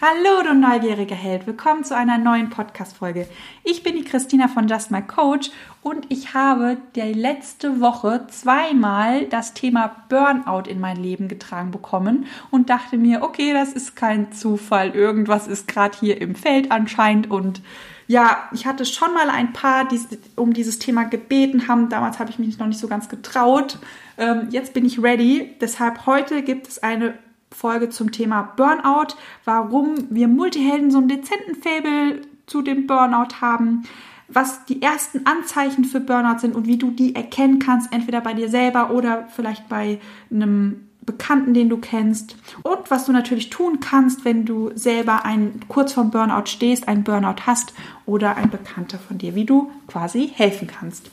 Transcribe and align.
Hallo, 0.00 0.44
du 0.44 0.54
neugieriger 0.54 1.16
Held. 1.16 1.48
Willkommen 1.48 1.82
zu 1.82 1.96
einer 1.96 2.18
neuen 2.18 2.50
Podcast-Folge. 2.50 3.26
Ich 3.64 3.82
bin 3.82 3.96
die 3.96 4.04
Christina 4.04 4.46
von 4.46 4.68
Just 4.68 4.92
My 4.92 5.02
Coach 5.02 5.50
und 5.82 6.06
ich 6.08 6.34
habe 6.34 6.76
die 6.94 7.12
letzte 7.14 7.80
Woche 7.80 8.24
zweimal 8.30 9.24
das 9.24 9.54
Thema 9.54 10.04
Burnout 10.08 10.70
in 10.70 10.78
mein 10.78 10.98
Leben 10.98 11.26
getragen 11.26 11.72
bekommen 11.72 12.26
und 12.52 12.70
dachte 12.70 12.96
mir, 12.96 13.22
okay, 13.22 13.52
das 13.52 13.72
ist 13.72 13.96
kein 13.96 14.30
Zufall. 14.30 14.90
Irgendwas 14.90 15.48
ist 15.48 15.66
gerade 15.66 15.98
hier 15.98 16.20
im 16.20 16.36
Feld 16.36 16.70
anscheinend 16.70 17.28
und 17.28 17.60
ja, 18.06 18.48
ich 18.52 18.66
hatte 18.66 18.84
schon 18.84 19.12
mal 19.12 19.28
ein 19.30 19.52
paar, 19.52 19.88
die 19.88 19.98
um 20.36 20.52
dieses 20.52 20.78
Thema 20.78 21.06
gebeten 21.06 21.66
haben. 21.66 21.88
Damals 21.88 22.20
habe 22.20 22.30
ich 22.30 22.38
mich 22.38 22.56
noch 22.60 22.68
nicht 22.68 22.78
so 22.78 22.86
ganz 22.86 23.08
getraut. 23.08 23.80
Ähm, 24.16 24.46
jetzt 24.50 24.74
bin 24.74 24.84
ich 24.84 25.02
ready. 25.02 25.56
Deshalb 25.60 26.06
heute 26.06 26.42
gibt 26.42 26.68
es 26.68 26.82
eine 26.84 27.14
Folge 27.50 27.88
zum 27.88 28.12
Thema 28.12 28.42
Burnout, 28.56 29.14
warum 29.44 29.94
wir 30.10 30.28
Multihelden 30.28 30.90
so 30.90 30.98
einen 30.98 31.08
dezenten 31.08 31.54
Fable 31.54 32.22
zu 32.46 32.62
dem 32.62 32.86
Burnout 32.86 33.40
haben, 33.40 33.84
was 34.28 34.64
die 34.66 34.82
ersten 34.82 35.26
Anzeichen 35.26 35.84
für 35.84 36.00
Burnout 36.00 36.40
sind 36.40 36.54
und 36.54 36.66
wie 36.66 36.76
du 36.76 36.90
die 36.90 37.14
erkennen 37.14 37.58
kannst, 37.58 37.92
entweder 37.92 38.20
bei 38.20 38.34
dir 38.34 38.48
selber 38.48 38.90
oder 38.90 39.26
vielleicht 39.34 39.68
bei 39.68 40.00
einem 40.30 40.88
Bekannten, 41.08 41.54
den 41.54 41.70
du 41.70 41.78
kennst 41.78 42.36
und 42.62 42.90
was 42.90 43.06
du 43.06 43.12
natürlich 43.12 43.48
tun 43.48 43.80
kannst, 43.80 44.26
wenn 44.26 44.44
du 44.44 44.70
selber 44.74 45.24
ein, 45.24 45.60
kurz 45.66 45.94
vorm 45.94 46.10
Burnout 46.10 46.44
stehst, 46.44 46.86
einen 46.86 47.02
Burnout 47.02 47.46
hast 47.46 47.72
oder 48.04 48.36
ein 48.36 48.50
Bekannter 48.50 48.98
von 48.98 49.16
dir, 49.16 49.34
wie 49.34 49.46
du 49.46 49.70
quasi 49.86 50.30
helfen 50.34 50.68
kannst. 50.68 51.10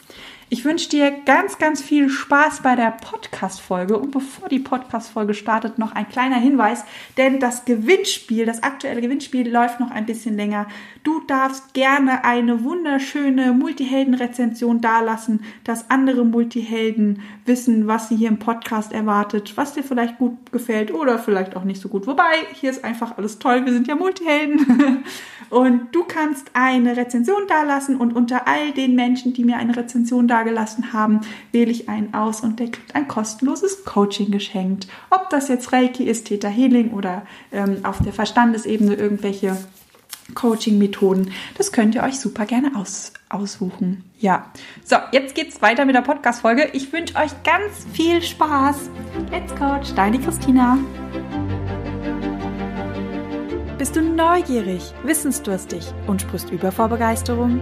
Ich 0.56 0.64
wünsche 0.64 0.88
dir 0.88 1.12
ganz, 1.26 1.58
ganz 1.58 1.82
viel 1.82 2.08
Spaß 2.08 2.62
bei 2.62 2.78
der 2.78 2.92
Podcast-Folge. 2.92 4.00
Und 4.00 4.12
bevor 4.12 4.48
die 4.48 4.60
Podcast-Folge 4.60 5.34
startet, 5.34 5.80
noch 5.80 5.92
ein 5.92 6.08
kleiner 6.08 6.38
Hinweis, 6.38 6.86
denn 7.18 7.42
das 7.42 7.66
Gewinnspiel, 7.66 8.46
das 8.46 8.64
aktuelle 8.64 9.02
Gewinnspiel 9.02 9.52
läuft 9.52 9.82
noch 9.82 9.92
ein 9.92 10.06
bisschen 10.06 10.38
länger. 10.38 10.68
Du 11.04 11.20
darfst 11.28 11.74
gerne 11.74 12.24
eine 12.24 12.64
wunderschöne 12.64 13.52
Multihelden-Rezension 13.52 14.80
dalassen, 14.80 15.44
dass 15.66 15.90
andere 15.90 16.24
Multihelden 16.24 17.22
wissen, 17.46 17.88
was 17.88 18.08
sie 18.08 18.16
hier 18.16 18.30
im 18.30 18.40
Podcast 18.40 18.94
erwartet, 18.94 19.58
was 19.58 19.74
dir 19.74 19.84
vielleicht 19.84 20.20
gut 20.20 20.54
gefällt 20.54 20.94
oder 20.94 21.20
vielleicht 21.20 21.58
auch 21.58 21.66
nicht 21.66 21.82
so 21.82 21.90
gut. 21.90 22.08
Wobei, 22.08 22.32
hier 22.54 22.70
ist 22.70 22.86
einfach 22.86 23.18
alles 23.18 23.40
toll, 23.40 23.66
wir 23.66 23.74
sind 23.74 23.90
ja 23.90 23.96
Multihelden. 23.96 25.04
Und 25.50 25.94
du 25.94 26.04
kannst 26.04 26.52
eine 26.54 26.98
Rezension 26.98 27.48
dalassen 27.48 27.98
und 27.98 28.16
unter 28.16 28.48
all 28.48 28.72
den 28.72 28.96
Menschen, 28.96 29.34
die 29.34 29.44
mir 29.44 29.58
eine 29.58 29.76
Rezension 29.76 30.28
dagelassen 30.46 30.94
haben, 30.94 31.22
wähle 31.52 31.72
ich 31.72 31.90
einen 31.90 32.14
aus 32.14 32.42
und 32.42 32.60
der 32.60 32.68
kriegt 32.68 32.96
ein 32.96 33.08
kostenloses 33.08 33.84
Coaching 33.86 34.32
geschenkt. 34.32 34.88
Ob 35.10 35.30
das 35.30 35.48
jetzt 35.48 35.74
Reiki 35.74 36.04
ist, 36.04 36.28
Theta 36.28 36.48
Healing 36.48 36.92
oder 36.92 37.24
ähm, 37.52 37.80
auf 37.84 38.02
der 38.02 38.14
Verstandesebene 38.14 38.94
irgendwelche 38.94 39.58
Coaching-Methoden, 40.34 41.32
das 41.58 41.72
könnt 41.72 41.94
ihr 41.96 42.04
euch 42.04 42.20
super 42.20 42.46
gerne 42.46 42.72
aus, 42.76 43.14
aussuchen. 43.30 44.04
Ja, 44.20 44.52
so, 44.84 44.96
jetzt 45.12 45.36
geht's 45.36 45.62
weiter 45.62 45.86
mit 45.86 45.96
der 45.96 46.02
Podcast-Folge. 46.02 46.70
Ich 46.74 46.92
wünsche 46.94 47.16
euch 47.16 47.32
ganz 47.44 47.86
viel 47.94 48.22
Spaß. 48.22 48.90
Let's 49.32 49.54
Coach, 49.56 49.94
deine 49.96 50.20
Christina. 50.20 50.80
Bist 53.78 53.96
du 53.96 54.02
neugierig, 54.02 54.94
wissensdurstig 55.04 55.86
und 56.08 56.22
sprichst 56.22 56.50
über 56.50 56.72
vor 56.72 56.90
Begeisterung? 56.90 57.62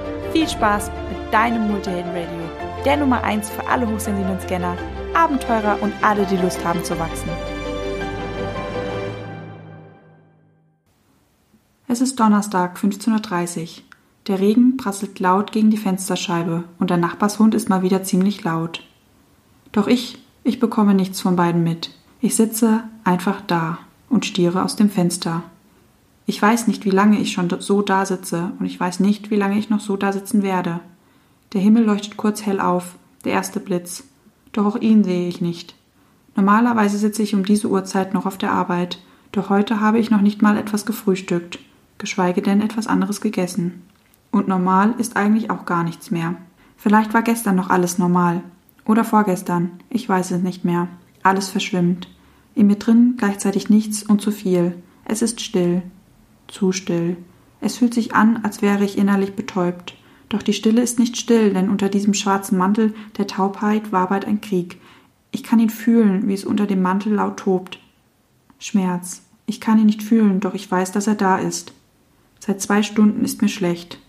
Viel 0.31 0.47
Spaß 0.47 0.89
mit 1.09 1.33
deinem 1.33 1.67
Multihelden 1.69 2.11
Radio, 2.11 2.39
der 2.85 2.97
Nummer 2.97 3.23
1 3.23 3.49
für 3.49 3.67
alle 3.67 3.85
hochsensiblen 3.85 4.39
Scanner, 4.39 4.77
Abenteurer 5.13 5.77
und 5.81 5.93
alle, 6.01 6.25
die 6.25 6.37
Lust 6.37 6.63
haben 6.63 6.83
zu 6.83 6.97
wachsen. 6.97 7.29
Es 11.87 11.99
ist 11.99 12.17
Donnerstag, 12.17 12.77
15.30 12.77 13.61
Uhr. 13.61 13.67
Der 14.27 14.39
Regen 14.39 14.77
prasselt 14.77 15.19
laut 15.19 15.51
gegen 15.51 15.69
die 15.69 15.77
Fensterscheibe 15.77 16.63
und 16.79 16.89
der 16.89 16.97
Nachbarshund 16.97 17.53
ist 17.53 17.67
mal 17.67 17.81
wieder 17.81 18.03
ziemlich 18.03 18.43
laut. 18.43 18.83
Doch 19.73 19.87
ich 19.87 20.17
ich 20.43 20.59
bekomme 20.59 20.93
nichts 20.93 21.21
von 21.21 21.35
beiden 21.35 21.63
mit. 21.63 21.91
Ich 22.19 22.35
sitze 22.35 22.83
einfach 23.03 23.41
da 23.41 23.77
und 24.09 24.25
stiere 24.25 24.63
aus 24.63 24.75
dem 24.75 24.89
Fenster. 24.89 25.43
Ich 26.25 26.41
weiß 26.41 26.67
nicht, 26.67 26.85
wie 26.85 26.91
lange 26.91 27.19
ich 27.19 27.31
schon 27.31 27.49
so 27.59 27.81
da 27.81 28.05
sitze, 28.05 28.51
und 28.59 28.65
ich 28.65 28.79
weiß 28.79 28.99
nicht, 28.99 29.31
wie 29.31 29.35
lange 29.35 29.57
ich 29.57 29.69
noch 29.69 29.79
so 29.79 29.97
da 29.97 30.11
sitzen 30.11 30.43
werde. 30.43 30.79
Der 31.53 31.61
Himmel 31.61 31.83
leuchtet 31.83 32.17
kurz 32.17 32.45
hell 32.45 32.59
auf, 32.59 32.95
der 33.25 33.33
erste 33.33 33.59
Blitz. 33.59 34.03
Doch 34.51 34.65
auch 34.65 34.75
ihn 34.77 35.03
sehe 35.03 35.27
ich 35.27 35.41
nicht. 35.41 35.75
Normalerweise 36.35 36.97
sitze 36.97 37.23
ich 37.23 37.35
um 37.35 37.43
diese 37.43 37.69
Uhrzeit 37.69 38.13
noch 38.13 38.25
auf 38.25 38.37
der 38.37 38.51
Arbeit, 38.51 38.99
doch 39.31 39.49
heute 39.49 39.79
habe 39.79 39.99
ich 39.99 40.11
noch 40.11 40.21
nicht 40.21 40.41
mal 40.41 40.57
etwas 40.57 40.85
gefrühstückt, 40.85 41.59
geschweige 41.97 42.41
denn 42.41 42.61
etwas 42.61 42.87
anderes 42.87 43.21
gegessen. 43.21 43.81
Und 44.31 44.47
normal 44.47 44.95
ist 44.97 45.17
eigentlich 45.17 45.49
auch 45.49 45.65
gar 45.65 45.83
nichts 45.83 46.11
mehr. 46.11 46.35
Vielleicht 46.77 47.13
war 47.13 47.21
gestern 47.21 47.55
noch 47.55 47.69
alles 47.69 47.97
normal, 47.97 48.41
oder 48.85 49.03
vorgestern, 49.03 49.71
ich 49.89 50.07
weiß 50.07 50.31
es 50.31 50.41
nicht 50.41 50.65
mehr. 50.65 50.87
Alles 51.23 51.49
verschwimmt. 51.49 52.07
In 52.55 52.67
mir 52.67 52.77
drin 52.77 53.15
gleichzeitig 53.17 53.69
nichts 53.69 54.03
und 54.03 54.21
zu 54.21 54.31
viel. 54.31 54.75
Es 55.05 55.21
ist 55.21 55.41
still. 55.41 55.83
Zu 56.51 56.71
still. 56.71 57.17
Es 57.61 57.77
fühlt 57.77 57.93
sich 57.93 58.13
an, 58.13 58.41
als 58.43 58.61
wäre 58.61 58.83
ich 58.83 58.97
innerlich 58.97 59.35
betäubt. 59.35 59.95
Doch 60.29 60.43
die 60.43 60.53
Stille 60.53 60.81
ist 60.81 60.99
nicht 60.99 61.17
still, 61.17 61.53
denn 61.53 61.69
unter 61.69 61.89
diesem 61.89 62.13
schwarzen 62.13 62.57
Mantel 62.57 62.93
der 63.17 63.27
Taubheit 63.27 63.91
wabert 63.91 64.25
ein 64.25 64.41
Krieg. 64.41 64.79
Ich 65.31 65.43
kann 65.43 65.59
ihn 65.59 65.69
fühlen, 65.69 66.27
wie 66.27 66.33
es 66.33 66.45
unter 66.45 66.67
dem 66.67 66.81
Mantel 66.81 67.13
laut 67.13 67.37
tobt. 67.37 67.79
Schmerz. 68.59 69.23
Ich 69.45 69.61
kann 69.61 69.79
ihn 69.79 69.85
nicht 69.85 70.03
fühlen, 70.03 70.39
doch 70.39 70.53
ich 70.53 70.69
weiß, 70.69 70.91
dass 70.91 71.07
er 71.07 71.15
da 71.15 71.37
ist. 71.37 71.73
Seit 72.39 72.61
zwei 72.61 72.83
Stunden 72.83 73.23
ist 73.23 73.41
mir 73.41 73.49
schlecht. 73.49 73.99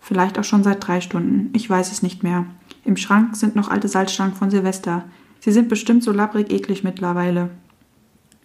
Vielleicht 0.00 0.38
auch 0.38 0.44
schon 0.44 0.62
seit 0.62 0.86
drei 0.86 1.00
Stunden. 1.00 1.50
Ich 1.54 1.68
weiß 1.68 1.92
es 1.92 2.02
nicht 2.02 2.22
mehr. 2.22 2.46
Im 2.84 2.96
Schrank 2.96 3.36
sind 3.36 3.56
noch 3.56 3.68
alte 3.68 3.88
Salzstangen 3.88 4.34
von 4.34 4.50
Silvester. 4.50 5.04
Sie 5.40 5.52
sind 5.52 5.68
bestimmt 5.68 6.02
so 6.02 6.12
labbrig 6.12 6.50
eklig 6.50 6.84
mittlerweile. 6.84 7.50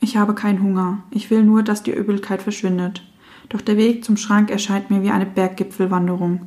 Ich 0.03 0.17
habe 0.17 0.35
keinen 0.35 0.61
Hunger. 0.61 1.01
Ich 1.11 1.29
will 1.29 1.43
nur, 1.43 1.63
dass 1.63 1.81
die 1.81 1.93
Übelkeit 1.93 2.41
verschwindet. 2.41 3.03
Doch 3.47 3.61
der 3.61 3.77
Weg 3.77 4.03
zum 4.03 4.17
Schrank 4.17 4.51
erscheint 4.51 4.91
mir 4.91 5.01
wie 5.01 5.11
eine 5.11 5.25
Berggipfelwanderung. 5.25 6.41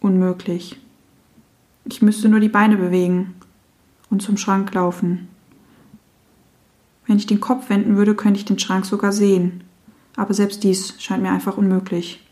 Unmöglich. 0.00 0.80
Ich 1.84 2.00
müsste 2.00 2.30
nur 2.30 2.40
die 2.40 2.48
Beine 2.48 2.78
bewegen 2.78 3.34
und 4.08 4.22
zum 4.22 4.38
Schrank 4.38 4.72
laufen. 4.72 5.28
Wenn 7.06 7.18
ich 7.18 7.26
den 7.26 7.40
Kopf 7.40 7.68
wenden 7.68 7.98
würde, 7.98 8.14
könnte 8.14 8.38
ich 8.38 8.46
den 8.46 8.58
Schrank 8.58 8.86
sogar 8.86 9.12
sehen. 9.12 9.64
Aber 10.16 10.32
selbst 10.32 10.64
dies 10.64 10.94
scheint 10.98 11.22
mir 11.22 11.30
einfach 11.30 11.58
unmöglich. 11.58 12.26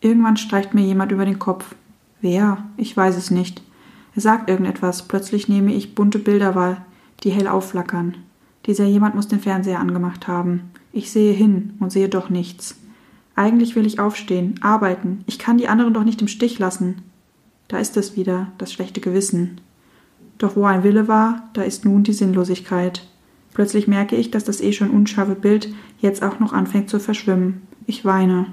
Irgendwann 0.00 0.36
streicht 0.36 0.74
mir 0.74 0.82
jemand 0.82 1.12
über 1.12 1.26
den 1.26 1.38
Kopf. 1.38 1.76
Wer? 2.20 2.64
Ich 2.76 2.96
weiß 2.96 3.16
es 3.16 3.30
nicht. 3.30 3.62
Er 4.16 4.20
sagt 4.20 4.50
irgendetwas. 4.50 5.06
Plötzlich 5.06 5.48
nehme 5.48 5.72
ich 5.72 5.94
bunte 5.94 6.18
Bilder 6.18 6.56
wahr, 6.56 6.84
die 7.22 7.30
hell 7.30 7.46
aufflackern. 7.46 8.16
Dieser 8.66 8.84
jemand 8.84 9.14
muss 9.14 9.28
den 9.28 9.40
Fernseher 9.40 9.80
angemacht 9.80 10.26
haben. 10.26 10.70
Ich 10.92 11.10
sehe 11.10 11.32
hin 11.32 11.74
und 11.80 11.92
sehe 11.92 12.08
doch 12.08 12.30
nichts. 12.30 12.76
Eigentlich 13.36 13.74
will 13.76 13.86
ich 13.86 13.98
aufstehen, 13.98 14.54
arbeiten. 14.62 15.24
Ich 15.26 15.38
kann 15.38 15.58
die 15.58 15.68
anderen 15.68 15.92
doch 15.92 16.04
nicht 16.04 16.20
im 16.20 16.28
Stich 16.28 16.58
lassen. 16.58 17.02
Da 17.68 17.78
ist 17.78 17.96
es 17.96 18.16
wieder, 18.16 18.52
das 18.58 18.72
schlechte 18.72 19.00
Gewissen. 19.00 19.60
Doch 20.38 20.56
wo 20.56 20.64
ein 20.64 20.84
Wille 20.84 21.08
war, 21.08 21.48
da 21.52 21.62
ist 21.62 21.84
nun 21.84 22.04
die 22.04 22.12
Sinnlosigkeit. 22.12 23.06
Plötzlich 23.52 23.86
merke 23.86 24.16
ich, 24.16 24.30
dass 24.30 24.44
das 24.44 24.60
eh 24.60 24.72
schon 24.72 24.90
unscharfe 24.90 25.34
Bild 25.34 25.72
jetzt 26.00 26.22
auch 26.22 26.40
noch 26.40 26.52
anfängt 26.52 26.90
zu 26.90 26.98
verschwimmen. 26.98 27.62
Ich 27.86 28.04
weine. 28.04 28.46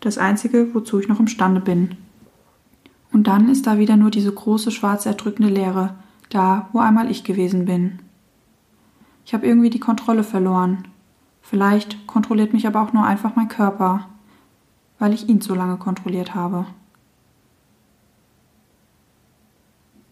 Das 0.00 0.18
Einzige, 0.18 0.74
wozu 0.74 1.00
ich 1.00 1.08
noch 1.08 1.20
imstande 1.20 1.60
bin. 1.60 1.96
Und 3.12 3.26
dann 3.26 3.48
ist 3.48 3.66
da 3.66 3.78
wieder 3.78 3.96
nur 3.96 4.10
diese 4.10 4.32
große, 4.32 4.70
schwarze, 4.70 5.08
erdrückende 5.08 5.50
Leere, 5.50 5.94
da, 6.28 6.68
wo 6.72 6.80
einmal 6.80 7.10
ich 7.10 7.24
gewesen 7.24 7.64
bin. 7.64 8.00
Ich 9.26 9.34
habe 9.34 9.44
irgendwie 9.44 9.70
die 9.70 9.80
Kontrolle 9.80 10.22
verloren. 10.22 10.86
Vielleicht 11.42 12.06
kontrolliert 12.06 12.52
mich 12.52 12.66
aber 12.66 12.80
auch 12.80 12.92
nur 12.92 13.04
einfach 13.04 13.34
mein 13.34 13.48
Körper, 13.48 14.08
weil 15.00 15.12
ich 15.12 15.28
ihn 15.28 15.40
so 15.40 15.54
lange 15.54 15.76
kontrolliert 15.78 16.34
habe. 16.36 16.64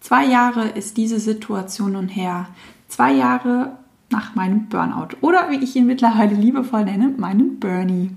Zwei 0.01 0.27
Jahre 0.27 0.69
ist 0.69 0.97
diese 0.97 1.21
Situation 1.21 1.93
nun 1.93 2.09
her. 2.09 2.49
Zwei 2.89 3.13
Jahre 3.13 3.79
nach 4.11 4.35
meinem 4.35 4.69
Burnout 4.69 5.17
oder 5.21 5.49
wie 5.49 5.63
ich 5.63 5.77
ihn 5.77 5.87
mittlerweile 5.87 6.35
liebevoll 6.35 6.85
nenne, 6.85 7.15
meinem 7.17 7.61
Bernie. 7.61 8.11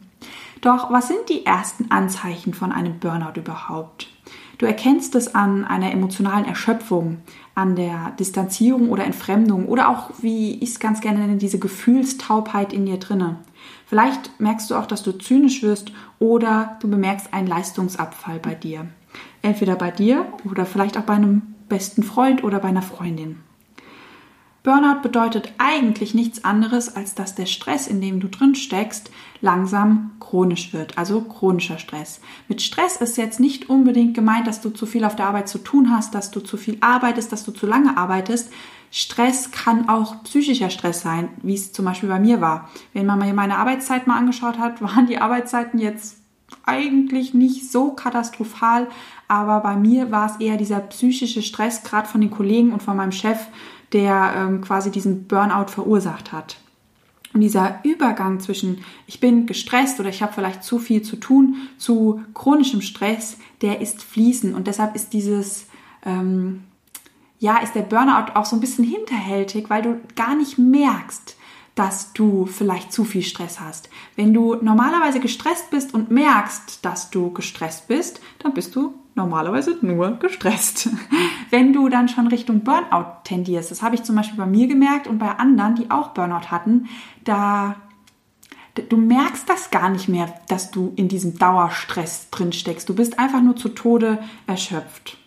Doch 0.62 0.92
was 0.92 1.08
sind 1.08 1.30
die 1.30 1.46
ersten 1.46 1.92
Anzeichen 1.92 2.56
von 2.56 2.72
einem 2.72 2.98
Burnout 2.98 3.40
überhaupt? 3.40 4.10
Du 4.58 4.66
erkennst 4.66 5.14
es 5.14 5.36
an 5.36 5.66
einer 5.66 5.92
emotionalen 5.92 6.46
Erschöpfung, 6.46 7.18
an 7.54 7.76
der 7.76 8.14
Distanzierung 8.20 8.90
oder 8.90 9.06
Entfremdung 9.06 9.68
oder 9.68 9.90
auch, 9.90 10.10
wie 10.22 10.56
ich 10.56 10.72
es 10.72 10.80
ganz 10.80 11.00
gerne 11.00 11.20
nenne, 11.20 11.38
diese 11.38 11.60
Gefühlstaubheit 11.60 12.74
in 12.74 12.86
dir 12.86 12.98
drinne. 12.98 13.38
Vielleicht 13.86 14.40
merkst 14.40 14.70
du 14.70 14.76
auch, 14.76 14.88
dass 14.88 15.04
du 15.04 15.12
zynisch 15.12 15.62
wirst 15.62 15.92
oder 16.20 16.78
du 16.82 16.90
bemerkst 16.90 17.34
einen 17.34 17.48
Leistungsabfall 17.48 18.40
bei 18.40 18.56
dir. 18.56 18.88
Entweder 19.44 19.76
bei 19.76 19.92
dir 19.92 20.26
oder 20.50 20.66
vielleicht 20.66 20.98
auch 20.98 21.04
bei 21.04 21.14
einem 21.14 21.42
besten 21.70 22.02
Freund 22.02 22.44
oder 22.44 22.60
bei 22.60 22.70
einer 22.70 22.82
Freundin. 22.82 23.40
Burnout 24.68 25.02
bedeutet 25.02 25.54
eigentlich 25.60 26.14
nichts 26.14 26.44
anderes, 26.44 26.94
als 26.94 27.16
dass 27.16 27.36
der 27.36 27.46
Stress, 27.46 27.88
in 27.88 28.02
dem 28.02 28.20
du 28.20 28.28
drin 28.28 28.54
steckst, 28.54 29.12
langsam 29.40 30.12
chronisch 30.20 30.74
wird, 30.74 30.98
also 30.98 31.22
chronischer 31.22 31.80
Stress. 31.80 32.20
Mit 32.50 32.62
Stress 32.62 32.98
ist 32.98 33.16
jetzt 33.16 33.40
nicht 33.40 33.70
unbedingt 33.70 34.14
gemeint, 34.14 34.46
dass 34.46 34.60
du 34.60 34.70
zu 34.70 34.86
viel 34.86 35.06
auf 35.06 35.16
der 35.16 35.28
Arbeit 35.28 35.48
zu 35.48 35.60
tun 35.60 35.90
hast, 35.90 36.14
dass 36.14 36.32
du 36.32 36.42
zu 36.42 36.58
viel 36.58 36.78
arbeitest, 36.82 37.32
dass 37.32 37.46
du 37.46 37.54
zu 37.54 37.66
lange 37.66 37.96
arbeitest. 37.96 38.52
Stress 38.92 39.52
kann 39.52 39.88
auch 39.88 40.22
psychischer 40.24 40.70
Stress 40.70 41.00
sein, 41.00 41.30
wie 41.44 41.54
es 41.54 41.72
zum 41.72 41.86
Beispiel 41.86 42.10
bei 42.10 42.20
mir 42.20 42.42
war. 42.42 42.68
Wenn 42.92 43.06
man 43.06 43.20
mir 43.20 43.34
meine 43.34 43.60
Arbeitszeit 43.60 44.06
mal 44.06 44.18
angeschaut 44.18 44.60
hat, 44.60 44.82
waren 44.82 45.08
die 45.08 45.20
Arbeitszeiten 45.20 45.80
jetzt 45.80 46.18
eigentlich 46.66 47.34
nicht 47.34 47.72
so 47.72 47.92
katastrophal, 47.92 48.88
aber 49.30 49.62
bei 49.62 49.78
mir 49.78 50.12
war 50.12 50.26
es 50.30 50.38
eher 50.42 50.58
dieser 50.58 50.80
psychische 50.80 51.42
Stress, 51.42 51.84
gerade 51.84 52.08
von 52.08 52.20
den 52.20 52.32
Kollegen 52.32 52.74
und 52.74 52.84
von 52.84 52.98
meinem 52.98 53.12
Chef, 53.14 53.48
der 53.94 54.34
ähm, 54.36 54.62
quasi 54.62 54.92
diesen 54.92 55.28
Burnout 55.28 55.68
verursacht 55.68 56.32
hat. 56.32 56.58
Und 57.34 57.42
dieser 57.42 57.80
Übergang 57.84 58.40
zwischen 58.40 58.84
ich 59.06 59.20
bin 59.20 59.46
gestresst 59.46 60.00
oder 60.00 60.10
ich 60.10 60.22
habe 60.24 60.34
vielleicht 60.34 60.64
zu 60.64 60.80
viel 60.80 61.02
zu 61.02 61.18
tun 61.18 61.56
zu 61.78 62.22
chronischem 62.34 62.82
Stress, 62.82 63.38
der 63.62 63.82
ist 63.82 64.02
fließend 64.02 64.56
und 64.56 64.68
deshalb 64.68 64.96
ist 64.96 65.14
dieses 65.14 65.68
ähm, 66.06 66.64
ja 67.40 67.58
ist 67.58 67.76
der 67.76 67.82
Burnout 67.82 68.32
auch 68.34 68.46
so 68.46 68.56
ein 68.56 68.60
bisschen 68.60 68.86
hinterhältig, 68.86 69.70
weil 69.70 69.82
du 69.82 70.00
gar 70.16 70.36
nicht 70.36 70.58
merkst, 70.58 71.36
dass 71.76 72.12
du 72.14 72.48
vielleicht 72.48 72.92
zu 72.92 73.04
viel 73.04 73.22
Stress 73.22 73.60
hast. 73.60 73.90
Wenn 74.16 74.34
du 74.34 74.56
normalerweise 74.56 75.20
gestresst 75.20 75.70
bist 75.70 75.94
und 75.94 76.10
merkst, 76.10 76.84
dass 76.84 77.12
du 77.12 77.32
gestresst 77.32 77.88
bist, 77.88 78.20
dann 78.40 78.56
bist 78.56 78.76
du 78.76 78.96
normalerweise 79.18 79.78
nur 79.82 80.12
gestresst. 80.20 80.90
Wenn 81.50 81.74
du 81.74 81.90
dann 81.90 82.08
schon 82.08 82.28
Richtung 82.28 82.62
Burnout 82.62 83.24
tendierst, 83.24 83.72
das 83.72 83.82
habe 83.82 83.96
ich 83.96 84.04
zum 84.04 84.16
Beispiel 84.16 84.38
bei 84.38 84.46
mir 84.46 84.68
gemerkt 84.68 85.08
und 85.08 85.18
bei 85.18 85.32
anderen, 85.32 85.76
die 85.76 85.92
auch 85.92 86.10
Burnout 86.10 86.52
hatten, 86.52 86.88
da 87.24 87.76
du 88.90 88.98
merkst 88.98 89.50
das 89.50 89.72
gar 89.72 89.90
nicht 89.90 90.08
mehr, 90.08 90.34
dass 90.48 90.72
du 90.72 90.94
in 90.96 91.08
diesem 91.08 91.38
Dauerstress 91.38 92.30
drin 92.30 92.54
steckst. 92.54 92.88
Du 92.88 92.96
bist 92.96 93.20
einfach 93.20 93.42
nur 93.42 93.56
zu 93.56 93.70
Tode 93.70 94.20
erschöpft. 94.46 95.18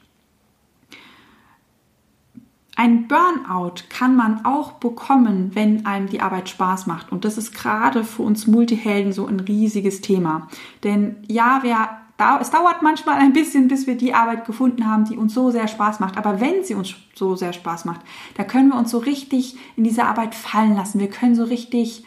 Ein 2.77 3.09
Burnout 3.09 3.83
kann 3.91 4.17
man 4.17 4.47
auch 4.47 4.73
bekommen, 4.73 5.51
wenn 5.53 5.85
einem 5.85 6.09
die 6.09 6.23
Arbeit 6.23 6.49
Spaß 6.49 6.87
macht. 6.87 7.13
Und 7.13 7.27
das 7.27 7.37
ist 7.37 7.53
gerade 7.53 8.05
für 8.05 8.23
uns 8.23 8.47
Multihelden 8.47 9.13
so 9.13 9.27
ein 9.27 9.41
riesiges 9.41 10.01
Thema. 10.01 10.49
Denn 10.83 11.17
ja, 11.29 11.59
wer, 11.63 12.00
es 12.41 12.51
dauert 12.51 12.83
manchmal 12.83 13.19
ein 13.19 13.33
bisschen, 13.33 13.69
bis 13.69 13.87
wir 13.87 13.97
die 13.97 14.15
Arbeit 14.15 14.45
gefunden 14.45 14.87
haben, 14.87 15.05
die 15.05 15.17
uns 15.17 15.35
so 15.35 15.51
sehr 15.51 15.69
Spaß 15.69 16.01
macht. 16.01 16.17
Aber 16.17 16.41
wenn 16.41 16.65
sie 16.65 16.75
uns 16.75 16.95
so 17.15 17.37
sehr 17.37 17.53
Spaß 17.53 17.85
macht, 17.85 18.01
da 18.37 18.45
können 18.45 18.69
wir 18.69 18.79
uns 18.79 18.91
so 18.91 18.99
richtig 18.99 19.57
in 19.77 19.85
diese 19.85 20.05
Arbeit 20.05 20.35
fallen 20.35 20.75
lassen. 20.75 21.01
Wir 21.01 21.11
können 21.11 21.35
so 21.35 21.45
richtig 21.45 22.05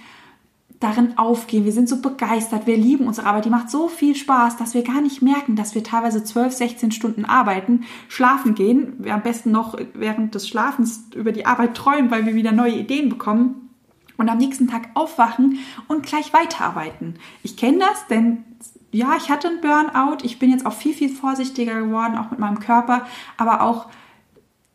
darin 0.84 1.18
aufgehen. 1.18 1.64
Wir 1.64 1.72
sind 1.72 1.88
so 1.88 2.02
begeistert. 2.02 2.68
Wir 2.68 2.76
lieben 2.76 3.08
unsere 3.08 3.28
Arbeit. 3.28 3.46
Die 3.46 3.50
macht 3.50 3.70
so 3.70 3.88
viel 3.88 4.16
Spaß, 4.16 4.58
dass 4.58 4.74
wir 4.74 4.84
gar 4.84 5.02
nicht 5.02 5.22
merken, 5.22 5.56
dass 5.56 5.76
wir 5.76 5.84
teilweise 5.84 6.24
12, 6.24 6.54
16 6.54 6.92
Stunden 6.92 7.26
arbeiten, 7.26 7.86
schlafen 8.10 8.54
gehen. 8.54 8.94
Wir 9.00 9.14
am 9.14 9.22
besten 9.22 9.52
noch 9.52 9.78
während 9.94 10.36
des 10.36 10.48
Schlafens 10.48 11.06
über 11.16 11.32
die 11.32 11.46
Arbeit 11.46 11.76
träumen, 11.76 12.12
weil 12.12 12.26
wir 12.26 12.36
wieder 12.36 12.52
neue 12.52 12.74
Ideen 12.76 13.10
bekommen. 13.10 13.70
Und 14.18 14.30
am 14.30 14.38
nächsten 14.38 14.68
Tag 14.68 14.90
aufwachen 14.94 15.60
und 15.88 16.06
gleich 16.06 16.34
weiterarbeiten. 16.34 17.16
Ich 17.42 17.58
kenne 17.58 17.80
das, 17.80 18.08
denn 18.08 18.44
ja, 18.94 19.16
ich 19.18 19.30
hatte 19.30 19.50
einen 19.50 19.60
Burnout. 19.60 20.24
Ich 20.24 20.40
bin 20.40 20.52
jetzt 20.52 20.66
auch 20.66 20.74
viel, 20.74 20.94
viel 20.94 21.10
vorsichtiger 21.10 21.82
geworden, 21.82 22.16
auch 22.16 22.30
mit 22.30 22.40
meinem 22.40 22.60
Körper, 22.60 23.06
aber 23.38 23.62
auch 23.62 23.88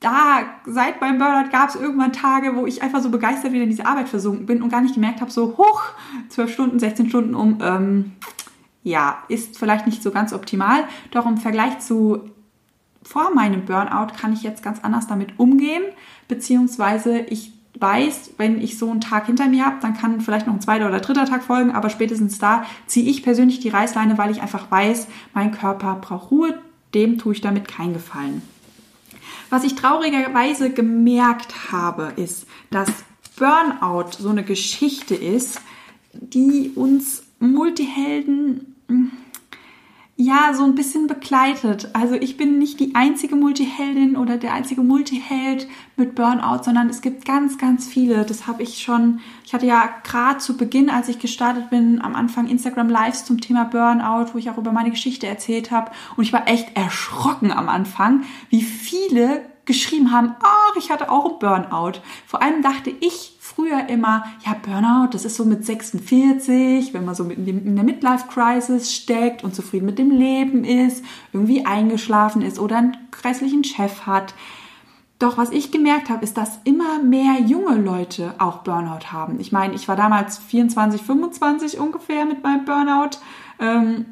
da, 0.00 0.42
seit 0.66 1.00
meinem 1.00 1.18
Burnout 1.18 1.50
gab 1.50 1.70
es 1.70 1.76
irgendwann 1.76 2.12
Tage, 2.12 2.54
wo 2.54 2.66
ich 2.66 2.82
einfach 2.82 3.00
so 3.00 3.10
begeistert 3.10 3.52
wieder 3.52 3.64
in 3.64 3.70
diese 3.70 3.86
Arbeit 3.86 4.08
versunken 4.08 4.46
bin 4.46 4.62
und 4.62 4.70
gar 4.70 4.80
nicht 4.80 4.94
gemerkt 4.94 5.20
habe, 5.20 5.30
so 5.30 5.56
hoch, 5.56 5.82
12 6.28 6.52
Stunden, 6.52 6.78
16 6.78 7.08
Stunden 7.08 7.34
um, 7.34 7.58
ähm, 7.62 8.12
ja, 8.82 9.22
ist 9.28 9.58
vielleicht 9.58 9.86
nicht 9.86 10.02
so 10.02 10.10
ganz 10.10 10.32
optimal. 10.32 10.84
Doch 11.10 11.26
im 11.26 11.36
Vergleich 11.36 11.78
zu 11.80 12.30
vor 13.02 13.32
meinem 13.34 13.64
Burnout 13.64 14.14
kann 14.20 14.32
ich 14.32 14.42
jetzt 14.42 14.62
ganz 14.62 14.80
anders 14.82 15.06
damit 15.06 15.38
umgehen, 15.38 15.82
beziehungsweise 16.28 17.20
ich 17.20 17.52
weiß, 17.80 18.32
wenn 18.36 18.60
ich 18.60 18.78
so 18.78 18.90
einen 18.90 19.00
Tag 19.00 19.26
hinter 19.26 19.46
mir 19.46 19.64
habe, 19.64 19.76
dann 19.80 19.94
kann 19.94 20.20
vielleicht 20.20 20.46
noch 20.46 20.54
ein 20.54 20.60
zweiter 20.60 20.88
oder 20.88 21.00
dritter 21.00 21.26
Tag 21.26 21.44
folgen, 21.44 21.72
aber 21.72 21.90
spätestens 21.90 22.38
da 22.38 22.64
ziehe 22.86 23.08
ich 23.08 23.22
persönlich 23.22 23.60
die 23.60 23.68
Reißleine, 23.68 24.18
weil 24.18 24.30
ich 24.30 24.42
einfach 24.42 24.70
weiß, 24.70 25.06
mein 25.34 25.52
Körper 25.52 25.96
braucht 26.00 26.30
Ruhe, 26.30 26.58
dem 26.94 27.18
tue 27.18 27.34
ich 27.34 27.40
damit 27.40 27.68
keinen 27.68 27.94
Gefallen. 27.94 28.42
Was 29.50 29.64
ich 29.64 29.74
traurigerweise 29.74 30.70
gemerkt 30.70 31.72
habe, 31.72 32.12
ist, 32.16 32.46
dass 32.70 32.88
Burnout 33.36 34.10
so 34.18 34.28
eine 34.28 34.42
Geschichte 34.42 35.14
ist, 35.14 35.60
die 36.12 36.72
uns 36.74 37.22
Multihelden 37.38 38.74
hm, 38.88 39.12
ja 40.20 40.52
so 40.52 40.64
ein 40.64 40.74
bisschen 40.74 41.06
begleitet. 41.06 41.90
Also 41.92 42.16
ich 42.16 42.36
bin 42.36 42.58
nicht 42.58 42.80
die 42.80 42.96
einzige 42.96 43.36
Multiheldin 43.36 44.16
oder 44.16 44.36
der 44.36 44.52
einzige 44.52 44.82
Multiheld 44.82 45.68
mit 45.96 46.16
Burnout, 46.16 46.64
sondern 46.64 46.90
es 46.90 47.02
gibt 47.02 47.24
ganz, 47.24 47.56
ganz 47.56 47.86
viele. 47.86 48.24
Das 48.24 48.48
habe 48.48 48.64
ich 48.64 48.82
schon, 48.82 49.20
ich 49.44 49.54
hatte 49.54 49.66
ja 49.66 49.88
gerade 50.02 50.38
zu 50.38 50.56
Beginn, 50.56 50.90
als 50.90 51.08
ich 51.08 51.20
gestartet 51.20 51.70
bin, 51.70 52.02
am 52.02 52.16
Anfang 52.16 52.48
Instagram 52.48 52.88
Lives 52.88 53.26
zum 53.26 53.40
Thema 53.40 53.64
Burnout, 53.64 54.34
wo 54.34 54.38
ich 54.38 54.50
auch 54.50 54.58
über 54.58 54.72
meine 54.72 54.90
Geschichte 54.90 55.28
erzählt 55.28 55.70
habe. 55.70 55.92
Und 56.16 56.24
ich 56.24 56.32
war 56.32 56.48
echt 56.48 56.76
erschrocken 56.76 57.52
am 57.52 57.68
Anfang, 57.68 58.24
wie 58.50 58.62
viele 58.62 59.42
geschrieben 59.68 60.10
haben, 60.10 60.34
ach, 60.42 60.74
ich 60.76 60.90
hatte 60.90 61.10
auch 61.10 61.26
einen 61.26 61.38
Burnout. 61.38 62.00
Vor 62.26 62.42
allem 62.42 62.62
dachte 62.62 62.90
ich 62.90 63.36
früher 63.38 63.88
immer, 63.88 64.24
ja, 64.44 64.56
Burnout, 64.60 65.10
das 65.12 65.24
ist 65.24 65.36
so 65.36 65.44
mit 65.44 65.64
46, 65.64 66.92
wenn 66.92 67.04
man 67.04 67.14
so 67.14 67.24
in 67.24 67.76
der 67.76 67.84
Midlife-Crisis 67.84 68.92
steckt 68.92 69.44
und 69.44 69.54
zufrieden 69.54 69.86
mit 69.86 69.98
dem 69.98 70.10
Leben 70.10 70.64
ist, 70.64 71.04
irgendwie 71.32 71.64
eingeschlafen 71.64 72.42
ist 72.42 72.58
oder 72.58 72.78
einen 72.78 72.96
kreislichen 73.12 73.62
Chef 73.62 74.06
hat. 74.06 74.34
Doch 75.18 75.36
was 75.36 75.50
ich 75.50 75.70
gemerkt 75.70 76.08
habe, 76.08 76.24
ist, 76.24 76.36
dass 76.36 76.60
immer 76.64 77.02
mehr 77.02 77.40
junge 77.40 77.76
Leute 77.76 78.34
auch 78.38 78.58
Burnout 78.58 79.12
haben. 79.12 79.38
Ich 79.38 79.52
meine, 79.52 79.74
ich 79.74 79.86
war 79.86 79.96
damals 79.96 80.38
24, 80.38 81.02
25 81.02 81.78
ungefähr 81.78 82.24
mit 82.24 82.42
meinem 82.42 82.64
Burnout. 82.64 83.18
Ähm, 83.60 84.06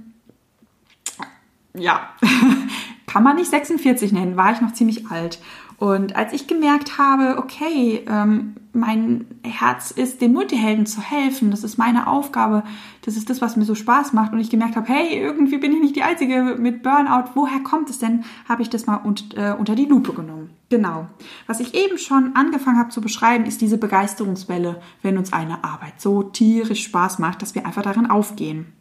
ja, 1.74 2.10
kann 3.06 3.22
man 3.22 3.36
nicht 3.36 3.50
46 3.50 4.12
nennen, 4.12 4.36
war 4.36 4.52
ich 4.52 4.60
noch 4.60 4.72
ziemlich 4.72 5.10
alt. 5.10 5.38
Und 5.78 6.16
als 6.16 6.32
ich 6.32 6.46
gemerkt 6.46 6.96
habe, 6.96 7.36
okay, 7.38 8.02
ähm, 8.08 8.54
mein 8.72 9.26
Herz 9.42 9.90
ist, 9.90 10.22
den 10.22 10.32
Multihelden 10.32 10.86
zu 10.86 11.02
helfen, 11.02 11.50
das 11.50 11.64
ist 11.64 11.76
meine 11.76 12.06
Aufgabe, 12.06 12.62
das 13.02 13.16
ist 13.16 13.28
das, 13.28 13.42
was 13.42 13.56
mir 13.56 13.66
so 13.66 13.74
Spaß 13.74 14.14
macht, 14.14 14.32
und 14.32 14.38
ich 14.38 14.48
gemerkt 14.48 14.76
habe, 14.76 14.88
hey, 14.88 15.18
irgendwie 15.18 15.58
bin 15.58 15.72
ich 15.72 15.80
nicht 15.80 15.96
die 15.96 16.02
Einzige 16.02 16.56
mit 16.58 16.82
Burnout, 16.82 17.30
woher 17.34 17.60
kommt 17.60 17.90
es 17.90 17.98
denn, 17.98 18.24
habe 18.48 18.62
ich 18.62 18.70
das 18.70 18.86
mal 18.86 18.96
und, 18.96 19.36
äh, 19.36 19.54
unter 19.58 19.74
die 19.74 19.84
Lupe 19.84 20.14
genommen. 20.14 20.50
Genau. 20.70 21.08
Was 21.46 21.60
ich 21.60 21.74
eben 21.74 21.98
schon 21.98 22.34
angefangen 22.34 22.78
habe 22.78 22.88
zu 22.88 23.02
beschreiben, 23.02 23.44
ist 23.44 23.60
diese 23.60 23.78
Begeisterungswelle, 23.78 24.80
wenn 25.02 25.18
uns 25.18 25.32
eine 25.32 25.62
Arbeit 25.62 26.00
so 26.00 26.22
tierisch 26.22 26.84
Spaß 26.84 27.18
macht, 27.18 27.42
dass 27.42 27.54
wir 27.54 27.66
einfach 27.66 27.82
darin 27.82 28.06
aufgehen. 28.06 28.72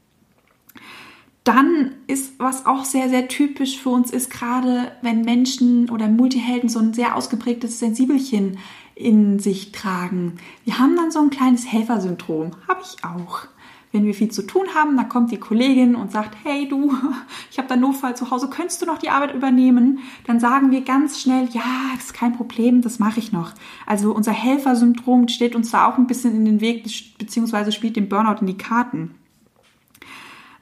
Dann 1.46 1.92
ist, 2.08 2.40
was 2.40 2.66
auch 2.66 2.86
sehr, 2.86 3.08
sehr 3.08 3.28
typisch 3.28 3.80
für 3.80 3.90
uns 3.90 4.10
ist, 4.10 4.32
gerade 4.32 4.92
wenn 5.04 5.22
Menschen 5.22 5.92
oder 5.92 6.08
Multihelden 6.08 6.70
so 6.70 6.80
ein 6.80 6.96
sehr 6.96 7.16
ausgeprägtes 7.16 7.78
Sensibelchen 7.78 8.58
in 8.96 9.38
sich 9.38 9.72
tragen. 9.72 10.38
Wir 10.64 10.80
haben 10.80 10.96
dann 10.96 11.12
so 11.12 11.20
ein 11.20 11.30
kleines 11.30 11.72
Helfersyndrom. 11.72 12.52
Habe 12.68 12.82
ich 12.82 13.04
auch. 13.04 13.48
Wenn 13.92 14.06
wir 14.06 14.16
viel 14.16 14.32
zu 14.32 14.42
tun 14.42 14.64
haben, 14.74 14.98
dann 14.98 15.08
kommt 15.08 15.32
die 15.32 15.40
Kollegin 15.40 15.94
und 15.94 16.12
sagt, 16.12 16.36
hey 16.44 16.68
du, 16.68 16.92
ich 17.52 17.60
habe 17.60 17.68
da 17.68 17.76
Notfall 17.76 18.18
zu 18.18 18.32
Hause, 18.32 18.50
könntest 18.50 18.82
du 18.82 18.88
noch 18.88 18.98
die 18.98 19.12
Arbeit 19.12 19.36
übernehmen? 19.36 20.00
Dann 20.26 20.40
sagen 20.40 20.72
wir 20.72 20.82
ganz 20.82 21.22
schnell, 21.22 21.48
ja, 21.52 21.62
das 21.94 22.06
ist 22.06 22.14
kein 22.16 22.36
Problem, 22.36 22.82
das 22.82 22.98
mache 22.98 23.20
ich 23.20 23.32
noch. 23.32 23.52
Also 23.86 24.16
unser 24.16 24.34
Helfersyndrom 24.34 25.28
steht 25.28 25.56
uns 25.56 25.70
da 25.70 25.88
auch 25.88 26.00
ein 26.00 26.08
bisschen 26.08 26.36
in 26.36 26.46
den 26.46 26.60
Weg, 26.60 26.86
beziehungsweise 27.20 27.72
spielt 27.72 27.98
den 27.98 28.10
Burnout 28.10 28.42
in 28.42 28.48
die 28.48 28.58
Karten. 28.58 29.14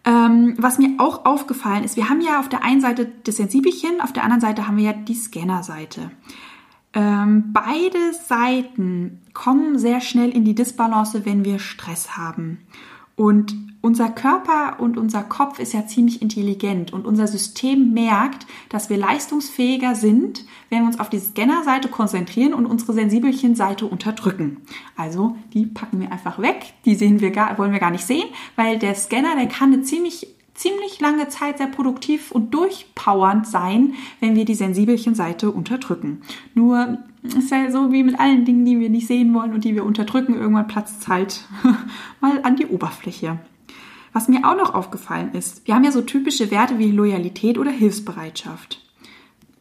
Ähm, 0.05 0.55
was 0.57 0.79
mir 0.79 0.95
auch 0.98 1.25
aufgefallen 1.25 1.83
ist, 1.83 1.95
wir 1.95 2.10
haben 2.10 2.22
ja 2.22 2.39
auf 2.39 2.50
der 2.50 2.63
einen 2.63 2.81
Seite 2.81 3.10
das 3.24 3.38
Sensibelchen, 3.38 4.01
auf 4.01 4.12
der 4.12 4.24
anderen 4.24 4.41
Seite 4.41 4.67
haben 4.67 4.77
wir 4.77 4.83
ja 4.83 4.93
die 4.93 5.15
Scanner-Seite. 5.15 6.12
Ähm, 6.93 7.53
beide 7.53 8.13
Seiten 8.27 9.22
kommen 9.33 9.79
sehr 9.79 10.01
schnell 10.01 10.29
in 10.29 10.45
die 10.45 10.55
Disbalance, 10.55 11.25
wenn 11.25 11.45
wir 11.45 11.57
Stress 11.60 12.17
haben. 12.17 12.60
Und 13.15 13.55
unser 13.82 14.10
Körper 14.10 14.79
und 14.79 14.98
unser 14.98 15.24
Kopf 15.24 15.60
ist 15.60 15.74
ja 15.74 15.86
ziemlich 15.86 16.22
intelligent 16.22 16.93
und 16.93 17.05
unser 17.05 17.27
System 17.27 17.93
merkt, 17.93 18.48
dass 18.70 18.89
wir 18.89 18.96
leistungsfähiger 18.96 19.93
sind, 19.93 20.46
wenn 20.70 20.79
wir 20.79 20.88
uns 20.88 21.01
auf 21.01 21.10
die 21.10 21.20
Scanner-Seite 21.20 21.89
konzentrieren 21.89 22.53
und 22.53 22.65
unsere 22.65 22.93
sensibelchen 22.93 23.55
Seite 23.55 23.86
unterdrücken. 23.86 24.62
Also 24.96 25.36
die 25.53 25.65
packen 25.65 26.00
wir 26.00 26.13
einfach 26.13 26.39
weg, 26.39 26.74
die 26.86 26.96
sehen 26.96 27.20
wir 27.20 27.32
gar, 27.32 27.58
wollen 27.58 27.74
wir 27.74 27.82
gar 27.82 27.91
nicht 27.91 28.05
sehen, 28.05 28.29
weil 28.55 28.79
der 28.79 28.96
Scanner, 28.96 29.36
der 29.36 29.48
kann 29.48 29.74
eine 29.74 29.84
ziemlich 29.84 30.27
ziemlich 30.53 31.00
lange 31.00 31.27
Zeit 31.29 31.58
sehr 31.58 31.67
produktiv 31.67 32.32
und 32.32 32.53
durchpowernd 32.53 33.48
sein, 33.48 33.96
wenn 34.20 34.36
wir 34.36 34.46
die 34.46 34.53
sensibelchen 34.55 35.15
Seite 35.15 35.50
unterdrücken. 35.50 36.22
Nur 36.53 37.00
ist 37.24 37.51
ja 37.51 37.72
so 37.72 37.92
wie 37.92 38.03
mit 38.03 38.20
allen 38.20 38.46
Dingen, 38.46 38.65
die 38.65 38.80
wir 38.80 38.89
nicht 38.89 39.08
sehen 39.08 39.34
wollen 39.34 39.53
und 39.53 39.63
die 39.63 39.75
wir 39.75 39.86
unterdrücken, 39.86 40.36
irgendwann 40.36 40.68
platzt 40.68 41.01
es 41.01 41.08
halt 41.08 41.46
mal 42.22 42.42
an 42.44 42.56
die 42.56 42.68
Oberfläche. 42.68 43.39
Was 44.12 44.27
mir 44.27 44.48
auch 44.48 44.58
noch 44.58 44.75
aufgefallen 44.75 45.32
ist, 45.34 45.65
wir 45.65 45.74
haben 45.74 45.84
ja 45.84 45.92
so 45.92 46.01
typische 46.01 46.51
Werte 46.51 46.77
wie 46.77 46.92
Loyalität 46.92 47.58
oder 47.58 47.72
Hilfsbereitschaft 47.72 48.84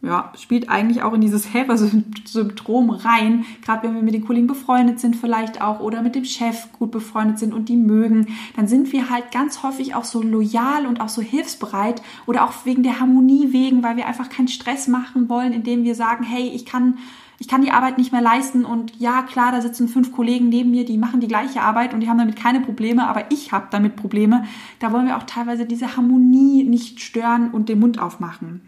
ja, 0.02 0.32
spielt 0.36 0.68
eigentlich 0.68 1.02
auch 1.04 1.12
in 1.12 1.20
dieses 1.20 1.54
Helfersyndrom 1.54 2.90
rein. 2.90 3.44
Gerade 3.64 3.86
wenn 3.86 3.94
wir 3.94 4.02
mit 4.02 4.14
den 4.14 4.26
Kollegen 4.26 4.48
befreundet 4.48 4.98
sind 4.98 5.14
vielleicht 5.14 5.62
auch 5.62 5.78
oder 5.78 6.02
mit 6.02 6.16
dem 6.16 6.24
Chef 6.24 6.72
gut 6.72 6.90
befreundet 6.90 7.38
sind 7.38 7.54
und 7.54 7.68
die 7.68 7.76
mögen, 7.76 8.26
dann 8.56 8.66
sind 8.66 8.92
wir 8.92 9.10
halt 9.10 9.30
ganz 9.30 9.62
häufig 9.62 9.94
auch 9.94 10.02
so 10.02 10.20
loyal 10.20 10.86
und 10.86 11.00
auch 11.00 11.08
so 11.08 11.22
hilfsbereit 11.22 12.02
oder 12.26 12.44
auch 12.44 12.52
wegen 12.64 12.82
der 12.82 12.98
Harmonie 12.98 13.52
wegen, 13.52 13.84
weil 13.84 13.96
wir 13.96 14.08
einfach 14.08 14.28
keinen 14.28 14.48
Stress 14.48 14.88
machen 14.88 15.28
wollen, 15.28 15.52
indem 15.52 15.84
wir 15.84 15.94
sagen, 15.94 16.24
hey, 16.24 16.48
ich 16.48 16.66
kann 16.66 16.98
ich 17.42 17.48
kann 17.48 17.62
die 17.62 17.72
Arbeit 17.72 17.98
nicht 17.98 18.12
mehr 18.12 18.20
leisten 18.20 18.64
und 18.64 19.00
ja, 19.00 19.22
klar, 19.22 19.50
da 19.50 19.60
sitzen 19.60 19.88
fünf 19.88 20.12
Kollegen 20.12 20.48
neben 20.48 20.70
mir, 20.70 20.84
die 20.84 20.96
machen 20.96 21.18
die 21.18 21.26
gleiche 21.26 21.60
Arbeit 21.60 21.92
und 21.92 21.98
die 21.98 22.08
haben 22.08 22.18
damit 22.18 22.36
keine 22.36 22.60
Probleme, 22.60 23.08
aber 23.08 23.32
ich 23.32 23.50
habe 23.50 23.66
damit 23.68 23.96
Probleme. 23.96 24.44
Da 24.78 24.92
wollen 24.92 25.08
wir 25.08 25.16
auch 25.16 25.24
teilweise 25.24 25.66
diese 25.66 25.96
Harmonie 25.96 26.62
nicht 26.62 27.00
stören 27.00 27.50
und 27.50 27.68
den 27.68 27.80
Mund 27.80 27.98
aufmachen. 27.98 28.60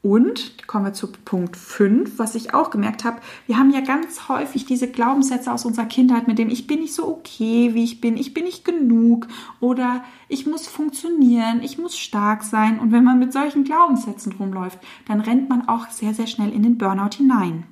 Und 0.00 0.66
kommen 0.66 0.86
wir 0.86 0.94
zu 0.94 1.12
Punkt 1.12 1.58
5, 1.58 2.18
was 2.18 2.34
ich 2.36 2.54
auch 2.54 2.70
gemerkt 2.70 3.04
habe, 3.04 3.20
wir 3.46 3.58
haben 3.58 3.70
ja 3.70 3.80
ganz 3.82 4.30
häufig 4.30 4.64
diese 4.64 4.88
Glaubenssätze 4.88 5.52
aus 5.52 5.66
unserer 5.66 5.84
Kindheit, 5.84 6.26
mit 6.26 6.38
dem 6.38 6.48
ich 6.48 6.66
bin 6.66 6.80
nicht 6.80 6.94
so 6.94 7.06
okay, 7.06 7.74
wie 7.74 7.84
ich 7.84 8.00
bin, 8.00 8.16
ich 8.16 8.32
bin 8.32 8.44
nicht 8.44 8.64
genug 8.64 9.28
oder 9.60 10.02
ich 10.30 10.46
muss 10.46 10.66
funktionieren, 10.66 11.60
ich 11.62 11.76
muss 11.76 11.98
stark 11.98 12.44
sein. 12.44 12.78
Und 12.78 12.92
wenn 12.92 13.04
man 13.04 13.18
mit 13.18 13.34
solchen 13.34 13.64
Glaubenssätzen 13.64 14.32
rumläuft, 14.32 14.78
dann 15.06 15.20
rennt 15.20 15.50
man 15.50 15.68
auch 15.68 15.90
sehr, 15.90 16.14
sehr 16.14 16.26
schnell 16.26 16.50
in 16.50 16.62
den 16.62 16.78
Burnout 16.78 17.16
hinein. 17.18 17.64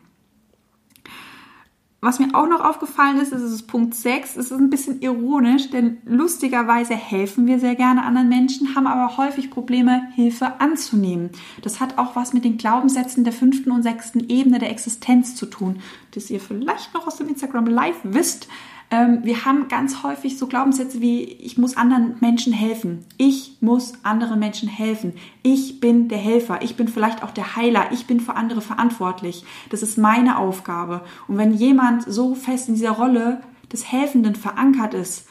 Was 2.05 2.19
mir 2.19 2.35
auch 2.35 2.47
noch 2.47 2.63
aufgefallen 2.63 3.19
ist, 3.19 3.33
ist, 3.33 3.41
ist 3.41 3.67
Punkt 3.67 3.95
6. 3.95 4.37
Es 4.37 4.51
ist 4.51 4.59
ein 4.59 4.69
bisschen 4.69 5.01
ironisch, 5.01 5.71
denn 5.71 5.97
lustigerweise 6.05 6.95
helfen 6.95 7.47
wir 7.47 7.59
sehr 7.59 7.77
gerne 7.77 8.05
anderen 8.05 8.29
Menschen, 8.29 8.75
haben 8.75 8.87
aber 8.87 9.17
häufig 9.17 9.51
Probleme, 9.51 10.03
Hilfe 10.15 10.61
anzunehmen. 10.61 11.31
Das 11.63 11.81
hat 11.81 11.97
auch 11.97 12.15
was 12.15 12.35
mit 12.35 12.45
den 12.45 12.59
Glaubenssätzen 12.59 13.25
der 13.25 13.33
fünften 13.33 13.71
und 13.71 13.83
sechsten 13.83 14.29
Ebene 14.29 14.59
der 14.59 14.71
Existenz 14.71 15.35
zu 15.35 15.47
tun, 15.47 15.81
das 16.11 16.29
ihr 16.29 16.41
vielleicht 16.41 16.93
noch 16.93 17.07
aus 17.07 17.17
dem 17.17 17.29
Instagram 17.29 17.69
Live 17.69 18.01
wisst. 18.03 18.49
Ähm, 18.91 19.21
wir 19.23 19.45
haben 19.45 19.69
ganz 19.69 20.03
häufig 20.03 20.39
so 20.39 20.47
Glaubenssätze 20.47 21.01
wie, 21.01 21.23
ich 21.23 21.59
muss 21.59 21.77
anderen 21.77 22.17
Menschen 22.21 22.53
helfen. 22.53 23.05
Ich 23.17 23.57
muss 23.61 23.95
anderen 24.03 24.39
Menschen 24.39 24.69
helfen. 24.69 25.15
Ich 25.43 25.81
bin 25.81 26.09
der 26.09 26.19
Helfer. 26.19 26.61
Ich 26.63 26.77
bin 26.77 26.89
vielleicht 26.89 27.23
auch 27.23 27.31
der 27.31 27.57
Heiler. 27.57 27.87
Ich 27.93 28.07
bin 28.07 28.21
für 28.21 28.37
andere 28.37 28.61
verantwortlich. 28.61 29.45
Das 29.71 29.83
ist 29.83 29.99
meine 29.99 30.39
Aufgabe. 30.39 31.03
Und 31.29 31.39
wenn 31.39 31.55
jemand 31.55 32.03
so 32.05 32.35
fest 32.35 32.69
in 32.69 32.75
dieser 32.75 32.93
Rolle 32.93 33.41
des 33.73 33.91
Helfenden 33.91 34.35
verankert 34.35 34.95
ist, 34.95 35.27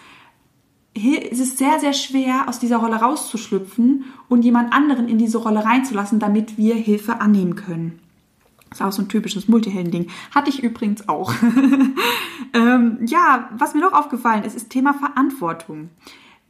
ist 0.95 1.39
es 1.39 1.57
sehr, 1.57 1.79
sehr 1.79 1.93
schwer, 1.93 2.47
aus 2.47 2.59
dieser 2.59 2.77
Rolle 2.77 2.97
rauszuschlüpfen 2.97 4.05
und 4.29 4.43
jemand 4.43 4.73
anderen 4.73 5.07
in 5.07 5.17
diese 5.17 5.39
Rolle 5.39 5.65
reinzulassen, 5.65 6.19
damit 6.19 6.57
wir 6.57 6.75
Hilfe 6.75 7.19
annehmen 7.19 7.55
können. 7.55 7.99
Das 8.73 8.79
ist 8.79 8.85
auch 8.85 8.91
so 8.91 9.03
ein 9.03 9.09
typisches 9.09 9.47
Multihelden-Ding. 9.47 10.09
Hatte 10.31 10.49
ich 10.49 10.63
übrigens 10.63 11.07
auch. 11.07 11.31
ähm, 12.53 12.97
ja, 13.05 13.49
was 13.55 13.75
mir 13.75 13.81
noch 13.81 13.93
aufgefallen 13.93 14.43
ist, 14.43 14.55
ist 14.55 14.71
Thema 14.71 14.95
Verantwortung. 14.95 15.91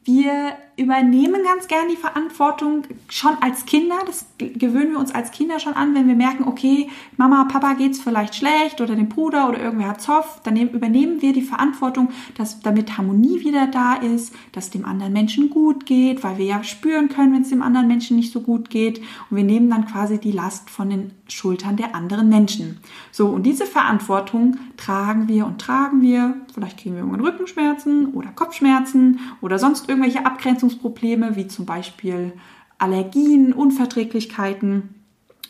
Wir 0.06 0.54
übernehmen 0.76 1.44
ganz 1.44 1.68
gern 1.68 1.88
die 1.90 1.96
Verantwortung 1.96 2.84
schon 3.10 3.38
als 3.42 3.66
Kinder. 3.66 3.96
Das 4.06 4.26
gewöhnen 4.38 4.94
wir 4.94 5.00
uns 5.00 5.14
als 5.14 5.32
Kinder 5.32 5.60
schon 5.60 5.74
an, 5.74 5.94
wenn 5.94 6.08
wir 6.08 6.16
merken, 6.16 6.46
okay, 6.48 6.90
Mama, 7.18 7.46
Papa 7.46 7.74
geht's 7.74 8.00
vielleicht 8.00 8.36
schlecht 8.36 8.82
oder 8.82 8.96
dem 8.96 9.10
Bruder 9.10 9.50
oder 9.50 9.60
irgendwer 9.60 9.90
hat 9.90 10.02
Zoff, 10.02 10.42
dann 10.44 10.58
übernehmen 10.58 11.22
wir 11.22 11.34
die 11.34 11.42
Verantwortung, 11.42 12.10
dass 12.36 12.60
damit 12.62 12.98
Harmonie 12.98 13.42
wieder 13.42 13.68
da 13.68 13.96
ist, 13.96 14.34
dass 14.52 14.72
dem 14.72 14.86
anderen 14.86 15.14
Menschen 15.14 15.50
gut 15.50 15.86
geht, 15.86 16.24
weil 16.24 16.38
wir 16.38 16.46
ja 16.46 16.64
spüren 16.64 17.10
können, 17.10 17.34
wenn 17.34 17.44
es 17.44 17.50
dem 17.50 17.62
anderen 17.62 17.88
Menschen 17.88 18.18
nicht 18.18 18.34
so 18.34 18.42
gut 18.42 18.70
geht 18.70 19.00
und 19.30 19.38
wir 19.38 19.44
nehmen 19.44 19.70
dann 19.70 19.86
quasi 19.86 20.18
die 20.18 20.32
Last 20.32 20.70
von 20.70 20.90
den 20.90 21.12
Schultern 21.28 21.78
der 21.78 21.96
anderen 21.96 22.30
Menschen. 22.30 22.80
So, 23.12 23.28
und 23.28 23.44
diese 23.44 23.66
Verantwortung 23.66 24.58
tragen 24.78 25.28
wir 25.28 25.46
und 25.46 25.60
tragen 25.60 26.02
wir. 26.02 26.36
Vielleicht 26.54 26.80
kriegen 26.80 26.96
wir 26.96 27.02
irgendwann 27.02 27.26
Rückenschmerzen 27.26 28.14
oder 28.14 28.30
Kopfschmerzen 28.30 29.20
oder 29.42 29.60
sonst 29.60 29.88
irgendwelche 29.88 30.26
Abgrenzungen 30.26 30.63
Verletzungsprobleme 30.64 31.36
wie 31.36 31.48
zum 31.48 31.66
Beispiel 31.66 32.34
Allergien, 32.78 33.54
Unverträglichkeiten. 33.54 34.96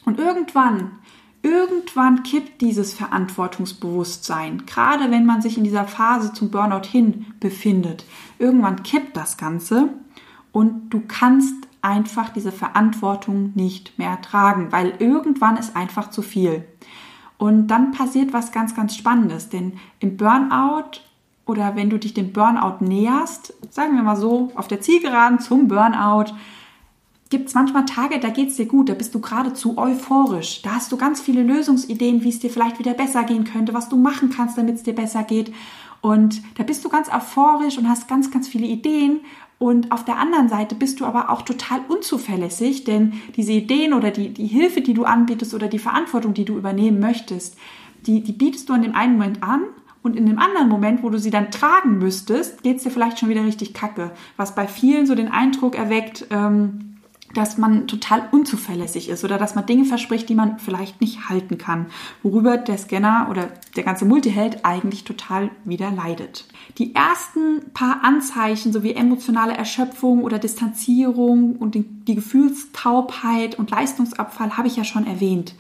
Und 0.06 0.20
irgendwann, 0.20 0.92
irgendwann 1.42 2.24
kippt 2.24 2.62
dieses 2.62 2.94
Verantwortungsbewusstsein, 2.94 4.66
gerade 4.66 5.12
wenn 5.12 5.26
man 5.26 5.42
sich 5.42 5.58
in 5.58 5.64
dieser 5.64 5.86
Phase 5.86 6.34
zum 6.34 6.50
Burnout 6.50 6.88
hin 6.88 7.28
befindet. 7.40 8.06
Irgendwann 8.40 8.84
kippt 8.84 9.16
das 9.16 9.38
Ganze 9.38 9.90
und 10.52 10.90
du 10.90 11.02
kannst 11.08 11.68
einfach 11.82 12.30
diese 12.30 12.52
Verantwortung 12.52 13.52
nicht 13.56 13.98
mehr 14.00 14.20
tragen, 14.22 14.72
weil 14.72 14.94
irgendwann 15.00 15.58
ist 15.58 15.76
einfach 15.76 16.10
zu 16.10 16.22
viel. 16.22 16.66
Und 17.38 17.68
dann 17.68 17.92
passiert 17.92 18.34
was 18.34 18.52
ganz, 18.52 18.76
ganz 18.76 18.96
Spannendes, 18.96 19.50
denn 19.50 19.74
im 20.00 20.18
Burnout 20.18 21.02
oder 21.46 21.76
wenn 21.76 21.90
du 21.90 21.98
dich 22.00 22.14
dem 22.14 22.32
Burnout 22.32 22.84
näherst, 22.84 23.54
sagen 23.70 23.96
wir 23.96 24.04
mal 24.04 24.16
so, 24.16 24.52
auf 24.56 24.68
der 24.68 24.82
Zielgeraden 24.82 25.40
zum 25.40 25.68
Burnout, 25.68 26.34
gibt 27.30 27.50
es 27.50 27.56
manchmal 27.56 27.86
Tage, 27.86 28.20
da 28.20 28.30
geht 28.30 28.50
es 28.50 28.58
dir 28.58 28.68
gut, 28.68 28.90
da 28.90 28.94
bist 28.94 29.14
du 29.16 29.20
geradezu 29.20 29.78
euphorisch. 29.78 30.62
Da 30.62 30.76
hast 30.76 30.92
du 30.92 30.98
ganz 30.98 31.20
viele 31.20 31.42
Lösungsideen, 31.42 32.24
wie 32.24 32.30
es 32.30 32.40
dir 32.40 32.50
vielleicht 32.50 32.78
wieder 32.80 32.94
besser 32.94 33.24
gehen 33.24 33.44
könnte, 33.44 33.74
was 33.74 33.90
du 33.90 33.98
machen 33.98 34.30
kannst, 34.30 34.58
damit 34.58 34.76
es 34.76 34.84
dir 34.84 34.94
besser 34.94 35.24
geht. 35.24 35.52
Und 36.00 36.44
da 36.56 36.64
bist 36.64 36.86
du 36.86 36.90
ganz 36.90 37.10
euphorisch 37.12 37.78
und 37.78 37.90
hast 37.90 38.08
ganz, 38.08 38.30
ganz 38.30 38.48
viele 38.48 38.68
Ideen. 38.68 39.22
Und 39.58 39.92
auf 39.92 40.06
der 40.06 40.18
anderen 40.18 40.48
Seite 40.48 40.76
bist 40.76 41.00
du 41.00 41.06
aber 41.06 41.30
auch 41.30 41.42
total 41.42 41.82
unzuverlässig, 41.88 42.84
denn 42.84 43.14
diese 43.36 43.54
Ideen 43.54 43.94
oder 43.94 44.12
die, 44.12 44.30
die 44.30 44.48
Hilfe, 44.48 44.82
die 44.82 44.94
du 44.94 45.06
anbietest 45.06 45.54
oder 45.54 45.68
die 45.68 45.80
Verantwortung, 45.80 46.34
die 46.34 46.46
du 46.46 46.58
übernehmen 46.58 47.00
möchtest, 47.00 47.58
die, 48.06 48.22
die 48.22 48.34
bietest 48.34 48.70
du 48.70 48.74
an 48.74 48.82
dem 48.82 48.96
einen 48.96 49.14
Moment 49.14 49.42
an 49.42 49.62
und 50.04 50.18
in 50.18 50.26
dem 50.26 50.38
anderen 50.38 50.68
Moment, 50.68 51.02
wo 51.02 51.10
du 51.10 51.18
sie 51.18 51.32
dann 51.32 51.50
tragen 51.50 51.98
müsstest, 51.98 52.62
geht's 52.62 52.84
dir 52.84 52.92
vielleicht 52.92 53.20
schon 53.20 53.30
wieder 53.30 53.46
richtig 53.46 53.74
kacke. 53.74 54.12
Was 54.36 54.54
bei 54.54 54.68
vielen 54.68 55.06
so 55.06 55.16
den 55.16 55.32
Eindruck 55.32 55.76
erweckt, 55.76 56.28
ähm, 56.30 56.94
dass 57.34 57.58
man 57.58 57.88
total 57.88 58.28
unzuverlässig 58.32 59.10
ist 59.10 59.24
oder 59.24 59.38
dass 59.38 59.56
man 59.56 59.66
Dinge 59.66 59.86
verspricht, 59.86 60.30
die 60.30 60.36
man 60.36 60.60
vielleicht 60.60 61.02
nicht 61.02 61.30
halten 61.30 61.58
kann, 61.58 61.88
worüber 62.22 62.58
der 62.58 62.78
Scanner 62.78 63.28
oder 63.32 63.50
der 63.76 63.84
ganze 63.84 64.06
Multiheld 64.06 64.66
eigentlich 64.66 65.04
total 65.04 65.50
wieder 65.64 65.90
leidet. 65.90 66.46
Die 66.78 66.94
ersten 66.94 67.72
paar 67.74 68.04
Anzeichen 68.04 68.72
sowie 68.72 68.94
emotionale 68.94 69.54
Erschöpfung 69.54 70.24
oder 70.24 70.38
Distanzierung 70.38 71.56
und 71.56 71.76
die, 71.76 71.84
die 71.84 72.16
Gefühlstaubheit 72.16 73.58
und 73.58 73.72
Leistungsabfall 73.72 74.58
habe 74.58 74.68
ich 74.68 74.76
ja 74.76 74.84
schon 74.84 75.08
erwähnt. 75.08 75.56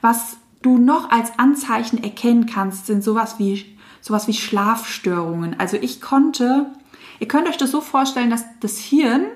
Was 0.00 0.38
du 0.62 0.78
noch 0.78 1.10
als 1.10 1.38
Anzeichen 1.38 2.02
erkennen 2.02 2.46
kannst, 2.46 2.86
sind 2.86 3.04
sowas 3.04 3.38
wie 3.38 3.77
sowas 4.08 4.26
wie 4.26 4.34
Schlafstörungen. 4.34 5.58
Also 5.60 5.76
ich 5.76 6.00
konnte, 6.00 6.66
ihr 7.20 7.28
könnt 7.28 7.48
euch 7.48 7.58
das 7.58 7.70
so 7.70 7.80
vorstellen, 7.80 8.30
dass 8.30 8.44
das 8.60 8.78
Hirn 8.78 9.26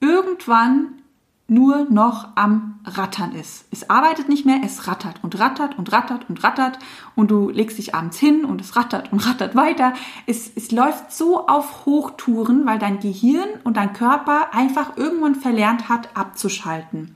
irgendwann 0.00 1.02
nur 1.48 1.86
noch 1.90 2.28
am 2.34 2.80
Rattern 2.84 3.32
ist. 3.32 3.66
Es 3.70 3.88
arbeitet 3.88 4.28
nicht 4.28 4.46
mehr, 4.46 4.60
es 4.64 4.88
rattert 4.88 5.22
und 5.22 5.38
rattert 5.38 5.78
und 5.78 5.92
rattert 5.92 6.28
und 6.28 6.42
rattert 6.42 6.78
und 7.14 7.30
du 7.30 7.50
legst 7.50 7.78
dich 7.78 7.94
abends 7.94 8.18
hin 8.18 8.44
und 8.44 8.60
es 8.60 8.74
rattert 8.74 9.12
und 9.12 9.24
rattert 9.26 9.54
weiter. 9.54 9.92
Es, 10.26 10.50
es 10.56 10.72
läuft 10.72 11.12
so 11.12 11.46
auf 11.46 11.86
Hochtouren, 11.86 12.66
weil 12.66 12.80
dein 12.80 12.98
Gehirn 12.98 13.48
und 13.62 13.76
dein 13.76 13.92
Körper 13.92 14.54
einfach 14.54 14.96
irgendwann 14.96 15.36
verlernt 15.36 15.88
hat, 15.88 16.16
abzuschalten. 16.16 17.14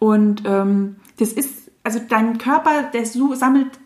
Und 0.00 0.42
ähm, 0.44 0.96
das 1.18 1.32
ist, 1.32 1.70
also 1.84 2.00
dein 2.08 2.38
Körper, 2.38 2.82
der 2.92 3.06
so, 3.06 3.34
sammelt 3.34 3.78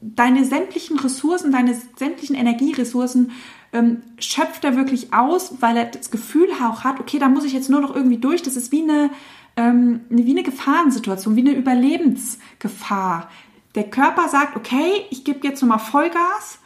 deine 0.00 0.44
sämtlichen 0.44 0.98
Ressourcen, 0.98 1.52
deine 1.52 1.76
sämtlichen 1.96 2.36
Energieressourcen 2.36 3.32
ähm, 3.72 4.02
schöpft 4.18 4.64
er 4.64 4.76
wirklich 4.76 5.12
aus, 5.12 5.60
weil 5.60 5.76
er 5.76 5.84
das 5.86 6.10
Gefühl 6.10 6.48
auch 6.62 6.84
hat, 6.84 7.00
okay, 7.00 7.18
da 7.18 7.28
muss 7.28 7.44
ich 7.44 7.52
jetzt 7.52 7.70
nur 7.70 7.80
noch 7.80 7.94
irgendwie 7.94 8.18
durch. 8.18 8.42
Das 8.42 8.56
ist 8.56 8.72
wie 8.72 8.82
eine, 8.82 9.10
ähm, 9.56 10.00
wie 10.08 10.30
eine 10.30 10.42
Gefahrensituation, 10.42 11.36
wie 11.36 11.40
eine 11.40 11.52
Überlebensgefahr. 11.52 13.28
der 13.76 13.84
Körper 13.84 14.28
sagt, 14.28 14.56
okay, 14.56 15.06
ich 15.10 15.22
gebe 15.22 15.46
jetzt 15.46 15.62
nochmal 15.62 15.78
Vollgas 15.78 16.58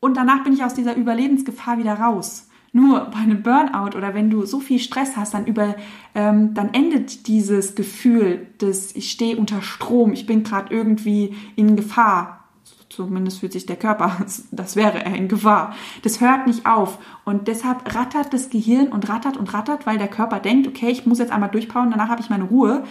und 0.00 0.16
danach 0.16 0.44
bin 0.44 0.54
ich 0.54 0.64
aus 0.64 0.72
dieser 0.72 0.96
Überlebensgefahr 0.96 1.76
wieder 1.78 1.94
raus. 1.94 2.48
Nur 2.72 3.00
bei 3.06 3.18
einem 3.18 3.42
Burnout 3.42 3.96
oder 3.96 4.14
wenn 4.14 4.30
du 4.30 4.46
so 4.46 4.60
viel 4.60 4.78
Stress 4.78 5.16
hast, 5.16 5.34
dann 5.34 5.46
über, 5.46 5.74
ähm, 6.14 6.54
dann 6.54 6.72
endet 6.72 7.26
dieses 7.26 7.74
Gefühl, 7.74 8.46
dass 8.58 8.94
ich 8.94 9.10
stehe 9.10 9.36
unter 9.36 9.62
Strom, 9.62 10.12
ich 10.12 10.26
bin 10.26 10.42
gerade 10.42 10.74
irgendwie 10.74 11.34
in 11.56 11.76
Gefahr. 11.76 12.37
Zumindest 12.98 13.38
fühlt 13.38 13.52
sich 13.52 13.64
der 13.64 13.76
Körper, 13.76 14.16
das 14.50 14.74
wäre 14.74 15.04
er 15.04 15.14
in 15.14 15.28
Gefahr. 15.28 15.72
Das 16.02 16.20
hört 16.20 16.48
nicht 16.48 16.66
auf. 16.66 16.98
Und 17.24 17.46
deshalb 17.46 17.94
rattert 17.94 18.34
das 18.34 18.50
Gehirn 18.50 18.88
und 18.88 19.08
rattert 19.08 19.36
und 19.36 19.54
rattert, 19.54 19.86
weil 19.86 19.98
der 19.98 20.08
Körper 20.08 20.40
denkt, 20.40 20.66
okay, 20.66 20.90
ich 20.90 21.06
muss 21.06 21.20
jetzt 21.20 21.30
einmal 21.30 21.48
durchpowern, 21.48 21.92
danach 21.92 22.08
habe 22.08 22.20
ich 22.20 22.28
meine 22.28 22.42
Ruhe, 22.42 22.82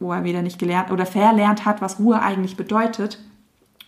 wo 0.00 0.12
er 0.12 0.24
wieder 0.24 0.40
nicht 0.40 0.58
gelernt 0.58 0.90
oder 0.90 1.04
verlernt 1.04 1.66
hat, 1.66 1.82
was 1.82 1.98
Ruhe 1.98 2.22
eigentlich 2.22 2.56
bedeutet. 2.56 3.22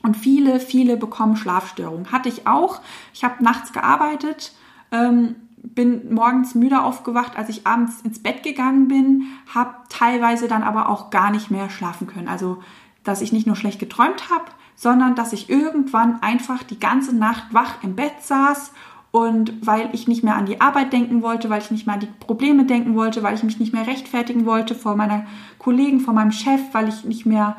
Und 0.02 0.14
viele, 0.14 0.60
viele 0.60 0.98
bekommen 0.98 1.36
Schlafstörungen. 1.36 2.12
Hatte 2.12 2.28
ich 2.28 2.46
auch. 2.46 2.82
Ich 3.14 3.24
habe 3.24 3.42
nachts 3.42 3.72
gearbeitet, 3.72 4.52
ähm, 4.92 5.36
bin 5.56 6.12
morgens 6.12 6.54
müde 6.54 6.82
aufgewacht, 6.82 7.38
als 7.38 7.48
ich 7.48 7.66
abends 7.66 8.02
ins 8.02 8.22
Bett 8.22 8.42
gegangen 8.42 8.88
bin, 8.88 9.22
habe 9.54 9.74
teilweise 9.88 10.48
dann 10.48 10.62
aber 10.62 10.90
auch 10.90 11.08
gar 11.08 11.30
nicht 11.30 11.50
mehr 11.50 11.70
schlafen 11.70 12.08
können. 12.08 12.28
Also, 12.28 12.62
dass 13.04 13.22
ich 13.22 13.32
nicht 13.32 13.46
nur 13.46 13.56
schlecht 13.56 13.80
geträumt 13.80 14.28
habe, 14.28 14.44
sondern 14.76 15.14
dass 15.14 15.32
ich 15.32 15.48
irgendwann 15.48 16.22
einfach 16.22 16.62
die 16.62 16.78
ganze 16.78 17.14
Nacht 17.14 17.52
wach 17.52 17.82
im 17.82 17.96
Bett 17.96 18.22
saß 18.22 18.72
und 19.10 19.64
weil 19.64 19.90
ich 19.92 20.08
nicht 20.08 20.24
mehr 20.24 20.34
an 20.34 20.46
die 20.46 20.60
Arbeit 20.60 20.92
denken 20.92 21.22
wollte, 21.22 21.48
weil 21.48 21.62
ich 21.62 21.70
nicht 21.70 21.86
mehr 21.86 21.94
an 21.94 22.00
die 22.00 22.08
Probleme 22.18 22.64
denken 22.64 22.96
wollte, 22.96 23.22
weil 23.22 23.36
ich 23.36 23.44
mich 23.44 23.60
nicht 23.60 23.72
mehr 23.72 23.86
rechtfertigen 23.86 24.44
wollte 24.44 24.74
vor 24.74 24.96
meiner 24.96 25.24
Kollegen, 25.58 26.00
vor 26.00 26.14
meinem 26.14 26.32
Chef, 26.32 26.60
weil 26.72 26.88
ich 26.88 27.04
nicht 27.04 27.24
mehr 27.24 27.56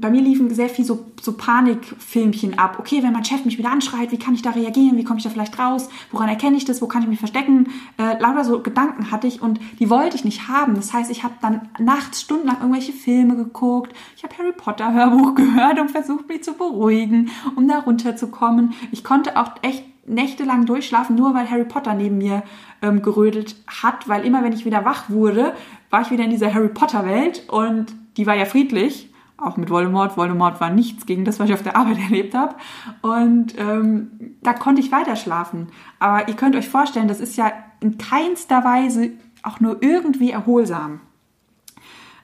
bei 0.00 0.10
mir 0.10 0.20
liefen 0.20 0.52
sehr 0.54 0.68
viel 0.68 0.84
so, 0.84 1.06
so 1.20 1.32
Panikfilmchen 1.32 2.58
ab. 2.58 2.78
Okay, 2.78 3.02
wenn 3.02 3.12
mein 3.12 3.24
Chef 3.24 3.44
mich 3.44 3.58
wieder 3.58 3.70
anschreit, 3.70 4.12
wie 4.12 4.18
kann 4.18 4.34
ich 4.34 4.42
da 4.42 4.50
reagieren? 4.50 4.96
Wie 4.96 5.04
komme 5.04 5.18
ich 5.18 5.24
da 5.24 5.30
vielleicht 5.30 5.58
raus? 5.58 5.88
Woran 6.10 6.28
erkenne 6.28 6.56
ich 6.56 6.64
das? 6.64 6.82
Wo 6.82 6.86
kann 6.86 7.02
ich 7.02 7.08
mich 7.08 7.18
verstecken? 7.18 7.68
Äh, 7.98 8.18
lauter 8.20 8.44
so 8.44 8.60
Gedanken 8.60 9.10
hatte 9.10 9.26
ich 9.26 9.42
und 9.42 9.60
die 9.78 9.90
wollte 9.90 10.16
ich 10.16 10.24
nicht 10.24 10.48
haben. 10.48 10.74
Das 10.74 10.92
heißt, 10.92 11.10
ich 11.10 11.24
habe 11.24 11.34
dann 11.40 11.68
nachts 11.78 12.22
stundenlang 12.22 12.58
irgendwelche 12.60 12.92
Filme 12.92 13.36
geguckt. 13.36 13.94
Ich 14.16 14.24
habe 14.24 14.36
Harry 14.38 14.52
Potter 14.52 14.92
Hörbuch 14.92 15.34
gehört 15.36 15.80
und 15.80 15.90
versucht, 15.90 16.28
mich 16.28 16.42
zu 16.42 16.54
beruhigen, 16.54 17.30
um 17.56 17.68
da 17.68 17.80
runterzukommen. 17.80 18.74
Ich 18.92 19.04
konnte 19.04 19.36
auch 19.36 19.52
echt 19.62 19.84
nächtelang 20.06 20.66
durchschlafen, 20.66 21.16
nur 21.16 21.34
weil 21.34 21.50
Harry 21.50 21.64
Potter 21.64 21.94
neben 21.94 22.18
mir 22.18 22.42
ähm, 22.82 23.02
gerödelt 23.02 23.56
hat, 23.66 24.08
weil 24.08 24.24
immer 24.24 24.42
wenn 24.42 24.52
ich 24.52 24.64
wieder 24.64 24.84
wach 24.84 25.10
wurde, 25.10 25.52
war 25.90 26.02
ich 26.02 26.10
wieder 26.10 26.24
in 26.24 26.30
dieser 26.30 26.52
Harry 26.52 26.68
Potter 26.68 27.04
Welt 27.04 27.44
und 27.48 27.94
die 28.16 28.26
war 28.26 28.34
ja 28.34 28.44
friedlich 28.44 29.07
auch 29.38 29.56
mit 29.56 29.70
Voldemort. 29.70 30.16
Voldemort 30.16 30.60
war 30.60 30.70
nichts 30.70 31.06
gegen 31.06 31.24
das, 31.24 31.38
was 31.38 31.48
ich 31.48 31.54
auf 31.54 31.62
der 31.62 31.76
Arbeit 31.76 31.98
erlebt 32.10 32.34
habe. 32.34 32.56
Und 33.02 33.54
ähm, 33.58 34.36
da 34.42 34.52
konnte 34.52 34.80
ich 34.80 34.92
weiter 34.92 35.16
schlafen. 35.16 35.68
Aber 35.98 36.28
ihr 36.28 36.34
könnt 36.34 36.56
euch 36.56 36.68
vorstellen, 36.68 37.08
das 37.08 37.20
ist 37.20 37.36
ja 37.36 37.52
in 37.80 37.98
keinster 37.98 38.64
Weise 38.64 39.12
auch 39.42 39.60
nur 39.60 39.82
irgendwie 39.82 40.30
erholsam. 40.30 41.00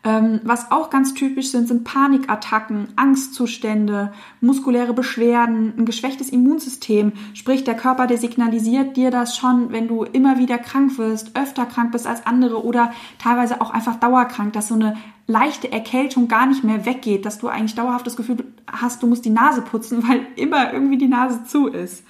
Ähm, 0.06 0.40
was 0.44 0.71
auch 0.71 0.90
ganz 0.90 1.14
typisch 1.14 1.50
sind, 1.50 1.66
sind 1.66 1.85
Panikattacken, 1.85 2.88
Angstzustände, 2.94 4.12
muskuläre 4.42 4.92
Beschwerden, 4.92 5.73
ein 5.78 5.87
geschwächtes 5.87 6.28
Immunsystem. 6.28 7.12
Sprich, 7.33 7.64
der 7.64 7.75
Körper, 7.75 8.06
der 8.06 8.18
signalisiert 8.18 8.99
dir 8.99 9.11
das 9.11 9.35
schon, 9.35 9.73
wenn 9.73 9.88
du 9.88 10.04
immer 10.04 10.37
wieder 10.37 10.59
krank 10.59 10.99
wirst, 10.99 11.35
öfter 11.38 11.64
krank 11.64 11.92
bist 11.92 12.06
als 12.06 12.26
andere 12.26 12.62
oder 12.62 12.92
teilweise 13.18 13.62
auch 13.62 13.71
einfach 13.71 13.97
dauerkrank, 13.99 14.52
dass 14.52 14.68
so 14.68 14.75
eine 14.75 14.94
leichte 15.26 15.73
Erkältung 15.73 16.28
gar 16.28 16.47
nicht 16.47 16.64
mehr 16.64 16.85
weggeht, 16.87 17.25
dass 17.25 17.38
du 17.38 17.49
eigentlich 17.49 17.75
dauerhaft 17.75 18.07
das 18.07 18.16
Gefühl 18.16 18.45
hast, 18.66 19.02
du 19.02 19.07
musst 19.07 19.25
die 19.25 19.31
Nase 19.31 19.62
putzen, 19.62 20.02
weil 20.09 20.26
immer 20.37 20.73
irgendwie 20.73 20.99
die 20.99 21.09
Nase 21.09 21.45
zu 21.45 21.69
ist. 21.69 22.04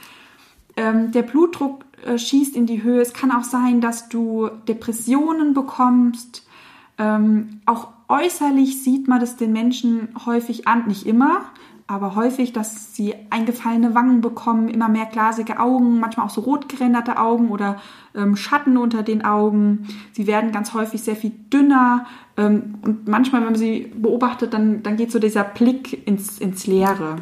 Ähm, 0.77 1.13
der 1.13 1.23
Blutdruck 1.23 1.85
äh, 2.05 2.19
schießt 2.19 2.57
in 2.57 2.67
die 2.67 2.83
Höhe. 2.83 3.01
Es 3.01 3.13
kann 3.13 3.31
auch 3.31 3.45
sein, 3.45 3.81
dass 3.81 4.09
du 4.09 4.49
Depressionen 4.69 5.55
bekommst. 5.55 6.47
Ähm, 6.99 7.61
auch 7.67 7.89
äußerlich 8.09 8.83
sieht 8.83 9.09
man 9.09 9.21
das 9.21 9.37
den 9.37 9.53
Menschen 9.53 10.09
häufig 10.27 10.67
an, 10.67 10.87
nicht 10.87 11.07
immer, 11.07 11.45
aber 11.95 12.17
häufig, 12.17 12.53
dass 12.53 12.95
sie 12.95 13.15
eingefallene 13.31 13.95
Wangen 13.95 14.21
bekommen, 14.21 14.69
immer 14.69 14.89
mehr 14.89 15.07
glasige 15.07 15.61
Augen, 15.61 16.01
manchmal 16.01 16.27
auch 16.27 16.31
so 16.31 16.41
rot 16.41 16.69
gerenderte 16.69 17.19
Augen 17.19 17.49
oder 17.51 17.81
ähm, 18.15 18.37
Schatten 18.37 18.77
unter 18.77 19.03
den 19.03 19.25
Augen. 19.25 19.87
Sie 20.13 20.27
werden 20.27 20.53
ganz 20.53 20.75
häufig 20.75 21.03
sehr 21.03 21.17
viel 21.17 21.33
dünner 21.53 22.07
ähm, 22.37 22.75
und 22.83 23.09
manchmal, 23.09 23.43
wenn 23.43 23.53
man 23.53 23.59
sie 23.59 23.93
beobachtet, 23.95 24.53
dann, 24.53 24.83
dann 24.83 24.97
geht 24.97 25.13
so 25.13 25.19
dieser 25.19 25.45
Blick 25.45 26.07
ins, 26.07 26.39
ins 26.39 26.67
Leere. 26.67 27.19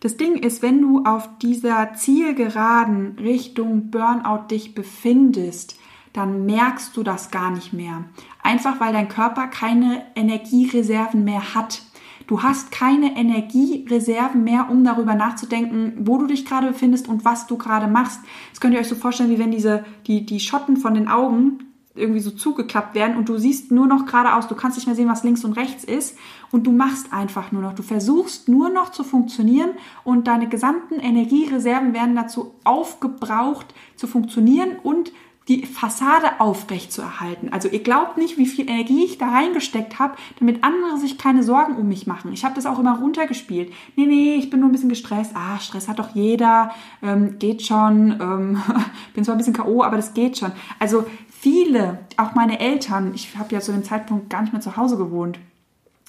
Das 0.00 0.16
Ding 0.16 0.34
ist, 0.34 0.62
wenn 0.62 0.80
du 0.80 1.04
auf 1.04 1.28
dieser 1.38 1.94
Zielgeraden 1.94 3.16
Richtung 3.20 3.90
Burnout 3.90 4.48
dich 4.50 4.74
befindest, 4.74 5.76
dann 6.12 6.44
merkst 6.44 6.96
du 6.96 7.02
das 7.02 7.30
gar 7.30 7.50
nicht 7.50 7.72
mehr. 7.72 8.04
Einfach 8.42 8.80
weil 8.80 8.92
dein 8.92 9.08
Körper 9.08 9.46
keine 9.46 10.02
Energiereserven 10.14 11.24
mehr 11.24 11.54
hat. 11.54 11.82
Du 12.26 12.42
hast 12.42 12.70
keine 12.70 13.16
Energiereserven 13.16 14.44
mehr, 14.44 14.68
um 14.70 14.84
darüber 14.84 15.14
nachzudenken, 15.14 15.94
wo 16.00 16.18
du 16.18 16.26
dich 16.26 16.44
gerade 16.44 16.68
befindest 16.68 17.08
und 17.08 17.24
was 17.24 17.46
du 17.46 17.56
gerade 17.56 17.86
machst. 17.86 18.20
Das 18.50 18.60
könnt 18.60 18.74
ihr 18.74 18.80
euch 18.80 18.88
so 18.88 18.94
vorstellen, 18.94 19.30
wie 19.30 19.38
wenn 19.38 19.50
diese, 19.50 19.84
die, 20.06 20.24
die 20.26 20.40
Schotten 20.40 20.76
von 20.76 20.94
den 20.94 21.08
Augen 21.08 21.72
irgendwie 21.94 22.20
so 22.20 22.30
zugeklappt 22.30 22.94
werden 22.94 23.16
und 23.16 23.28
du 23.28 23.36
siehst 23.36 23.70
nur 23.70 23.86
noch 23.86 24.06
geradeaus, 24.06 24.48
du 24.48 24.54
kannst 24.54 24.78
nicht 24.78 24.86
mehr 24.86 24.96
sehen, 24.96 25.08
was 25.08 25.24
links 25.24 25.44
und 25.44 25.52
rechts 25.52 25.84
ist 25.84 26.16
und 26.50 26.66
du 26.66 26.72
machst 26.72 27.12
einfach 27.12 27.52
nur 27.52 27.60
noch. 27.60 27.74
Du 27.74 27.82
versuchst 27.82 28.48
nur 28.48 28.70
noch 28.70 28.90
zu 28.90 29.04
funktionieren 29.04 29.70
und 30.04 30.26
deine 30.26 30.48
gesamten 30.48 30.94
Energiereserven 30.94 31.92
werden 31.92 32.16
dazu 32.16 32.54
aufgebraucht 32.64 33.74
zu 33.96 34.06
funktionieren 34.06 34.76
und 34.82 35.12
die 35.48 35.66
Fassade 35.66 36.40
aufrecht 36.40 36.92
zu 36.92 37.02
erhalten. 37.02 37.48
Also 37.50 37.68
ihr 37.68 37.82
glaubt 37.82 38.16
nicht, 38.16 38.38
wie 38.38 38.46
viel 38.46 38.68
Energie 38.70 39.04
ich 39.04 39.18
da 39.18 39.28
reingesteckt 39.28 39.98
habe, 39.98 40.14
damit 40.38 40.62
andere 40.62 40.98
sich 40.98 41.18
keine 41.18 41.42
Sorgen 41.42 41.76
um 41.76 41.88
mich 41.88 42.06
machen. 42.06 42.32
Ich 42.32 42.44
habe 42.44 42.54
das 42.54 42.66
auch 42.66 42.78
immer 42.78 42.98
runtergespielt. 42.98 43.72
Nee, 43.96 44.06
nee, 44.06 44.34
ich 44.36 44.50
bin 44.50 44.60
nur 44.60 44.68
ein 44.68 44.72
bisschen 44.72 44.88
gestresst. 44.88 45.32
Ah, 45.34 45.58
Stress 45.58 45.88
hat 45.88 45.98
doch 45.98 46.14
jeder, 46.14 46.70
ähm, 47.02 47.38
geht 47.40 47.62
schon. 47.62 48.12
Ähm, 48.20 48.62
bin 49.14 49.24
zwar 49.24 49.34
ein 49.34 49.38
bisschen 49.38 49.54
K.O., 49.54 49.82
aber 49.82 49.96
das 49.96 50.14
geht 50.14 50.38
schon. 50.38 50.52
Also 50.78 51.06
viele, 51.28 51.98
auch 52.16 52.34
meine 52.34 52.60
Eltern, 52.60 53.12
ich 53.14 53.36
habe 53.36 53.52
ja 53.52 53.60
zu 53.60 53.72
dem 53.72 53.82
Zeitpunkt 53.84 54.30
gar 54.30 54.42
nicht 54.42 54.52
mehr 54.52 54.62
zu 54.62 54.76
Hause 54.76 54.96
gewohnt, 54.96 55.40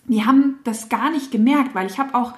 die 0.06 0.26
haben 0.26 0.60
das 0.63 0.89
gar 0.89 1.10
nicht 1.10 1.32
gemerkt, 1.32 1.74
weil 1.74 1.88
ich 1.88 1.98
habe 1.98 2.13
auch 2.13 2.34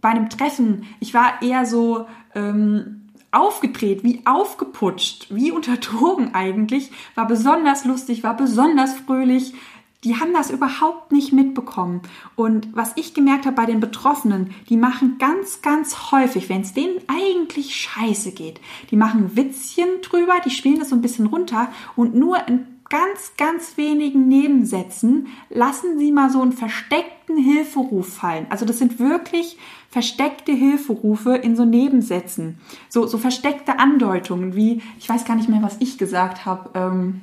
bei 0.00 0.08
einem 0.08 0.30
Treffen, 0.30 0.86
ich 0.98 1.14
war 1.14 1.42
eher 1.42 1.64
so... 1.64 2.06
Ähm, 2.34 2.99
aufgedreht, 3.32 4.02
wie 4.04 4.22
aufgeputscht, 4.24 5.26
wie 5.30 5.52
unter 5.52 5.76
Drogen 5.76 6.34
eigentlich, 6.34 6.90
war 7.14 7.26
besonders 7.26 7.84
lustig, 7.84 8.22
war 8.22 8.36
besonders 8.36 8.94
fröhlich. 8.94 9.54
Die 10.02 10.16
haben 10.16 10.32
das 10.32 10.50
überhaupt 10.50 11.12
nicht 11.12 11.32
mitbekommen. 11.32 12.00
Und 12.34 12.74
was 12.74 12.92
ich 12.96 13.12
gemerkt 13.12 13.44
habe 13.44 13.56
bei 13.56 13.66
den 13.66 13.80
Betroffenen, 13.80 14.54
die 14.70 14.78
machen 14.78 15.18
ganz, 15.18 15.60
ganz 15.60 16.10
häufig, 16.10 16.48
wenn 16.48 16.62
es 16.62 16.72
denen 16.72 16.98
eigentlich 17.06 17.76
scheiße 17.76 18.32
geht, 18.32 18.60
die 18.90 18.96
machen 18.96 19.36
Witzchen 19.36 19.88
drüber, 20.00 20.34
die 20.44 20.50
spielen 20.50 20.78
das 20.78 20.88
so 20.88 20.96
ein 20.96 21.02
bisschen 21.02 21.26
runter 21.26 21.68
und 21.96 22.14
nur 22.14 22.48
in 22.48 22.66
ganz, 22.90 23.32
ganz 23.38 23.76
wenigen 23.76 24.28
Nebensätzen 24.28 25.28
lassen 25.48 25.98
sie 25.98 26.12
mal 26.12 26.28
so 26.28 26.42
einen 26.42 26.52
versteckten 26.52 27.38
Hilferuf 27.38 28.14
fallen. 28.14 28.46
Also 28.50 28.66
das 28.66 28.78
sind 28.78 28.98
wirklich 28.98 29.56
versteckte 29.90 30.52
Hilferufe 30.52 31.34
in 31.34 31.56
so 31.56 31.64
Nebensätzen, 31.64 32.58
so, 32.88 33.06
so 33.06 33.18
versteckte 33.18 33.78
Andeutungen, 33.78 34.54
wie, 34.54 34.82
ich 34.98 35.08
weiß 35.08 35.24
gar 35.24 35.34
nicht 35.36 35.48
mehr, 35.48 35.62
was 35.62 35.76
ich 35.80 35.98
gesagt 35.98 36.46
habe. 36.46 36.70
Ähm, 36.74 37.20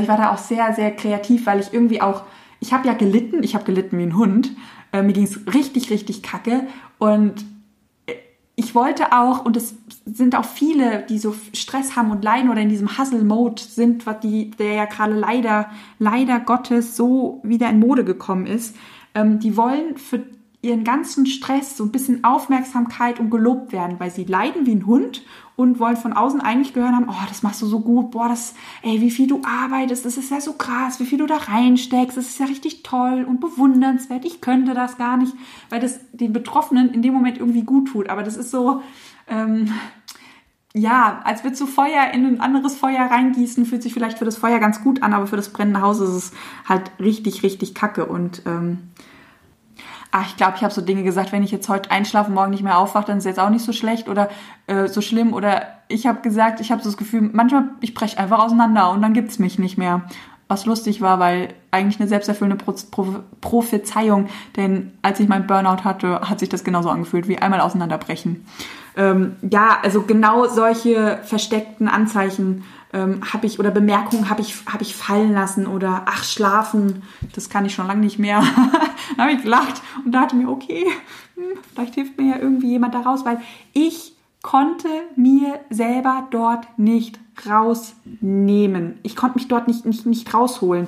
ich 0.00 0.08
war 0.08 0.16
da 0.16 0.32
auch 0.32 0.38
sehr, 0.38 0.72
sehr 0.72 0.94
kreativ, 0.94 1.46
weil 1.46 1.60
ich 1.60 1.72
irgendwie 1.72 2.00
auch, 2.00 2.22
ich 2.60 2.72
habe 2.72 2.86
ja 2.86 2.94
gelitten, 2.94 3.42
ich 3.42 3.54
habe 3.54 3.64
gelitten 3.64 3.98
wie 3.98 4.04
ein 4.04 4.16
Hund. 4.16 4.52
Äh, 4.92 5.02
mir 5.02 5.12
ging 5.12 5.24
es 5.24 5.52
richtig, 5.52 5.90
richtig 5.90 6.22
kacke. 6.22 6.66
Und 6.98 7.44
ich 8.56 8.74
wollte 8.74 9.12
auch, 9.12 9.44
und 9.44 9.56
es 9.56 9.74
sind 10.06 10.36
auch 10.36 10.44
viele, 10.44 11.04
die 11.08 11.18
so 11.18 11.34
Stress 11.52 11.96
haben 11.96 12.10
und 12.10 12.22
leiden 12.22 12.50
oder 12.50 12.60
in 12.60 12.68
diesem 12.68 12.98
Hustle-Mode 12.98 13.60
sind, 13.60 14.06
was 14.06 14.20
die, 14.20 14.52
der 14.52 14.74
ja 14.74 14.84
gerade 14.84 15.14
leider, 15.14 15.70
leider 15.98 16.38
Gottes 16.38 16.96
so 16.96 17.40
wieder 17.42 17.68
in 17.68 17.80
Mode 17.80 18.04
gekommen 18.04 18.46
ist, 18.46 18.76
ähm, 19.14 19.40
die 19.40 19.56
wollen 19.56 19.96
für 19.96 20.24
ihren 20.64 20.82
ganzen 20.82 21.26
Stress 21.26 21.76
so 21.76 21.84
ein 21.84 21.92
bisschen 21.92 22.24
Aufmerksamkeit 22.24 23.20
und 23.20 23.30
gelobt 23.30 23.72
werden, 23.72 24.00
weil 24.00 24.10
sie 24.10 24.24
leiden 24.24 24.64
wie 24.66 24.72
ein 24.74 24.86
Hund 24.86 25.22
und 25.56 25.78
wollen 25.78 25.96
von 25.96 26.14
außen 26.14 26.40
eigentlich 26.40 26.72
gehört 26.72 26.92
haben, 26.92 27.08
oh, 27.08 27.26
das 27.28 27.42
machst 27.42 27.60
du 27.60 27.66
so 27.66 27.80
gut, 27.80 28.10
boah, 28.10 28.28
das, 28.28 28.54
ey, 28.82 29.00
wie 29.00 29.10
viel 29.10 29.26
du 29.26 29.42
arbeitest, 29.44 30.04
das 30.04 30.16
ist 30.16 30.30
ja 30.30 30.40
so 30.40 30.54
krass, 30.54 30.98
wie 31.00 31.04
viel 31.04 31.18
du 31.18 31.26
da 31.26 31.36
reinsteckst, 31.36 32.16
das 32.16 32.28
ist 32.28 32.40
ja 32.40 32.46
richtig 32.46 32.82
toll 32.82 33.24
und 33.28 33.40
bewundernswert, 33.40 34.24
ich 34.24 34.40
könnte 34.40 34.74
das 34.74 34.96
gar 34.96 35.18
nicht, 35.18 35.34
weil 35.68 35.80
das 35.80 36.00
den 36.12 36.32
Betroffenen 36.32 36.92
in 36.92 37.02
dem 37.02 37.12
Moment 37.12 37.38
irgendwie 37.38 37.62
gut 37.62 37.88
tut, 37.88 38.08
aber 38.08 38.22
das 38.22 38.36
ist 38.36 38.50
so, 38.50 38.82
ähm, 39.28 39.70
ja, 40.72 41.20
als 41.24 41.44
würdest 41.44 41.62
du 41.62 41.66
Feuer 41.66 42.10
in 42.12 42.26
ein 42.26 42.40
anderes 42.40 42.74
Feuer 42.74 43.02
reingießen, 43.02 43.64
fühlt 43.66 43.82
sich 43.82 43.92
vielleicht 43.92 44.18
für 44.18 44.24
das 44.24 44.38
Feuer 44.38 44.58
ganz 44.58 44.82
gut 44.82 45.02
an, 45.02 45.12
aber 45.12 45.26
für 45.28 45.36
das 45.36 45.50
brennende 45.50 45.82
Haus 45.82 46.00
ist 46.00 46.08
es 46.08 46.32
halt 46.66 46.90
richtig, 46.98 47.44
richtig 47.44 47.74
kacke 47.74 48.06
und 48.06 48.42
ähm, 48.46 48.78
ach, 50.16 50.28
ich 50.28 50.36
glaube, 50.36 50.52
ich 50.56 50.62
habe 50.62 50.72
so 50.72 50.80
Dinge 50.80 51.02
gesagt, 51.02 51.32
wenn 51.32 51.42
ich 51.42 51.50
jetzt 51.50 51.68
heute 51.68 51.90
einschlafe 51.90 52.28
und 52.28 52.36
morgen 52.36 52.52
nicht 52.52 52.62
mehr 52.62 52.78
aufwache, 52.78 53.06
dann 53.06 53.18
ist 53.18 53.24
es 53.24 53.30
jetzt 53.30 53.40
auch 53.40 53.50
nicht 53.50 53.64
so 53.64 53.72
schlecht 53.72 54.08
oder 54.08 54.28
äh, 54.68 54.86
so 54.86 55.00
schlimm. 55.00 55.32
Oder 55.32 55.66
ich 55.88 56.06
habe 56.06 56.20
gesagt, 56.20 56.60
ich 56.60 56.70
habe 56.70 56.80
so 56.80 56.88
das 56.88 56.96
Gefühl, 56.96 57.30
manchmal, 57.32 57.64
ich 57.80 57.94
breche 57.94 58.16
einfach 58.16 58.38
auseinander 58.38 58.92
und 58.92 59.02
dann 59.02 59.12
gibt's 59.12 59.40
mich 59.40 59.58
nicht 59.58 59.76
mehr. 59.76 60.02
Was 60.46 60.66
lustig 60.66 61.00
war, 61.00 61.18
weil 61.18 61.54
eigentlich 61.72 61.98
eine 61.98 62.08
selbsterfüllende 62.08 62.62
Pro 62.62 62.74
Pro 62.92 63.24
Prophezeiung, 63.40 64.28
denn 64.56 64.92
als 65.02 65.18
ich 65.18 65.26
meinen 65.26 65.48
Burnout 65.48 65.82
hatte, 65.82 66.20
hat 66.20 66.38
sich 66.38 66.48
das 66.48 66.62
genauso 66.62 66.90
angefühlt 66.90 67.26
wie 67.26 67.38
einmal 67.38 67.60
auseinanderbrechen. 67.60 68.46
Ähm, 68.96 69.36
ja, 69.50 69.78
also 69.82 70.02
genau 70.02 70.46
solche 70.46 71.18
versteckten 71.24 71.88
Anzeichen 71.88 72.64
ähm, 72.92 73.20
habe 73.32 73.46
ich 73.46 73.58
oder 73.58 73.72
Bemerkungen 73.72 74.30
habe 74.30 74.40
ich, 74.40 74.54
hab 74.72 74.80
ich 74.80 74.94
fallen 74.94 75.32
lassen 75.32 75.66
oder 75.66 76.02
ach, 76.06 76.22
schlafen, 76.22 77.02
das 77.34 77.50
kann 77.50 77.64
ich 77.64 77.74
schon 77.74 77.88
lange 77.88 78.00
nicht 78.00 78.18
mehr. 78.18 78.40
dann 79.16 79.26
habe 79.26 79.32
ich 79.32 79.42
gelacht 79.42 79.82
und 80.04 80.12
dachte 80.12 80.36
mir, 80.36 80.48
okay, 80.48 80.86
hm, 81.34 81.58
vielleicht 81.72 81.94
hilft 81.94 82.16
mir 82.18 82.36
ja 82.36 82.38
irgendwie 82.40 82.68
jemand 82.68 82.94
da 82.94 83.00
raus, 83.00 83.24
weil 83.24 83.40
ich 83.72 84.14
konnte 84.42 84.88
mir 85.16 85.58
selber 85.70 86.28
dort 86.30 86.78
nicht 86.78 87.18
rausnehmen. 87.48 88.98
Ich 89.02 89.16
konnte 89.16 89.38
mich 89.38 89.48
dort 89.48 89.66
nicht, 89.66 89.86
nicht, 89.86 90.06
nicht 90.06 90.32
rausholen. 90.32 90.86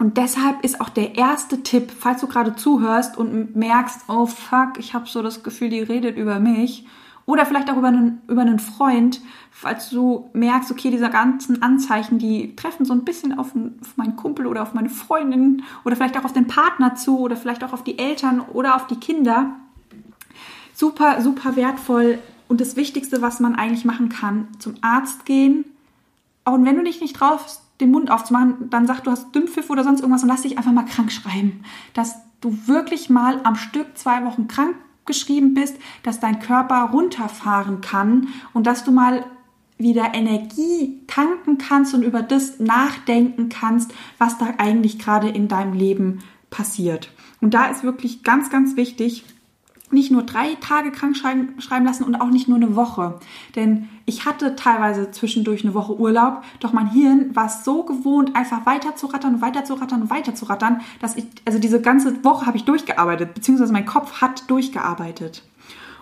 Und 0.00 0.16
deshalb 0.16 0.64
ist 0.64 0.80
auch 0.80 0.88
der 0.88 1.16
erste 1.16 1.62
Tipp, 1.62 1.92
falls 1.96 2.22
du 2.22 2.26
gerade 2.26 2.56
zuhörst 2.56 3.18
und 3.18 3.54
merkst, 3.54 4.00
oh 4.08 4.24
fuck, 4.24 4.78
ich 4.78 4.94
habe 4.94 5.06
so 5.06 5.22
das 5.22 5.42
Gefühl, 5.42 5.68
die 5.68 5.80
redet 5.80 6.16
über 6.16 6.40
mich, 6.40 6.86
oder 7.26 7.44
vielleicht 7.44 7.70
auch 7.70 7.76
über 7.76 7.88
einen, 7.88 8.22
über 8.26 8.40
einen 8.40 8.58
Freund, 8.58 9.20
falls 9.50 9.90
du 9.90 10.30
merkst, 10.32 10.70
okay, 10.70 10.90
diese 10.90 11.10
ganzen 11.10 11.60
Anzeichen, 11.62 12.18
die 12.18 12.56
treffen 12.56 12.86
so 12.86 12.94
ein 12.94 13.04
bisschen 13.04 13.38
auf, 13.38 13.48
auf 13.48 13.96
meinen 13.96 14.16
Kumpel 14.16 14.46
oder 14.46 14.62
auf 14.62 14.72
meine 14.72 14.88
Freundin 14.88 15.64
oder 15.84 15.96
vielleicht 15.96 16.16
auch 16.16 16.24
auf 16.24 16.32
den 16.32 16.46
Partner 16.46 16.94
zu 16.94 17.18
oder 17.18 17.36
vielleicht 17.36 17.62
auch 17.62 17.74
auf 17.74 17.84
die 17.84 17.98
Eltern 17.98 18.40
oder 18.40 18.76
auf 18.76 18.86
die 18.86 18.96
Kinder. 18.96 19.50
Super, 20.72 21.20
super 21.20 21.56
wertvoll. 21.56 22.20
Und 22.48 22.62
das 22.62 22.74
Wichtigste, 22.74 23.20
was 23.20 23.38
man 23.38 23.54
eigentlich 23.54 23.84
machen 23.84 24.08
kann, 24.08 24.48
zum 24.58 24.76
Arzt 24.80 25.26
gehen. 25.26 25.66
Auch 26.46 26.56
wenn 26.58 26.76
du 26.76 26.84
dich 26.84 27.02
nicht 27.02 27.16
traust, 27.16 27.60
den 27.80 27.90
Mund 27.90 28.10
aufzumachen, 28.10 28.70
dann 28.70 28.86
sag, 28.86 29.00
du 29.00 29.10
hast 29.10 29.34
Dünnpfiff 29.34 29.70
oder 29.70 29.84
sonst 29.84 30.00
irgendwas 30.00 30.22
und 30.22 30.28
lass 30.28 30.42
dich 30.42 30.58
einfach 30.58 30.72
mal 30.72 30.84
krank 30.84 31.10
schreiben. 31.10 31.64
Dass 31.94 32.16
du 32.40 32.56
wirklich 32.66 33.10
mal 33.10 33.40
am 33.44 33.56
Stück 33.56 33.86
zwei 33.98 34.24
Wochen 34.24 34.48
krank 34.48 34.76
geschrieben 35.06 35.54
bist, 35.54 35.76
dass 36.02 36.20
dein 36.20 36.38
Körper 36.40 36.90
runterfahren 36.92 37.80
kann 37.80 38.28
und 38.52 38.66
dass 38.66 38.84
du 38.84 38.92
mal 38.92 39.24
wieder 39.78 40.14
Energie 40.14 41.00
tanken 41.06 41.58
kannst 41.58 41.94
und 41.94 42.02
über 42.02 42.22
das 42.22 42.60
nachdenken 42.60 43.48
kannst, 43.48 43.92
was 44.18 44.38
da 44.38 44.54
eigentlich 44.58 44.98
gerade 44.98 45.28
in 45.28 45.48
deinem 45.48 45.72
Leben 45.72 46.20
passiert. 46.50 47.10
Und 47.40 47.54
da 47.54 47.66
ist 47.66 47.82
wirklich 47.82 48.22
ganz, 48.22 48.50
ganz 48.50 48.76
wichtig, 48.76 49.24
nicht 49.92 50.10
nur 50.10 50.22
drei 50.22 50.54
Tage 50.60 50.90
krank 50.90 51.16
schreiben, 51.16 51.54
lassen 51.84 52.04
und 52.04 52.14
auch 52.16 52.30
nicht 52.30 52.48
nur 52.48 52.56
eine 52.56 52.76
Woche. 52.76 53.18
Denn 53.56 53.88
ich 54.06 54.24
hatte 54.24 54.56
teilweise 54.56 55.10
zwischendurch 55.10 55.64
eine 55.64 55.74
Woche 55.74 55.98
Urlaub, 55.98 56.42
doch 56.60 56.72
mein 56.72 56.90
Hirn 56.90 57.34
war 57.34 57.48
so 57.48 57.82
gewohnt, 57.84 58.36
einfach 58.36 58.66
weiter 58.66 58.96
zu 58.96 59.06
rattern 59.06 59.40
weiter 59.40 59.64
zu 59.64 59.74
rattern 59.74 60.10
weiter 60.10 60.34
zu 60.34 60.44
rattern, 60.46 60.80
dass 61.00 61.16
ich, 61.16 61.24
also 61.44 61.58
diese 61.58 61.80
ganze 61.80 62.24
Woche 62.24 62.46
habe 62.46 62.56
ich 62.56 62.64
durchgearbeitet, 62.64 63.34
beziehungsweise 63.34 63.72
mein 63.72 63.86
Kopf 63.86 64.20
hat 64.20 64.48
durchgearbeitet. 64.50 65.42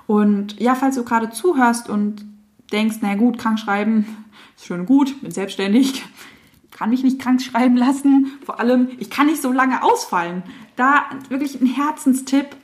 Und 0.07 0.59
ja, 0.61 0.75
falls 0.75 0.97
du 0.97 1.05
gerade 1.05 1.31
zuhörst 1.31 1.89
und 1.89 2.25
denkst, 2.73 2.97
na 3.01 3.15
gut, 3.15 3.39
krank 3.39 3.59
schreiben 3.59 4.07
ist 4.57 4.67
schön 4.67 4.87
gut, 4.87 5.21
bin 5.21 5.31
selbstständig, 5.31 6.05
kann 6.71 6.91
mich 6.91 7.03
nicht 7.03 7.21
krank 7.21 7.43
schreiben 7.43 7.77
lassen. 7.77 8.33
Vor 8.45 8.61
allem, 8.61 8.89
ich 8.99 9.11
kann 9.11 9.27
nicht 9.27 9.43
so 9.43 9.53
lange 9.53 9.83
ausfallen. 9.83 10.43
Da 10.77 11.07
wirklich 11.29 11.61
ein 11.61 11.67
Herzenstipp, 11.67 12.57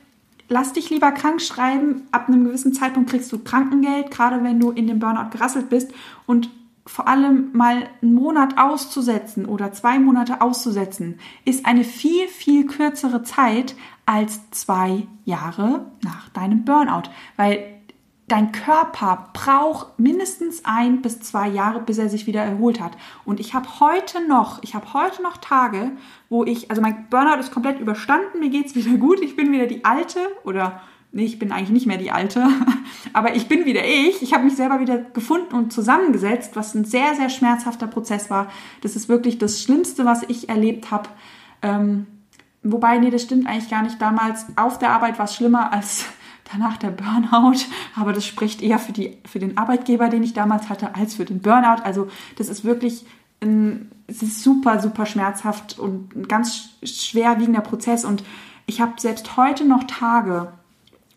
lass 0.47 0.73
dich 0.73 0.89
lieber 0.89 1.11
krank 1.11 1.41
schreiben. 1.41 2.03
Ab 2.11 2.27
einem 2.27 2.45
gewissen 2.45 2.73
Zeitpunkt 2.73 3.09
kriegst 3.09 3.31
du 3.31 3.39
Krankengeld, 3.39 4.11
gerade 4.11 4.43
wenn 4.43 4.59
du 4.59 4.71
in 4.71 4.87
dem 4.87 4.99
Burnout 4.99 5.29
gerasselt 5.31 5.69
bist. 5.69 5.91
Und 6.25 6.49
vor 6.87 7.07
allem 7.07 7.49
mal 7.53 7.89
einen 8.01 8.13
Monat 8.13 8.57
auszusetzen 8.57 9.45
oder 9.45 9.71
zwei 9.73 9.97
Monate 9.97 10.41
auszusetzen, 10.41 11.19
ist 11.43 11.65
eine 11.65 11.83
viel, 11.83 12.27
viel 12.27 12.67
kürzere 12.67 13.23
Zeit 13.23 13.75
als 14.05 14.51
zwei 14.51 15.07
Jahre 15.23 15.91
nach 16.03 16.29
deinem 16.29 16.63
Burnout. 16.63 17.09
Weil 17.37 17.74
dein 18.27 18.51
Körper 18.51 19.29
braucht 19.33 19.99
mindestens 19.99 20.65
ein 20.65 21.01
bis 21.01 21.19
zwei 21.19 21.47
Jahre, 21.47 21.79
bis 21.79 21.99
er 21.99 22.09
sich 22.09 22.25
wieder 22.25 22.41
erholt 22.41 22.81
hat. 22.81 22.93
Und 23.23 23.39
ich 23.39 23.53
habe 23.53 23.79
heute 23.79 24.27
noch, 24.27 24.63
ich 24.63 24.73
habe 24.73 24.93
heute 24.93 25.21
noch 25.21 25.37
Tage, 25.37 25.91
wo 26.29 26.43
ich, 26.43 26.69
also 26.69 26.81
mein 26.81 27.07
Burnout 27.09 27.39
ist 27.39 27.51
komplett 27.51 27.79
überstanden, 27.79 28.39
mir 28.39 28.49
geht's 28.49 28.73
wieder 28.73 28.97
gut, 28.97 29.21
ich 29.21 29.35
bin 29.35 29.51
wieder 29.51 29.67
die 29.67 29.85
Alte 29.85 30.19
oder 30.43 30.81
nee, 31.11 31.25
ich 31.25 31.37
bin 31.37 31.51
eigentlich 31.51 31.69
nicht 31.69 31.85
mehr 31.85 31.97
die 31.97 32.11
Alte, 32.11 32.47
aber 33.13 33.35
ich 33.35 33.47
bin 33.47 33.65
wieder 33.65 33.85
ich. 33.85 34.23
Ich 34.23 34.33
habe 34.33 34.43
mich 34.43 34.55
selber 34.55 34.79
wieder 34.79 34.97
gefunden 34.97 35.53
und 35.53 35.71
zusammengesetzt, 35.71 36.55
was 36.55 36.73
ein 36.73 36.83
sehr, 36.83 37.13
sehr 37.13 37.29
schmerzhafter 37.29 37.87
Prozess 37.87 38.31
war. 38.31 38.51
Das 38.81 38.95
ist 38.95 39.07
wirklich 39.07 39.37
das 39.37 39.61
Schlimmste, 39.61 40.03
was 40.03 40.23
ich 40.23 40.49
erlebt 40.49 40.89
habe. 40.89 41.09
Ähm, 41.61 42.07
wobei, 42.63 42.97
nee, 42.97 43.11
das 43.11 43.21
stimmt 43.21 43.47
eigentlich 43.47 43.69
gar 43.69 43.83
nicht. 43.83 44.01
Damals 44.01 44.47
auf 44.55 44.79
der 44.79 44.89
Arbeit 44.89 45.19
war 45.19 45.25
es 45.25 45.35
schlimmer 45.35 45.71
als 45.71 46.05
danach 46.51 46.77
der 46.77 46.91
Burnout, 46.91 47.59
aber 47.95 48.13
das 48.13 48.25
spricht 48.25 48.61
eher 48.61 48.79
für, 48.79 48.91
die, 48.91 49.17
für 49.25 49.39
den 49.39 49.57
Arbeitgeber, 49.57 50.09
den 50.09 50.23
ich 50.23 50.33
damals 50.33 50.69
hatte, 50.69 50.95
als 50.95 51.15
für 51.15 51.25
den 51.25 51.41
Burnout. 51.41 51.81
Also 51.83 52.07
das 52.37 52.49
ist 52.49 52.63
wirklich 52.63 53.05
ein, 53.41 53.91
es 54.07 54.21
ist 54.21 54.43
super, 54.43 54.79
super 54.79 55.05
schmerzhaft 55.05 55.79
und 55.79 56.15
ein 56.15 56.27
ganz 56.27 56.69
schwerwiegender 56.83 57.61
Prozess. 57.61 58.05
Und 58.05 58.23
ich 58.65 58.81
habe 58.81 58.93
selbst 58.97 59.37
heute 59.37 59.65
noch 59.65 59.83
Tage, 59.85 60.51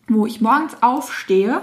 wo 0.08 0.26
ich 0.26 0.40
morgens 0.40 0.82
aufstehe, 0.82 1.60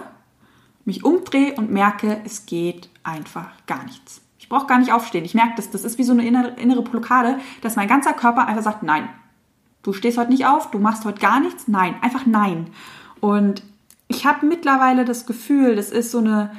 mich 0.86 1.04
umdrehe 1.04 1.56
und 1.56 1.72
merke, 1.72 2.22
es 2.26 2.46
geht 2.46 2.90
einfach 3.04 3.50
gar 3.66 3.84
nichts. 3.86 4.22
Ich 4.38 4.50
brauche 4.50 4.68
gar 4.68 4.78
nicht 4.78 4.92
aufstehen. 4.92 5.26
Ich 5.26 5.34
merke 5.34 5.54
das. 5.56 5.72
Das 5.72 5.84
ist 5.84 5.98
wie 5.98 6.04
so 6.04 6.14
eine 6.14 6.26
innere, 6.26 6.50
innere 6.60 6.84
Blockade, 6.84 7.40
dass 7.62 7.76
mein 7.76 7.88
ganzer 7.88 8.14
Körper 8.14 8.46
einfach 8.46 8.62
sagt, 8.62 8.84
nein, 8.84 9.10
du 9.82 9.92
stehst 9.92 10.20
heute 10.20 10.30
nicht 10.30 10.46
auf, 10.46 10.70
du 10.70 10.78
machst 10.78 11.04
heute 11.06 11.20
gar 11.20 11.40
nichts. 11.40 11.68
Nein, 11.68 11.96
einfach 12.02 12.28
nein. 12.28 12.68
Und 13.26 13.64
ich 14.08 14.28
habe 14.28 14.46
mittlerweile 14.46 15.04
das 15.04 15.26
Gefühl, 15.26 15.76
das 15.76 15.90
ist 15.90 16.12
so 16.12 16.20
eine, 16.20 16.52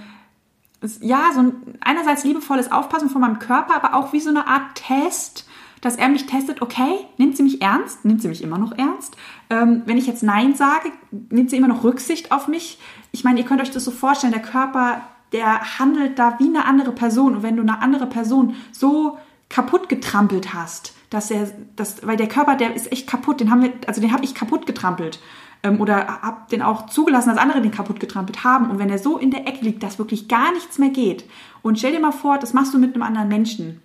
ja, 1.01 1.31
so 1.33 1.39
ein 1.39 1.53
einerseits 1.81 2.25
liebevolles 2.25 2.73
Aufpassen 2.73 3.09
von 3.09 3.21
meinem 3.21 3.39
Körper, 3.39 3.77
aber 3.77 3.95
auch 3.95 4.13
wie 4.13 4.19
so 4.19 4.31
eine 4.31 4.49
Art 4.49 4.75
Test, 4.75 5.47
dass 5.81 5.95
er 5.95 6.09
mich 6.09 6.27
testet, 6.27 6.63
okay, 6.63 7.07
nimmt 7.19 7.37
sie 7.37 7.45
mich 7.45 7.63
ernst? 7.63 8.05
Nimmt 8.05 8.21
sie 8.21 8.27
mich 8.27 8.43
immer 8.43 8.59
noch 8.59 8.77
ernst? 8.77 9.17
Ähm, 9.49 9.83
wenn 9.87 9.97
ich 9.97 10.09
jetzt 10.09 10.25
Nein 10.25 10.57
sage, 10.57 10.91
nimmt 11.31 11.51
sie 11.51 11.57
immer 11.57 11.69
noch 11.69 11.85
Rücksicht 11.85 12.33
auf 12.33 12.49
mich? 12.49 12.81
Ich 13.13 13.23
meine, 13.23 13.39
ihr 13.39 13.47
könnt 13.47 13.61
euch 13.61 13.71
das 13.71 13.85
so 13.85 13.93
vorstellen, 13.93 14.33
der 14.33 14.43
Körper, 14.43 15.03
der 15.31 15.79
handelt 15.79 16.19
da 16.19 16.37
wie 16.41 16.49
eine 16.49 16.65
andere 16.65 16.91
Person. 16.91 17.37
Und 17.37 17.43
wenn 17.45 17.55
du 17.55 17.63
eine 17.63 17.81
andere 17.81 18.09
Person 18.09 18.57
so 18.73 19.19
kaputt 19.49 19.89
getrampelt 19.89 20.53
hast, 20.53 20.95
dass 21.11 21.31
er, 21.31 21.49
das, 21.77 22.05
weil 22.05 22.17
der 22.17 22.27
Körper, 22.27 22.57
der 22.57 22.75
ist 22.75 22.91
echt 22.91 23.07
kaputt, 23.07 23.39
den 23.39 23.53
haben 23.53 23.63
wir, 23.63 23.73
also 23.87 24.01
den 24.01 24.13
habe 24.13 24.25
ich 24.25 24.35
kaputt 24.35 24.67
getrampelt 24.67 25.21
ähm, 25.63 25.81
oder 25.81 26.23
habe 26.23 26.43
den 26.51 26.63
auch 26.63 26.87
zugelassen, 26.87 27.31
dass 27.31 27.39
andere 27.39 27.61
den 27.61 27.71
kaputt 27.71 28.01
getrampelt 28.01 28.45
haben. 28.45 28.71
Und 28.71 28.79
wenn 28.79 28.91
er 28.91 28.99
so 28.99 29.19
in 29.19 29.31
der 29.31 29.47
Ecke 29.47 29.65
liegt, 29.65 29.83
dass 29.83 29.99
wirklich 29.99 30.29
gar 30.29 30.53
nichts 30.53 30.79
mehr 30.79 30.91
geht. 30.91 31.25
Und 31.63 31.79
stell 31.79 31.93
dir 31.93 32.01
mal 32.01 32.13
vor, 32.13 32.39
das 32.39 32.53
machst 32.53 32.75
du 32.75 32.79
mit 32.79 32.95
einem 32.95 33.03
anderen 33.03 33.29
Menschen. 33.29 33.83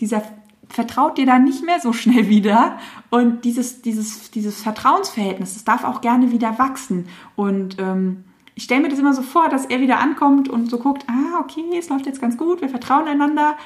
Dieser 0.00 0.22
vertraut 0.68 1.18
dir 1.18 1.26
dann 1.26 1.44
nicht 1.44 1.64
mehr 1.64 1.80
so 1.80 1.92
schnell 1.92 2.28
wieder. 2.28 2.78
Und 3.10 3.44
dieses, 3.44 3.82
dieses, 3.82 4.30
dieses 4.30 4.62
Vertrauensverhältnis, 4.62 5.54
das 5.54 5.64
darf 5.64 5.84
auch 5.84 6.00
gerne 6.00 6.30
wieder 6.32 6.58
wachsen. 6.58 7.08
Und 7.36 7.76
ähm, 7.78 8.24
ich 8.54 8.64
stelle 8.64 8.82
mir 8.82 8.88
das 8.88 8.98
immer 8.98 9.14
so 9.14 9.22
vor, 9.22 9.48
dass 9.48 9.66
er 9.66 9.80
wieder 9.80 10.00
ankommt 10.00 10.48
und 10.48 10.68
so 10.68 10.78
guckt, 10.78 11.04
ah, 11.08 11.40
okay, 11.40 11.64
es 11.78 11.88
läuft 11.88 12.06
jetzt 12.06 12.20
ganz 12.20 12.36
gut, 12.36 12.60
wir 12.60 12.68
vertrauen 12.68 13.06
einander, 13.06 13.56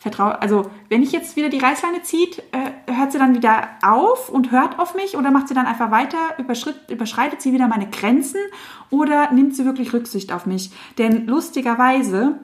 vertraue, 0.00 0.40
also 0.40 0.70
wenn 0.88 1.02
ich 1.02 1.12
jetzt 1.12 1.36
wieder 1.36 1.50
die 1.50 1.58
Reißleine 1.58 2.02
zieht, 2.02 2.42
äh, 2.52 2.92
hört 2.92 3.12
sie 3.12 3.18
dann 3.18 3.34
wieder 3.34 3.68
auf 3.82 4.30
und 4.30 4.50
hört 4.50 4.78
auf 4.78 4.94
mich 4.94 5.16
oder 5.16 5.30
macht 5.30 5.48
sie 5.48 5.54
dann 5.54 5.66
einfach 5.66 5.90
weiter, 5.90 6.16
überschreitet 6.88 7.42
sie 7.42 7.52
wieder 7.52 7.68
meine 7.68 7.88
Grenzen 7.88 8.40
oder 8.88 9.30
nimmt 9.30 9.54
sie 9.54 9.66
wirklich 9.66 9.92
Rücksicht 9.92 10.32
auf 10.32 10.46
mich? 10.46 10.70
Denn 10.96 11.26
lustigerweise, 11.26 12.38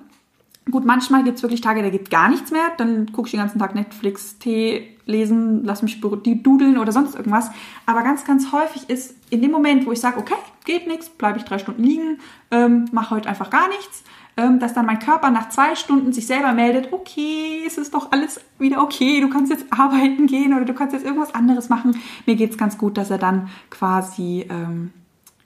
gut, 0.71 0.85
manchmal 0.85 1.25
gibt 1.25 1.39
es 1.39 1.43
wirklich 1.43 1.63
Tage, 1.63 1.83
da 1.83 1.89
geht 1.89 2.11
gar 2.11 2.29
nichts 2.29 2.51
mehr, 2.51 2.73
dann 2.77 3.11
gucke 3.13 3.29
ich 3.29 3.33
den 3.33 3.41
ganzen 3.41 3.59
Tag 3.59 3.75
Netflix, 3.75 4.39
Tee 4.39 4.95
lesen, 5.07 5.65
lass 5.65 5.81
mich 5.81 6.01
dudeln 6.03 6.77
oder 6.77 6.93
sonst 6.93 7.15
irgendwas. 7.15 7.51
Aber 7.87 8.03
ganz, 8.03 8.27
ganz 8.27 8.53
häufig 8.53 8.91
ist 8.91 9.15
in 9.31 9.41
dem 9.41 9.53
Moment, 9.53 9.87
wo 9.87 9.93
ich 9.93 10.01
sage, 10.01 10.19
okay, 10.19 10.35
geht 10.67 10.87
nichts, 10.87 11.09
bleibe 11.09 11.39
ich 11.39 11.45
drei 11.45 11.59
Stunden 11.59 11.85
liegen, 11.85 12.19
ähm, 12.51 12.85
mache 12.93 13.15
heute 13.15 13.31
einfach 13.31 13.49
gar 13.49 13.69
nichts, 13.69 14.05
dass 14.37 14.75
dann 14.75 14.85
mein 14.85 14.99
Körper 14.99 15.31
nach 15.31 15.49
zwei 15.49 15.75
Stunden 15.75 16.13
sich 16.13 16.27
selber 16.27 16.53
meldet, 16.53 16.93
okay, 16.93 17.63
es 17.67 17.79
ist 17.79 17.95
doch 17.95 18.13
alles 18.13 18.39
wieder 18.59 18.83
okay, 18.83 19.21
du 19.23 19.31
kannst 19.31 19.51
jetzt 19.51 19.65
arbeiten 19.71 20.27
gehen 20.27 20.53
oder 20.53 20.67
du 20.67 20.75
kannst 20.75 20.93
jetzt 20.93 21.07
irgendwas 21.07 21.35
anderes 21.35 21.71
machen. 21.71 21.99
Mir 22.27 22.37
geht's 22.37 22.59
ganz 22.59 22.77
gut, 22.77 22.99
dass 22.99 23.11
er 23.11 23.19
dann 23.19 23.49
quasi 23.71 24.47
ähm, 24.51 24.93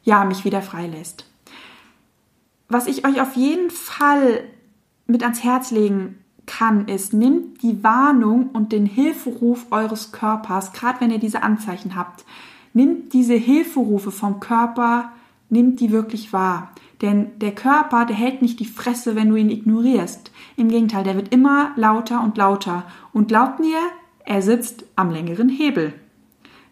ja 0.03 0.25
mich 0.25 0.45
wieder 0.45 0.61
freilässt. 0.61 1.25
Was 2.69 2.89
ich 2.89 3.07
euch 3.07 3.21
auf 3.21 3.37
jeden 3.37 3.71
Fall 3.71 4.43
mit 5.07 5.23
ans 5.23 5.45
Herz 5.45 5.71
legen 5.71 6.19
kann, 6.47 6.89
ist, 6.89 7.13
nimmt 7.13 7.63
die 7.63 7.85
Warnung 7.85 8.51
und 8.53 8.73
den 8.73 8.87
Hilferuf 8.87 9.67
eures 9.71 10.11
Körpers, 10.11 10.73
gerade 10.73 11.01
wenn 11.01 11.13
ihr 11.13 11.19
diese 11.19 11.45
Anzeichen 11.45 11.95
habt, 11.95 12.25
nimmt 12.73 13.13
diese 13.13 13.35
Hilferufe 13.35 14.11
vom 14.11 14.41
Körper, 14.41 15.13
nimmt 15.49 15.79
die 15.79 15.93
wirklich 15.93 16.33
wahr. 16.33 16.73
Denn 17.03 17.39
der 17.39 17.55
Körper, 17.55 18.05
der 18.05 18.17
hält 18.17 18.43
nicht 18.43 18.61
die 18.61 18.67
Fresse, 18.67 19.17
wenn 19.17 19.31
du 19.31 19.37
ihn 19.37 19.51
ignorierst. 19.51 20.31
Im 20.57 20.69
Gegenteil, 20.69 21.05
der 21.05 21.17
wird 21.17 21.33
immer 21.33 21.73
lauter 21.77 22.23
und 22.23 22.37
lauter. 22.37 22.85
Und 23.13 23.29
glaubt 23.29 23.59
mir, 23.59 23.79
er 24.25 24.43
sitzt 24.43 24.85
am 24.97 25.11
längeren 25.11 25.49
Hebel. 25.49 25.95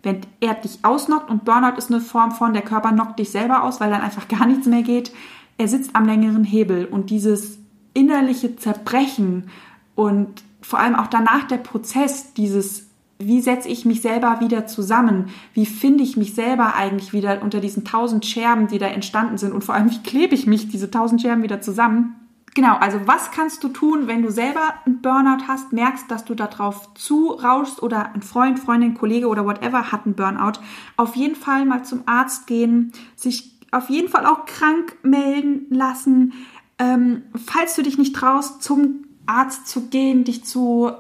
Wenn 0.03 0.21
er 0.41 0.55
dich 0.55 0.79
ausnockt 0.83 1.31
und 1.31 1.45
Burnout 1.45 1.77
ist 1.77 1.91
eine 1.91 2.01
Form 2.01 2.31
von, 2.31 2.53
der 2.53 2.63
Körper 2.63 2.93
knockt 2.93 3.19
dich 3.19 3.31
selber 3.31 3.65
aus, 3.65 3.81
weil 3.81 3.91
dann 3.91 4.03
einfach 4.03 4.29
gar 4.29 4.47
nichts 4.47 4.67
mehr 4.67 4.83
geht, 4.83 5.13
er 5.57 5.67
sitzt 5.67 5.97
am 5.97 6.07
längeren 6.07 6.45
Hebel 6.45 6.85
und 6.85 7.11
dieses 7.11 7.59
innerliche 7.95 8.55
Zerbrechen 8.57 9.51
und 9.97 10.45
vor 10.61 10.79
allem 10.79 10.95
auch 10.95 11.09
danach 11.09 11.49
der 11.49 11.57
Prozess, 11.57 12.33
dieses 12.35 12.88
wie 13.19 13.41
setze 13.41 13.69
ich 13.69 13.85
mich 13.85 14.01
selber 14.01 14.39
wieder 14.41 14.67
zusammen? 14.67 15.31
Wie 15.53 15.67
finde 15.67 16.05
ich 16.05 16.17
mich 16.17 16.35
selber 16.35 16.75
eigentlich 16.75 17.13
wieder 17.13 17.43
unter 17.43 17.61
diesen 17.61 17.85
tausend 17.85 18.25
Scherben, 18.25 18.69
die 18.69 18.79
da 18.79 18.87
entstanden 18.87 19.39
sind? 19.39 19.53
Und 19.53 19.65
vor 19.65 19.75
allem, 19.75 19.91
wie 19.91 20.03
klebe 20.03 20.35
ich 20.35 20.47
mich 20.47 20.69
diese 20.69 20.91
tausend 20.91 21.21
Scherben 21.21 21.43
wieder 21.43 21.61
zusammen? 21.61 22.15
Genau, 22.55 22.77
also 22.77 23.01
was 23.07 23.31
kannst 23.31 23.63
du 23.63 23.69
tun, 23.69 24.07
wenn 24.07 24.23
du 24.23 24.31
selber 24.31 24.75
einen 24.85 25.01
Burnout 25.03 25.47
hast, 25.47 25.73
merkst, 25.73 26.11
dass 26.11 26.25
du 26.25 26.35
darauf 26.35 26.93
zurauschst 26.95 27.83
oder 27.83 28.15
ein 28.15 28.23
Freund, 28.23 28.59
Freundin, 28.59 28.95
Kollege 28.95 29.29
oder 29.29 29.45
whatever 29.45 29.93
hat 29.93 30.07
einen 30.07 30.15
Burnout? 30.15 30.61
Auf 30.97 31.15
jeden 31.15 31.37
Fall 31.37 31.67
mal 31.67 31.85
zum 31.85 32.03
Arzt 32.07 32.47
gehen, 32.47 32.93
sich 33.17 33.53
auf 33.71 33.91
jeden 33.91 34.09
Fall 34.09 34.27
auch 34.27 34.47
krank 34.47 34.97
melden 35.03 35.67
lassen. 35.71 36.33
Ähm, 36.79 37.23
falls 37.35 37.77
du 37.77 37.83
dich 37.83 37.99
nicht 37.99 38.17
traust, 38.17 38.63
zum 38.63 39.05
Arzt 39.27 39.69
zu 39.69 39.89
gehen, 39.89 40.25
dich 40.25 40.45
zu 40.45 40.93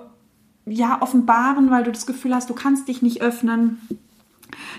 ja, 0.70 1.02
offenbaren, 1.02 1.70
weil 1.70 1.84
du 1.84 1.92
das 1.92 2.06
Gefühl 2.06 2.34
hast, 2.34 2.50
du 2.50 2.54
kannst 2.54 2.88
dich 2.88 3.02
nicht 3.02 3.20
öffnen, 3.20 3.80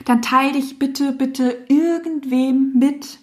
dann 0.05 0.21
teile 0.21 0.53
dich 0.53 0.79
bitte, 0.79 1.11
bitte 1.11 1.65
irgendwem 1.67 2.73
mit, 2.73 3.19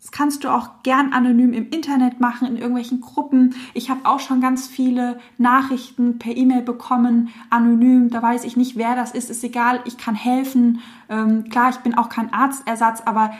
das 0.00 0.12
kannst 0.12 0.44
du 0.44 0.50
auch 0.50 0.82
gern 0.82 1.14
anonym 1.14 1.54
im 1.54 1.70
Internet 1.70 2.20
machen, 2.20 2.46
in 2.46 2.56
irgendwelchen 2.56 3.00
Gruppen. 3.00 3.54
Ich 3.72 3.88
habe 3.88 4.00
auch 4.04 4.20
schon 4.20 4.42
ganz 4.42 4.68
viele 4.68 5.18
Nachrichten 5.38 6.18
per 6.18 6.36
E-Mail 6.36 6.60
bekommen, 6.60 7.30
anonym. 7.48 8.10
Da 8.10 8.22
weiß 8.22 8.44
ich 8.44 8.54
nicht, 8.54 8.76
wer 8.76 8.96
das 8.96 9.12
ist. 9.12 9.30
Ist 9.30 9.42
egal, 9.42 9.80
ich 9.86 9.96
kann 9.96 10.14
helfen. 10.14 10.80
Ähm, 11.08 11.48
klar, 11.48 11.70
ich 11.70 11.78
bin 11.78 11.94
auch 11.96 12.10
kein 12.10 12.30
Arztersatz, 12.34 13.00
aber 13.06 13.32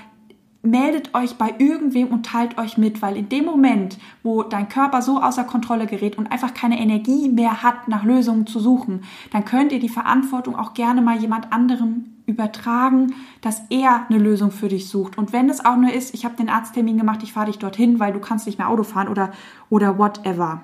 meldet 0.64 1.14
euch 1.14 1.37
bei 1.37 1.55
irgendwem 1.59 2.09
und 2.09 2.27
teilt 2.27 2.59
euch 2.59 2.79
mit, 2.79 3.03
weil 3.03 3.16
in 3.16 3.29
dem 3.29 3.44
Moment, 3.44 3.98
wo 4.22 4.42
dein 4.42 4.68
Körper 4.68 5.03
so 5.03 5.20
außer 5.20 5.44
Kontrolle 5.44 5.87
gerät 5.87 6.16
und 6.18 6.33
einfach 6.33 6.55
keine 6.55 6.81
Energie 6.81 7.29
mehr 7.29 7.62
hat, 7.62 7.88
nach 7.88 8.05
Lösungen 8.05 8.46
zu 8.46 8.61
suchen, 8.61 9.03
dann 9.33 9.44
könnt 9.44 9.72
ihr 9.72 9.81
die 9.81 9.88
Verantwortung 9.88 10.57
auch 10.57 10.74
gerne 10.74 11.03
mal 11.03 11.18
jemand 11.18 11.53
anderem 11.53 12.07
übertragen, 12.27 13.14
dass 13.42 13.62
er 13.68 14.07
eine 14.09 14.18
Lösung 14.18 14.50
für 14.50 14.68
dich 14.68 14.88
sucht. 14.88 15.18
Und 15.18 15.33
wenn 15.33 15.50
es 15.50 15.64
auch 15.64 15.77
nur 15.77 15.92
ist, 15.92 16.14
ich 16.14 16.24
habe 16.24 16.37
den 16.37 16.48
Arzttermin 16.48 16.96
gemacht, 16.96 17.22
ich 17.22 17.33
fahre 17.33 17.46
dich 17.46 17.59
dorthin, 17.59 18.00
weil 18.00 18.12
du 18.12 18.18
kannst 18.18 18.46
nicht 18.46 18.59
mehr 18.59 18.70
Auto 18.70 18.83
fahren 18.83 19.09
oder, 19.09 19.33
oder 19.68 19.98
whatever. 19.98 20.62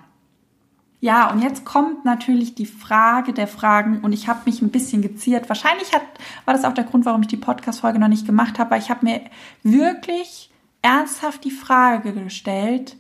Ja, 1.01 1.31
und 1.31 1.43
jetzt 1.43 1.65
kommt 1.65 2.05
natürlich 2.05 2.55
die 2.55 2.67
Frage 2.67 3.33
der 3.33 3.49
Fragen 3.49 4.01
und 4.01 4.13
ich 4.13 4.29
habe 4.29 4.41
mich 4.45 4.61
ein 4.61 4.71
bisschen 4.71 5.01
geziert. 5.01 5.49
Wahrscheinlich 5.49 5.95
hat, 5.95 6.03
war 6.45 6.53
das 6.53 6.65
auch 6.65 6.75
der 6.75 6.85
Grund, 6.85 7.07
warum 7.07 7.23
ich 7.23 7.29
die 7.29 7.39
Podcast-Folge 7.39 7.99
noch 7.99 8.09
nicht 8.09 8.27
gemacht 8.27 8.59
habe, 8.59 8.73
weil 8.73 8.81
ich 8.81 8.91
habe 8.91 9.07
mir 9.07 9.23
wirklich 9.63 10.51
ernsthaft 10.83 11.45
die 11.45 11.51
Frage 11.51 12.13
gestellt, 12.13 12.97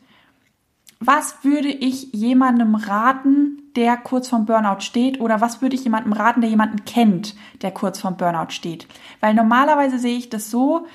was 0.99 1.45
würde 1.45 1.69
ich 1.69 2.13
jemandem 2.13 2.75
raten, 2.75 3.63
der 3.77 3.97
kurz 3.97 4.29
vorm 4.29 4.47
Burnout 4.47 4.81
steht 4.81 5.21
oder 5.21 5.41
was 5.41 5.63
würde 5.63 5.75
ich 5.75 5.85
jemandem 5.85 6.13
raten, 6.13 6.41
der 6.41 6.51
jemanden 6.51 6.85
kennt, 6.85 7.35
der 7.63 7.71
kurz 7.71 8.01
vorm 8.01 8.17
Burnout 8.17 8.51
steht? 8.51 8.87
Weil 9.21 9.35
normalerweise 9.35 9.99
sehe 9.99 10.19
ich 10.19 10.29
das 10.29 10.51
so, 10.51 10.87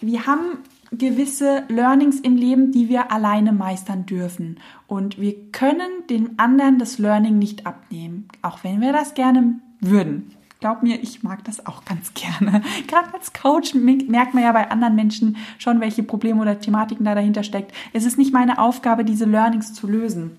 wir 0.00 0.26
haben 0.26 0.58
gewisse 0.92 1.64
Learnings 1.68 2.20
im 2.20 2.36
Leben, 2.36 2.72
die 2.72 2.88
wir 2.88 3.12
alleine 3.12 3.52
meistern 3.52 4.06
dürfen. 4.06 4.58
Und 4.86 5.18
wir 5.18 5.50
können 5.52 6.06
den 6.08 6.38
anderen 6.38 6.78
das 6.78 6.98
Learning 6.98 7.38
nicht 7.38 7.66
abnehmen, 7.66 8.28
auch 8.42 8.64
wenn 8.64 8.80
wir 8.80 8.92
das 8.92 9.14
gerne 9.14 9.60
würden. 9.80 10.34
Glaub 10.60 10.82
mir, 10.82 11.00
ich 11.00 11.22
mag 11.22 11.44
das 11.44 11.66
auch 11.66 11.84
ganz 11.84 12.12
gerne. 12.14 12.62
Gerade 12.86 13.14
als 13.14 13.32
Coach 13.32 13.74
merkt 13.74 14.34
man 14.34 14.42
ja 14.42 14.52
bei 14.52 14.70
anderen 14.70 14.96
Menschen 14.96 15.36
schon, 15.58 15.80
welche 15.80 16.02
Probleme 16.02 16.40
oder 16.40 16.58
Thematiken 16.58 17.04
da 17.04 17.14
dahinter 17.14 17.42
steckt. 17.42 17.72
Es 17.92 18.04
ist 18.04 18.18
nicht 18.18 18.32
meine 18.32 18.58
Aufgabe, 18.58 19.04
diese 19.04 19.24
Learnings 19.24 19.74
zu 19.74 19.86
lösen. 19.86 20.38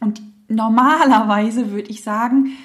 Und 0.00 0.20
normalerweise 0.48 1.70
würde 1.70 1.90
ich 1.90 2.02
sagen, 2.02 2.56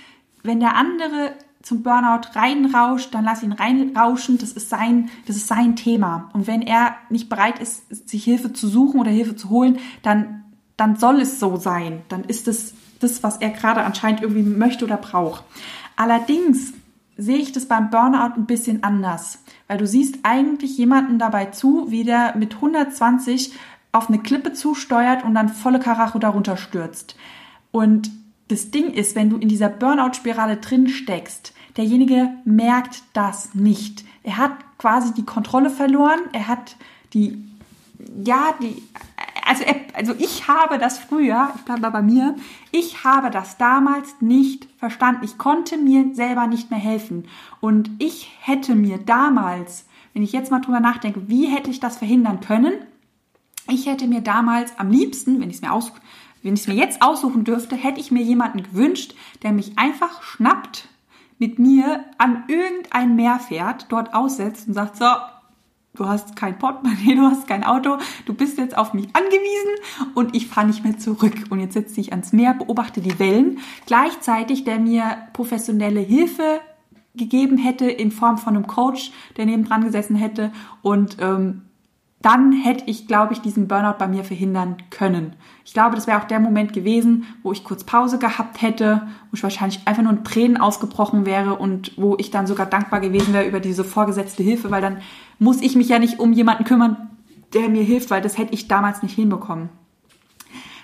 wenn 0.44 0.60
der 0.60 0.76
andere 0.76 1.34
zum 1.68 1.84
Burnout 1.84 2.30
reinrauscht, 2.34 3.14
dann 3.14 3.26
lass 3.26 3.44
ihn 3.44 3.52
reinrauschen. 3.52 4.38
Das 4.38 4.54
ist 4.54 4.70
sein, 4.70 5.10
das 5.26 5.36
ist 5.36 5.50
sein 5.50 5.76
Thema. 5.76 6.30
Und 6.32 6.48
wenn 6.48 6.62
er 6.62 6.96
nicht 7.10 7.28
bereit 7.28 7.60
ist, 7.60 8.10
sich 8.10 8.24
Hilfe 8.24 8.54
zu 8.54 8.70
suchen 8.70 9.02
oder 9.02 9.12
Hilfe 9.12 9.36
zu 9.36 9.50
holen, 9.50 9.80
dann, 10.02 10.46
dann 10.78 10.96
soll 10.96 11.20
es 11.20 11.42
so 11.42 11.58
sein. 11.58 12.04
Dann 12.08 12.24
ist 12.24 12.48
es 12.48 12.74
das, 13.00 13.22
was 13.22 13.38
er 13.38 13.50
gerade 13.50 13.84
anscheinend 13.84 14.22
irgendwie 14.22 14.44
möchte 14.44 14.86
oder 14.86 14.96
braucht. 14.96 15.44
Allerdings 15.98 16.72
sehe 17.18 17.38
ich 17.38 17.52
das 17.52 17.66
beim 17.66 17.90
Burnout 17.90 18.36
ein 18.38 18.46
bisschen 18.46 18.84
anders, 18.84 19.44
weil 19.68 19.78
du 19.78 19.86
siehst 19.88 20.20
eigentlich 20.24 20.78
jemanden 20.78 21.20
dabei 21.20 21.48
zu, 21.48 21.92
wie 21.92 22.06
der 22.06 22.38
mit 22.38 22.56
120 22.56 23.52
auf 23.92 24.08
eine 24.08 24.20
Klippe 24.20 24.54
zusteuert 24.54 25.26
und 25.26 25.34
dann 25.34 25.50
volle 25.50 25.80
Karacho 25.80 26.18
darunter 26.18 26.56
stürzt. 26.56 27.18
Und 27.72 28.10
das 28.48 28.72
Ding 28.72 28.94
ist, 28.94 29.16
wenn 29.16 29.30
du 29.30 29.38
in 29.38 29.50
dieser 29.50 29.68
Burnout-Spirale 29.68 30.58
drin 30.58 30.88
steckst, 30.88 31.54
derjenige 31.78 32.30
merkt 32.44 33.04
das 33.14 33.54
nicht. 33.54 34.04
Er 34.24 34.38
hat 34.38 34.52
quasi 34.78 35.14
die 35.14 35.26
Kontrolle 35.26 35.70
verloren, 35.70 36.20
er 36.34 36.48
hat 36.48 36.76
die, 37.14 37.44
ja, 38.24 38.54
die, 38.62 38.84
also, 39.46 39.64
er, 39.64 39.76
also 39.94 40.14
ich 40.18 40.48
habe 40.48 40.78
das 40.78 41.00
früher, 41.00 41.52
ich 41.56 41.62
bleibe 41.62 41.90
bei 41.90 42.02
mir, 42.02 42.36
ich 42.72 43.04
habe 43.04 43.30
das 43.30 43.58
damals 43.58 44.16
nicht 44.20 44.68
verstanden. 44.78 45.24
Ich 45.24 45.38
konnte 45.38 45.78
mir 45.78 46.14
selber 46.14 46.48
nicht 46.48 46.70
mehr 46.70 46.80
helfen. 46.80 47.26
Und 47.62 47.90
ich 48.00 48.30
hätte 48.42 48.76
mir 48.76 48.98
damals, 48.98 49.86
wenn 50.14 50.24
ich 50.24 50.34
jetzt 50.34 50.52
mal 50.52 50.60
drüber 50.60 50.80
nachdenke, 50.80 51.30
wie 51.30 51.46
hätte 51.46 51.72
ich 51.72 51.80
das 51.80 51.98
verhindern 51.98 52.42
können? 52.42 52.74
Ich 53.70 53.86
hätte 53.86 54.08
mir 54.08 54.22
damals 54.22 54.78
am 54.78 54.92
liebsten, 54.92 55.40
wenn 55.40 55.50
ich 55.50 55.58
es 55.58 55.62
mir 55.62 55.72
aus, 55.72 55.92
wenn 56.44 56.54
ich 56.54 56.62
es 56.62 56.68
mir 56.68 56.76
jetzt 56.76 57.02
aussuchen 57.02 57.44
dürfte, 57.44 57.76
hätte 57.76 58.00
ich 58.00 58.12
mir 58.12 58.24
jemanden 58.24 58.64
gewünscht, 58.64 59.16
der 59.44 59.52
mich 59.52 59.78
einfach 59.78 60.24
schnappt, 60.24 60.88
mit 61.40 61.60
mir 61.60 62.06
an 62.18 62.44
irgendein 62.48 63.16
Meer 63.16 63.40
fährt, 63.40 63.88
dort 63.90 64.14
aussetzt 64.14 64.68
und 64.68 64.74
sagt, 64.74 64.98
so, 64.98 65.06
du 65.94 66.08
hast 66.08 66.36
kein 66.36 66.58
Portemonnaie, 66.58 67.16
du 67.16 67.24
hast 67.24 67.48
kein 67.48 67.64
Auto, 67.64 67.98
du 68.26 68.34
bist 68.34 68.58
jetzt 68.58 68.78
auf 68.78 68.94
mich 68.94 69.08
angewiesen 69.14 70.14
und 70.16 70.36
ich 70.36 70.48
fahre 70.48 70.68
nicht 70.68 70.84
mehr 70.84 70.98
zurück. 70.98 71.36
Und 71.50 71.60
jetzt 71.60 71.74
setze 71.74 72.00
ich 72.00 72.12
ans 72.12 72.34
Meer, 72.34 72.54
beobachte 72.54 73.02
die 73.02 73.20
Wellen, 73.20 73.60
gleichzeitig 73.86 74.64
der 74.64 74.80
mir 74.80 75.18
professionelle 75.34 76.00
Hilfe 76.00 76.62
gegeben 77.16 77.58
hätte 77.58 77.90
in 77.90 78.12
Form 78.12 78.38
von 78.38 78.56
einem 78.56 78.68
Coach, 78.68 79.12
der 79.38 79.46
nebendran 79.46 79.84
gesessen 79.84 80.16
hätte 80.16 80.52
und 80.84 81.18
ähm, 81.20 81.64
dann 82.28 82.52
hätte 82.52 82.84
ich, 82.88 83.08
glaube 83.08 83.32
ich, 83.32 83.40
diesen 83.40 83.70
Burnout 83.70 84.00
bei 84.00 84.08
mir 84.10 84.26
verhindern 84.26 84.76
können. 84.90 85.38
Ich 85.64 85.72
glaube, 85.72 85.96
das 85.96 86.08
wäre 86.08 86.20
auch 86.20 86.26
der 86.26 86.42
Moment 86.42 86.74
gewesen, 86.74 87.24
wo 87.42 87.54
ich 87.54 87.64
kurz 87.64 87.86
Pause 87.86 88.20
gehabt 88.20 88.62
hätte, 88.62 89.08
wo 89.32 89.36
ich 89.36 89.44
wahrscheinlich 89.44 89.80
einfach 89.86 90.04
nur 90.04 90.12
in 90.12 90.26
Tränen 90.26 90.58
ausgebrochen 90.58 91.26
wäre 91.26 91.56
und 91.56 91.94
wo 91.96 92.18
ich 92.18 92.30
dann 92.30 92.46
sogar 92.46 92.66
dankbar 92.66 93.00
gewesen 93.00 93.34
wäre 93.34 93.48
über 93.48 93.62
diese 93.62 93.86
vorgesetzte 93.86 94.44
Hilfe, 94.44 94.72
weil 94.72 94.82
dann 94.82 94.98
muss 95.40 95.62
ich 95.62 95.78
mich 95.78 95.88
ja 95.88 96.00
nicht 96.00 96.20
um 96.20 96.34
jemanden 96.34 96.66
kümmern, 96.66 97.12
der 97.54 97.70
mir 97.70 97.84
hilft, 97.84 98.12
weil 98.12 98.22
das 98.22 98.38
hätte 98.38 98.54
ich 98.54 98.68
damals 98.68 99.04
nicht 99.04 99.16
hinbekommen. 99.16 99.70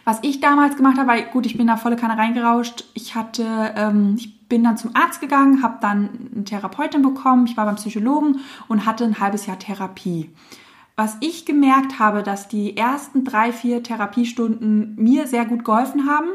Was 0.06 0.20
ich 0.22 0.40
damals 0.40 0.78
gemacht 0.78 0.98
habe, 0.98 1.10
weil 1.10 1.24
gut, 1.24 1.46
ich 1.46 1.58
bin 1.58 1.68
da 1.68 1.76
volle 1.76 1.98
Kanne 1.98 2.18
reingerauscht. 2.18 2.86
Ich 2.94 3.16
hatte, 3.16 3.74
ähm, 3.76 4.16
ich 4.18 4.48
bin 4.48 4.64
dann 4.64 4.78
zum 4.78 4.96
Arzt 4.96 5.20
gegangen, 5.20 5.62
habe 5.62 5.80
dann 5.82 6.08
eine 6.34 6.46
Therapeutin 6.46 7.02
bekommen, 7.02 7.48
ich 7.48 7.58
war 7.58 7.66
beim 7.66 7.76
Psychologen 7.76 8.40
und 8.70 8.86
hatte 8.86 9.04
ein 9.04 9.20
halbes 9.20 9.46
Jahr 9.46 9.60
Therapie 9.60 10.30
was 10.96 11.18
ich 11.22 11.46
gemerkt 11.46 12.00
habe, 12.00 12.24
dass 12.24 12.48
die 12.48 12.78
ersten 12.78 13.24
drei, 13.24 13.52
vier 13.52 13.82
Therapiestunden 13.82 14.96
mir 14.96 15.28
sehr 15.28 15.46
gut 15.46 15.66
geholfen 15.66 16.08
haben. 16.08 16.28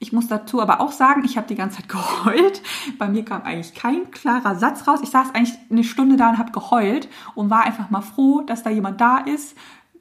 Ich 0.00 0.12
muss 0.12 0.28
dazu 0.28 0.62
aber 0.62 0.80
auch 0.80 0.92
sagen, 0.92 1.24
ich 1.24 1.36
habe 1.36 1.48
die 1.48 1.56
ganze 1.56 1.78
Zeit 1.78 1.88
geheult. 2.24 2.62
Bei 2.98 3.08
mir 3.08 3.24
kam 3.24 3.42
eigentlich 3.42 3.74
kein 3.74 4.10
klarer 4.10 4.54
Satz 4.54 4.86
raus. 4.86 5.00
Ich 5.02 5.10
saß 5.10 5.34
eigentlich 5.34 5.58
eine 5.70 5.84
Stunde 5.84 6.16
da 6.16 6.30
und 6.30 6.38
habe 6.38 6.52
geheult 6.52 7.08
und 7.34 7.50
war 7.50 7.64
einfach 7.64 7.90
mal 7.90 8.00
froh, 8.00 8.42
dass 8.42 8.62
da 8.62 8.70
jemand 8.70 9.00
da 9.00 9.18
ist, 9.18 9.56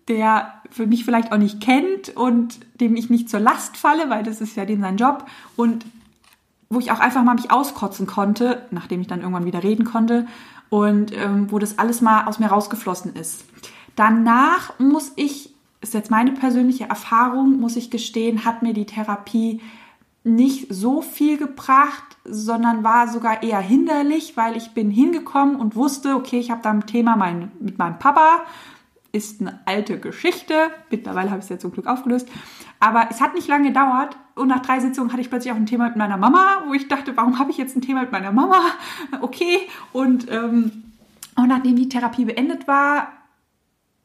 der 0.08 0.54
für 0.70 0.88
mich 0.88 1.04
vielleicht 1.04 1.32
auch 1.32 1.38
nicht 1.38 1.62
kennt 1.62 2.16
und 2.16 2.60
dem 2.80 2.96
ich 2.96 3.10
nicht 3.10 3.30
zur 3.30 3.42
Last 3.42 3.76
falle, 3.76 4.10
weil 4.10 4.24
das 4.24 4.40
ist 4.40 4.56
ja 4.56 4.66
dem 4.66 4.82
sein 4.82 4.98
Job 4.98 5.26
und 5.56 5.86
wo 6.70 6.80
ich 6.80 6.92
auch 6.92 7.00
einfach 7.00 7.24
mal 7.24 7.36
mich 7.36 7.52
auskotzen 7.52 8.08
konnte, 8.08 8.66
nachdem 8.72 9.02
ich 9.02 9.08
dann 9.08 9.22
irgendwann 9.22 9.46
wieder 9.46 9.64
reden 9.64 9.86
konnte 9.86 10.28
und 10.70 11.14
ähm, 11.14 11.52
wo 11.52 11.60
das 11.60 11.80
alles 11.80 12.02
mal 12.02 12.26
aus 12.26 12.40
mir 12.40 12.48
rausgeflossen 12.48 13.16
ist. 13.16 13.46
Danach 13.98 14.78
muss 14.78 15.12
ich, 15.16 15.56
ist 15.82 15.96
jetzt 15.96 16.12
meine 16.12 16.32
persönliche 16.32 16.86
Erfahrung, 16.86 17.60
muss 17.60 17.76
ich 17.76 17.90
gestehen, 17.90 18.46
hat 18.46 18.62
mir 18.62 18.74
die 18.74 18.86
Therapie 18.86 19.60
nicht 20.24 20.68
so 20.72 21.02
viel 21.02 21.38
gebracht, 21.38 22.04
sondern 22.24 22.84
war 22.84 23.08
sogar 23.08 23.42
eher 23.42 23.60
hinderlich, 23.60 24.38
weil 24.38 24.56
ich 24.56 24.76
bin 24.76 24.92
hingekommen 24.92 25.56
und 25.56 25.76
wusste, 25.76 26.16
okay, 26.16 26.38
ich 26.38 26.52
habe 26.52 26.62
da 26.62 26.70
ein 26.70 26.86
Thema 26.86 27.16
mein, 27.16 27.52
mit 27.60 27.80
meinem 27.80 27.98
Papa, 27.98 28.44
ist 29.14 29.42
eine 29.42 29.62
alte 29.66 30.00
Geschichte. 30.00 30.70
Mittlerweile 30.92 31.32
habe 31.32 31.40
ich 31.40 31.46
es 31.46 31.50
ja 31.50 31.58
zum 31.58 31.72
Glück 31.72 31.88
aufgelöst. 31.88 32.30
Aber 32.80 33.08
es 33.10 33.20
hat 33.20 33.34
nicht 33.34 33.48
lange 33.48 33.70
gedauert 33.70 34.16
und 34.36 34.50
nach 34.50 34.62
drei 34.62 34.80
Sitzungen 34.80 35.12
hatte 35.12 35.22
ich 35.22 35.30
plötzlich 35.32 35.52
auch 35.52 35.58
ein 35.58 35.66
Thema 35.66 35.86
mit 35.88 35.96
meiner 35.96 36.18
Mama, 36.18 36.62
wo 36.68 36.74
ich 36.76 36.88
dachte, 36.88 37.18
warum 37.18 37.40
habe 37.40 37.50
ich 37.50 37.58
jetzt 37.58 37.76
ein 37.76 37.82
Thema 37.82 38.02
mit 38.02 38.12
meiner 38.12 38.32
Mama? 38.32 38.62
Okay. 39.22 39.62
Und, 39.92 40.30
ähm, 40.30 40.84
und 41.36 41.48
nachdem 41.48 41.78
die 41.78 41.90
Therapie 41.90 42.26
beendet 42.26 42.68
war, 42.68 43.17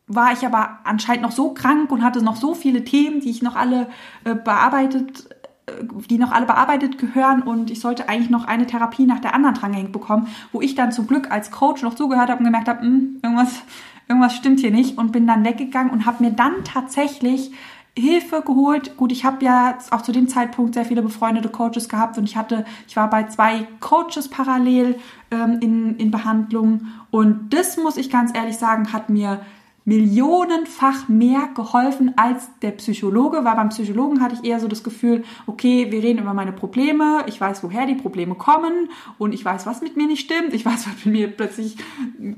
war 0.07 0.33
ich 0.33 0.45
aber 0.45 0.81
anscheinend 0.85 1.23
noch 1.23 1.33
so 1.33 1.55
krank 1.55 1.91
und 1.91 2.03
hatte 2.03 2.23
noch 2.23 2.37
so 2.37 2.55
viele 2.55 2.85
Themen, 2.85 3.21
die 3.21 3.31
ich 3.31 3.43
noch 3.43 3.57
alle 3.57 3.89
äh, 4.25 4.35
bearbeitet 4.35 5.29
äh, 5.67 5.73
die 6.11 6.19
noch 6.19 6.33
alle 6.33 6.47
bearbeitet 6.47 6.99
gehören 6.99 7.43
und 7.43 7.71
ich 7.71 7.81
sollte 7.81 8.09
eigentlich 8.09 8.31
noch 8.31 8.47
eine 8.47 8.67
Therapie 8.67 9.07
nach 9.07 9.21
der 9.21 9.35
anderen 9.35 9.55
drangehängt 9.55 9.93
bekommen, 9.93 10.29
wo 10.51 10.61
ich 10.61 10.75
dann 10.75 10.93
zum 10.93 11.07
Glück 11.07 11.31
als 11.31 11.51
Coach 11.51 11.83
noch 11.83 11.95
zugehört 11.95 12.31
habe 12.31 12.41
und 12.41 12.45
gemerkt 12.45 12.69
habe, 12.69 12.81
hm, 12.83 13.21
irgendwas, 13.23 13.63
irgendwas 14.09 14.35
stimmt 14.35 14.61
hier 14.61 14.73
nicht 14.73 14.99
und 14.99 15.13
bin 15.13 15.27
dann 15.27 15.45
weggegangen 15.45 15.93
und 15.93 16.05
habe 16.05 16.25
mir 16.25 16.33
dann 16.33 16.65
tatsächlich 16.65 17.53
Hilfe 17.97 18.41
geholt. 18.41 18.97
Gut, 18.97 19.13
ich 19.13 19.25
habe 19.25 19.45
ja 19.45 19.77
auch 19.91 20.01
zu 20.01 20.13
dem 20.13 20.27
Zeitpunkt 20.27 20.75
sehr 20.75 20.87
viele 20.87 21.03
befreundete 21.03 21.51
Coaches 21.51 21.89
gehabt 21.89 22.17
und 22.17 22.25
ich 22.25 22.37
hatte, 22.37 22.65
ich 22.89 22.97
war 22.97 23.11
bei 23.11 23.25
zwei 23.25 23.69
Coaches 23.81 24.29
parallel 24.29 24.99
ähm, 25.31 25.59
in, 25.61 25.97
in 25.97 26.11
Behandlung 26.11 26.87
und 27.11 27.51
das 27.53 27.77
muss 27.77 27.99
ich 27.99 28.11
ganz 28.11 28.35
ehrlich 28.35 28.57
sagen, 28.57 28.93
hat 28.93 29.11
mir 29.11 29.43
millionenfach 29.85 31.09
mehr 31.09 31.49
geholfen 31.55 32.13
als 32.17 32.49
der 32.61 32.71
Psychologe, 32.73 33.45
weil 33.45 33.57
beim 33.57 33.71
Psychologen 33.71 34.21
hatte 34.21 34.37
ich 34.41 34.49
eher 34.49 34.61
so 34.61 34.69
das 34.69 34.85
Gefühl, 34.85 35.25
okay, 35.47 35.91
wir 35.91 36.03
reden 36.03 36.21
über 36.21 36.35
meine 36.35 36.53
Probleme, 36.53 37.25
ich 37.27 37.41
weiß, 37.41 37.65
woher 37.65 37.87
die 37.87 37.95
Probleme 37.95 38.35
kommen 38.35 38.91
und 39.19 39.33
ich 39.33 39.45
weiß, 39.45 39.67
was 39.67 39.81
mit 39.83 39.97
mir 39.97 40.07
nicht 40.07 40.25
stimmt, 40.25 40.55
ich 40.55 40.65
weiß, 40.65 40.87
was 40.87 41.05
mit 41.05 41.15
mir 41.15 41.29
plötzlich 41.29 41.77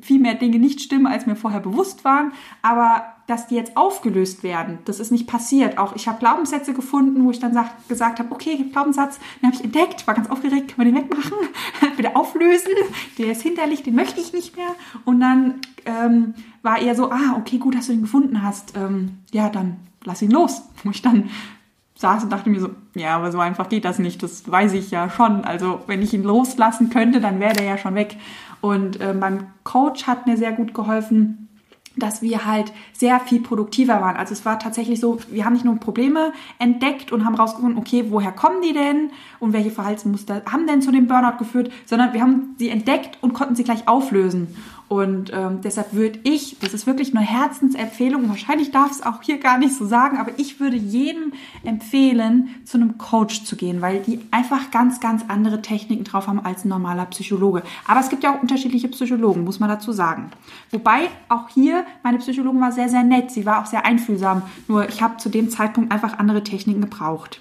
viel 0.01 0.21
mehr 0.21 0.35
Dinge 0.35 0.59
nicht 0.59 0.81
stimmen, 0.81 1.07
als 1.07 1.27
mir 1.27 1.37
vorher 1.37 1.61
bewusst 1.61 2.05
waren, 2.05 2.33
aber 2.63 3.15
dass 3.27 3.47
die 3.47 3.55
jetzt 3.55 3.77
aufgelöst 3.77 4.43
werden. 4.43 4.79
Das 4.85 5.01
ist 5.01 5.11
nicht 5.11 5.27
passiert. 5.27 5.79
Auch 5.79 5.97
ich 5.97 6.09
habe 6.09 6.19
Glaubenssätze 6.19 6.75
gefunden, 6.75 7.25
wo 7.25 7.31
ich 7.31 7.41
dann 7.41 7.55
sag, 7.55 7.89
gesagt 7.89 8.19
habe, 8.19 8.33
okay, 8.33 8.67
Glaubenssatz, 8.71 9.19
den 9.41 9.47
habe 9.47 9.57
ich 9.57 9.65
entdeckt, 9.65 10.07
war 10.07 10.15
ganz 10.15 10.29
aufgeregt, 10.29 10.69
kann 10.69 10.85
man 10.85 10.87
den 10.87 11.03
wegmachen, 11.03 11.33
wieder 11.97 12.17
auflösen, 12.17 12.73
der 13.19 13.33
ist 13.33 13.43
hinterlich, 13.43 13.83
den 13.83 13.95
möchte 13.95 14.21
ich 14.21 14.33
nicht 14.33 14.57
mehr. 14.57 14.75
Und 15.05 15.21
dann 15.21 15.61
ähm, 15.87 16.35
war 16.63 16.81
eher 16.81 16.95
so, 16.95 17.11
ah, 17.11 17.37
okay, 17.39 17.59
gut, 17.59 17.75
dass 17.75 17.87
du 17.87 17.93
den 17.93 18.03
gefunden 18.03 18.43
hast. 18.43 18.77
Ähm, 18.77 19.19
ja, 19.33 19.49
dann 19.49 19.77
lass 20.05 20.23
ihn 20.23 20.31
los. 20.31 20.63
Wo 20.83 20.91
ich 20.91 21.03
dann 21.03 21.31
saß 21.97 22.25
und 22.25 22.31
dachte 22.31 22.51
mir 22.51 22.61
so, 22.61 22.71
ja, 22.95 23.17
aber 23.17 23.33
so 23.33 23.39
einfach 23.39 23.69
geht 23.69 23.85
das 23.85 23.99
nicht, 23.99 24.23
das 24.23 24.51
weiß 24.51 24.73
ich 24.75 24.91
ja 24.91 25.09
schon. 25.09 25.45
Also 25.45 25.81
wenn 25.87 26.03
ich 26.03 26.13
ihn 26.13 26.23
loslassen 26.25 26.91
könnte, 26.91 27.21
dann 27.21 27.41
wäre 27.41 27.55
der 27.55 27.65
ja 27.65 27.79
schon 27.79 27.95
weg. 27.95 28.17
Und 28.61 29.01
äh, 29.01 29.15
mein 29.15 29.47
Coach 29.63 30.07
hat 30.07 30.27
mir 30.27 30.37
sehr 30.37 30.53
gut 30.53 30.75
geholfen, 30.75 31.44
dass 31.97 32.23
wir 32.23 32.45
halt 32.45 32.73
sehr 32.93 33.21
viel 33.21 33.41
produktiver 33.41 34.01
waren. 34.01 34.17
Also 34.17 34.33
es 34.33 34.45
war 34.45 34.59
tatsächlich 34.59 35.01
so, 35.01 35.19
wir 35.31 35.45
haben 35.45 35.53
nicht 35.53 35.65
nur 35.65 35.77
Probleme 35.77 36.33
entdeckt 36.59 37.13
und 37.13 37.25
haben 37.25 37.35
rausgefunden, 37.35 37.79
okay, 37.79 38.07
woher 38.09 38.33
kommen 38.33 38.63
die 38.63 38.73
denn 38.73 39.11
und 39.39 39.53
welche 39.53 39.71
Verhaltensmuster 39.71 40.43
haben 40.51 40.67
denn 40.67 40.83
zu 40.83 40.91
dem 40.91 41.07
Burnout 41.07 41.39
geführt, 41.39 41.71
sondern 41.87 42.13
wir 42.13 42.21
haben 42.21 42.57
sie 42.59 42.69
entdeckt 42.69 43.19
und 43.21 43.35
konnten 43.35 43.55
sie 43.55 43.65
gleich 43.65 43.87
auflösen. 43.87 44.57
Und 44.95 45.33
ähm, 45.35 45.61
deshalb 45.61 45.93
würde 45.93 46.21
ich, 46.23 46.57
das 46.61 46.73
ist 46.73 46.87
wirklich 46.87 47.17
eine 47.17 47.27
Herzensempfehlung, 47.27 48.29
wahrscheinlich 48.29 48.71
darf 48.71 48.93
es 48.93 49.03
auch 49.03 49.23
hier 49.23 49.39
gar 49.39 49.59
nicht 49.59 49.75
so 49.75 49.85
sagen, 49.87 50.19
aber 50.19 50.31
ich 50.37 50.61
würde 50.61 50.77
jedem 50.77 51.33
empfehlen, 51.65 52.55
zu 52.65 52.77
einem 52.77 52.97
Coach 52.97 53.43
zu 53.43 53.57
gehen, 53.57 53.83
weil 53.83 54.03
die 54.03 54.21
einfach 54.31 54.71
ganz, 54.71 55.01
ganz 55.01 55.25
andere 55.27 55.61
Techniken 55.63 56.05
drauf 56.05 56.29
haben 56.29 56.39
als 56.39 56.65
ein 56.65 56.69
normaler 56.69 57.07
Psychologe. 57.07 57.65
Aber 57.89 57.99
es 57.99 58.09
gibt 58.09 58.23
ja 58.23 58.37
auch 58.37 58.41
unterschiedliche 58.41 58.87
Psychologen, 58.87 59.43
muss 59.43 59.59
man 59.59 59.69
dazu 59.69 59.91
sagen. 59.91 60.31
Wobei 60.71 61.09
auch 61.29 61.49
hier, 61.49 61.85
meine 62.05 62.19
Psychologin 62.19 62.61
war 62.61 62.71
sehr, 62.71 62.89
sehr 62.89 63.03
nett, 63.03 63.33
sie 63.33 63.45
war 63.45 63.63
auch 63.63 63.67
sehr 63.67 63.85
einfühlsam, 63.85 64.43
nur 64.69 64.89
ich 64.89 65.03
habe 65.03 65.17
zu 65.17 65.29
dem 65.29 65.51
Zeitpunkt 65.51 65.91
einfach 65.91 66.21
andere 66.21 66.45
Techniken 66.45 66.83
gebraucht. 66.83 67.41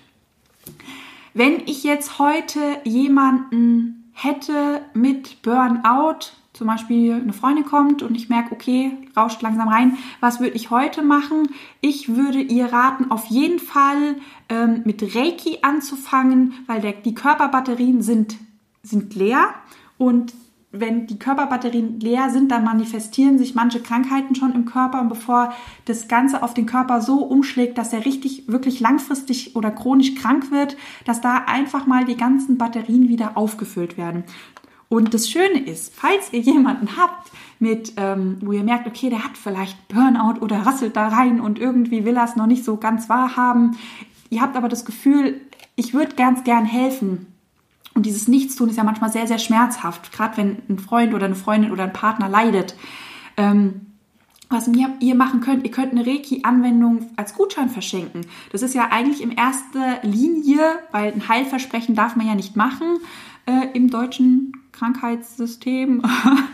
Wenn 1.35 1.59
ich 1.67 1.83
jetzt 1.83 2.17
heute 2.17 2.59
jemanden 2.83 4.09
hätte 4.11 4.81
mit 4.95 5.43
Burnout, 5.43 6.31
zum 6.53 6.67
Beispiel 6.67 7.13
eine 7.13 7.33
Freundin 7.33 7.65
kommt 7.65 8.03
und 8.03 8.15
ich 8.15 8.29
merke, 8.29 8.53
okay, 8.53 8.91
rauscht 9.17 9.41
langsam 9.41 9.67
rein, 9.67 9.97
was 10.19 10.39
würde 10.39 10.55
ich 10.55 10.69
heute 10.69 11.01
machen? 11.01 11.49
Ich 11.81 12.15
würde 12.15 12.39
ihr 12.39 12.71
raten, 12.71 13.09
auf 13.09 13.25
jeden 13.25 13.59
Fall 13.59 14.15
ähm, 14.49 14.81
mit 14.85 15.15
Reiki 15.15 15.59
anzufangen, 15.63 16.53
weil 16.67 16.81
der, 16.81 16.93
die 16.93 17.15
Körperbatterien 17.15 18.03
sind, 18.03 18.37
sind 18.83 19.15
leer 19.15 19.49
und 19.97 20.33
wenn 20.75 21.05
die 21.05 21.19
Körperbatterien 21.19 21.99
leer 21.99 22.31
sind, 22.31 22.51
dann 22.51 22.63
manifestieren 22.63 23.37
sich 23.37 23.53
manche 23.53 23.79
Krankheiten 23.79 24.33
schon 24.33 24.55
im 24.55 24.65
Körper 24.65 25.01
und 25.01 25.07
bevor 25.07 25.53
das 25.85 26.07
Ganze 26.07 26.41
auf 26.41 26.55
den 26.55 26.65
Körper 26.65 26.99
so 26.99 27.19
umschlägt, 27.19 27.77
dass 27.77 27.93
er 27.93 28.05
richtig, 28.05 28.47
wirklich 28.47 28.79
langfristig 28.79 29.55
oder 29.55 29.69
chronisch 29.69 30.15
krank 30.15 30.49
wird, 30.49 30.75
dass 31.05 31.21
da 31.21 31.43
einfach 31.45 31.85
mal 31.85 32.05
die 32.05 32.17
ganzen 32.17 32.57
Batterien 32.57 33.07
wieder 33.07 33.37
aufgefüllt 33.37 33.97
werden. 33.97 34.23
Und 34.93 35.15
das 35.15 35.27
Schöne 35.27 35.59
ist, 35.59 35.91
falls 35.95 36.31
ihr 36.33 36.41
jemanden 36.41 36.97
habt, 36.97 37.31
mit, 37.57 37.93
ähm, 37.97 38.37
wo 38.41 38.51
ihr 38.51 38.63
merkt, 38.63 38.85
okay, 38.85 39.09
der 39.09 39.23
hat 39.23 39.39
vielleicht 39.39 39.87
Burnout 39.87 40.39
oder 40.39 40.67
rasselt 40.67 40.95
da 40.95 41.07
rein 41.07 41.39
und 41.39 41.57
irgendwie 41.57 42.05
will 42.05 42.15
er 42.15 42.25
es 42.25 42.35
noch 42.35 42.45
nicht 42.45 42.63
so 42.63 42.77
ganz 42.77 43.09
wahrhaben. 43.09 43.75
Ihr 44.29 44.39
habt 44.39 44.55
aber 44.55 44.69
das 44.69 44.85
Gefühl, 44.85 45.41
ich 45.75 45.95
würde 45.95 46.13
ganz 46.13 46.43
gern 46.43 46.65
helfen. 46.65 47.25
Und 47.95 48.05
dieses 48.05 48.27
Nichtstun 48.27 48.69
ist 48.69 48.77
ja 48.77 48.83
manchmal 48.83 49.11
sehr, 49.11 49.25
sehr 49.25 49.39
schmerzhaft, 49.39 50.11
gerade 50.11 50.37
wenn 50.37 50.57
ein 50.69 50.77
Freund 50.77 51.15
oder 51.15 51.25
eine 51.25 51.33
Freundin 51.33 51.71
oder 51.71 51.85
ein 51.85 51.93
Partner 51.93 52.29
leidet. 52.29 52.75
Ähm, 53.35 53.87
was 54.49 54.69
ihr 54.99 55.15
machen 55.15 55.41
könnt, 55.41 55.63
ihr 55.65 55.71
könnt 55.71 55.91
eine 55.91 56.05
Reiki-Anwendung 56.05 57.09
als 57.15 57.33
Gutschein 57.33 57.69
verschenken. 57.69 58.27
Das 58.51 58.61
ist 58.61 58.75
ja 58.75 58.89
eigentlich 58.91 59.23
in 59.23 59.31
erster 59.31 60.03
Linie, 60.03 60.59
weil 60.91 61.13
ein 61.13 61.27
Heilversprechen 61.27 61.95
darf 61.95 62.15
man 62.15 62.27
ja 62.27 62.35
nicht 62.35 62.55
machen 62.55 62.99
äh, 63.47 63.69
im 63.73 63.89
deutschen 63.89 64.53
Krankheitssystem. 64.73 66.03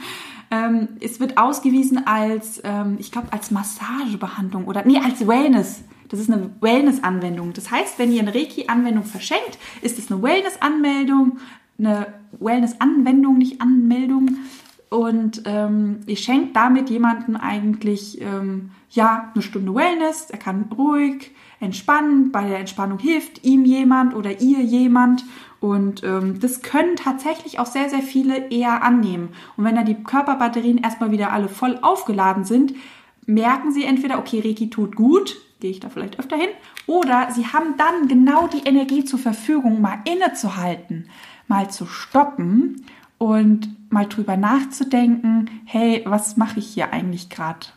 ähm, 0.51 0.89
es 1.01 1.19
wird 1.19 1.37
ausgewiesen 1.37 2.05
als, 2.05 2.61
ähm, 2.63 2.97
ich 2.99 3.11
glaube, 3.11 3.33
als 3.33 3.49
Massagebehandlung 3.49 4.65
oder 4.65 4.85
nee, 4.85 4.99
als 4.99 5.27
Wellness. 5.27 5.81
Das 6.09 6.19
ist 6.19 6.31
eine 6.31 6.49
Wellness-Anwendung. 6.59 7.53
Das 7.53 7.71
heißt, 7.71 7.99
wenn 7.99 8.11
ihr 8.11 8.21
eine 8.21 8.33
Reiki-Anwendung 8.33 9.03
verschenkt, 9.03 9.57
ist 9.81 9.99
es 9.99 10.11
eine 10.11 10.21
Wellness-Anmeldung, 10.21 11.37
eine 11.77 12.07
Wellness-Anwendung, 12.39 13.37
nicht 13.37 13.61
Anmeldung. 13.61 14.37
Und 15.09 15.41
ähm, 15.45 16.01
ihr 16.05 16.17
schenkt 16.17 16.55
damit 16.55 16.89
jemanden 16.91 17.35
eigentlich 17.35 18.21
ähm, 18.21 18.69
ja 18.91 19.31
eine 19.33 19.41
Stunde 19.41 19.73
Wellness. 19.73 20.29
Er 20.29 20.37
kann 20.37 20.69
ruhig 20.77 21.31
entspannen. 21.59 22.31
Bei 22.31 22.47
der 22.47 22.59
Entspannung 22.59 22.99
hilft 22.99 23.43
ihm 23.43 23.65
jemand 23.65 24.15
oder 24.15 24.39
ihr 24.39 24.59
jemand. 24.59 25.25
Und 25.59 26.03
ähm, 26.03 26.39
das 26.39 26.61
können 26.61 26.95
tatsächlich 26.95 27.57
auch 27.57 27.65
sehr, 27.65 27.89
sehr 27.89 28.03
viele 28.03 28.49
eher 28.51 28.83
annehmen. 28.83 29.29
Und 29.57 29.63
wenn 29.63 29.75
dann 29.75 29.85
die 29.85 30.03
Körperbatterien 30.03 30.77
erstmal 30.77 31.11
wieder 31.11 31.33
alle 31.33 31.49
voll 31.49 31.79
aufgeladen 31.81 32.45
sind, 32.45 32.75
merken 33.25 33.71
sie 33.71 33.85
entweder, 33.85 34.19
okay, 34.19 34.41
Reiki 34.45 34.69
tut 34.69 34.95
gut, 34.95 35.37
gehe 35.59 35.71
ich 35.71 35.79
da 35.79 35.89
vielleicht 35.89 36.19
öfter 36.19 36.37
hin, 36.37 36.49
oder 36.85 37.29
sie 37.31 37.47
haben 37.47 37.75
dann 37.77 38.07
genau 38.07 38.47
die 38.47 38.67
Energie 38.67 39.03
zur 39.05 39.19
Verfügung, 39.19 39.81
mal 39.81 39.99
innezuhalten, 40.05 41.09
mal 41.47 41.69
zu 41.69 41.85
stoppen 41.85 42.85
und 43.19 43.91
mal 43.91 44.07
drüber 44.07 44.37
nachzudenken, 44.37 45.49
hey, 45.65 46.01
was 46.05 46.37
mache 46.37 46.59
ich 46.59 46.67
hier 46.67 46.91
eigentlich 46.91 47.29
gerade? 47.29 47.67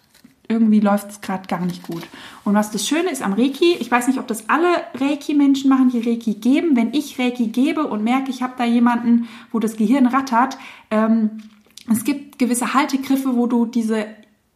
irgendwie 0.53 0.81
läuft 0.81 1.11
es 1.11 1.21
gerade 1.21 1.47
gar 1.49 1.65
nicht 1.65 1.83
gut. 1.83 2.03
Und 2.45 2.55
was 2.55 2.71
das 2.71 2.87
Schöne 2.87 3.11
ist 3.11 3.23
am 3.23 3.33
Reiki, 3.33 3.75
ich 3.81 3.91
weiß 3.91 4.07
nicht, 4.07 4.19
ob 4.19 4.27
das 4.27 4.49
alle 4.49 4.69
Reiki-Menschen 4.95 5.71
machen, 5.71 5.91
die 5.91 6.01
Reiki 6.01 6.35
geben. 6.35 6.77
Wenn 6.77 6.93
ich 6.93 7.19
Reiki 7.19 7.49
gebe 7.49 7.87
und 7.87 8.05
merke, 8.05 8.31
ich 8.31 8.43
habe 8.43 8.55
da 8.59 8.65
jemanden, 8.65 9.29
wo 9.51 9.59
das 9.59 9.77
Gehirn 9.77 10.07
rattert, 10.07 10.59
ähm, 10.91 11.43
es 11.91 12.05
gibt 12.05 12.39
gewisse 12.39 12.75
Haltegriffe, 12.75 13.35
wo 13.35 13.47
du 13.47 13.67
diese 13.67 14.07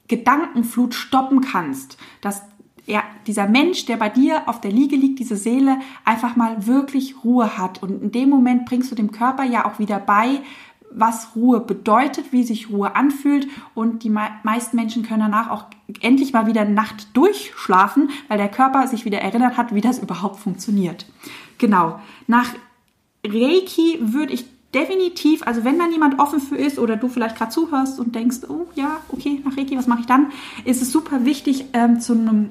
Gedankenflut 0.08 0.94
stoppen 0.94 1.40
kannst, 1.40 1.96
dass 2.20 2.42
er, 2.86 3.02
dieser 3.26 3.48
Mensch, 3.48 3.86
der 3.86 3.96
bei 3.96 4.08
dir 4.08 4.48
auf 4.48 4.60
der 4.60 4.70
Liege 4.70 4.94
liegt, 4.94 5.18
diese 5.18 5.36
Seele, 5.36 5.78
einfach 6.04 6.36
mal 6.36 6.66
wirklich 6.66 7.24
Ruhe 7.24 7.58
hat. 7.58 7.82
Und 7.82 8.02
in 8.02 8.12
dem 8.12 8.28
Moment 8.28 8.66
bringst 8.66 8.92
du 8.92 8.94
dem 8.94 9.10
Körper 9.10 9.42
ja 9.42 9.66
auch 9.66 9.80
wieder 9.80 9.98
bei, 9.98 10.40
was 10.96 11.36
Ruhe 11.36 11.60
bedeutet, 11.60 12.32
wie 12.32 12.42
sich 12.42 12.70
Ruhe 12.70 12.96
anfühlt 12.96 13.46
und 13.74 14.02
die 14.02 14.10
meisten 14.10 14.76
Menschen 14.76 15.02
können 15.02 15.20
danach 15.20 15.50
auch 15.50 15.66
endlich 16.00 16.32
mal 16.32 16.46
wieder 16.46 16.64
Nacht 16.64 17.14
durchschlafen, 17.14 18.10
weil 18.28 18.38
der 18.38 18.48
Körper 18.48 18.88
sich 18.88 19.04
wieder 19.04 19.20
erinnert 19.20 19.58
hat, 19.58 19.74
wie 19.74 19.82
das 19.82 19.98
überhaupt 19.98 20.40
funktioniert. 20.40 21.06
Genau. 21.58 22.00
Nach 22.26 22.48
Reiki 23.24 23.98
würde 24.00 24.32
ich 24.32 24.46
definitiv, 24.72 25.46
also 25.46 25.64
wenn 25.64 25.78
da 25.78 25.86
niemand 25.86 26.18
offen 26.18 26.40
für 26.40 26.56
ist 26.56 26.78
oder 26.78 26.96
du 26.96 27.08
vielleicht 27.08 27.36
gerade 27.36 27.50
zuhörst 27.50 28.00
und 28.00 28.14
denkst, 28.14 28.38
oh 28.48 28.66
ja, 28.74 28.98
okay, 29.10 29.42
nach 29.44 29.56
Reiki, 29.56 29.76
was 29.76 29.86
mache 29.86 30.00
ich 30.00 30.06
dann, 30.06 30.32
ist 30.64 30.80
es 30.80 30.92
super 30.92 31.26
wichtig, 31.26 31.66
ähm, 31.74 32.00
zu 32.00 32.14
einem 32.14 32.50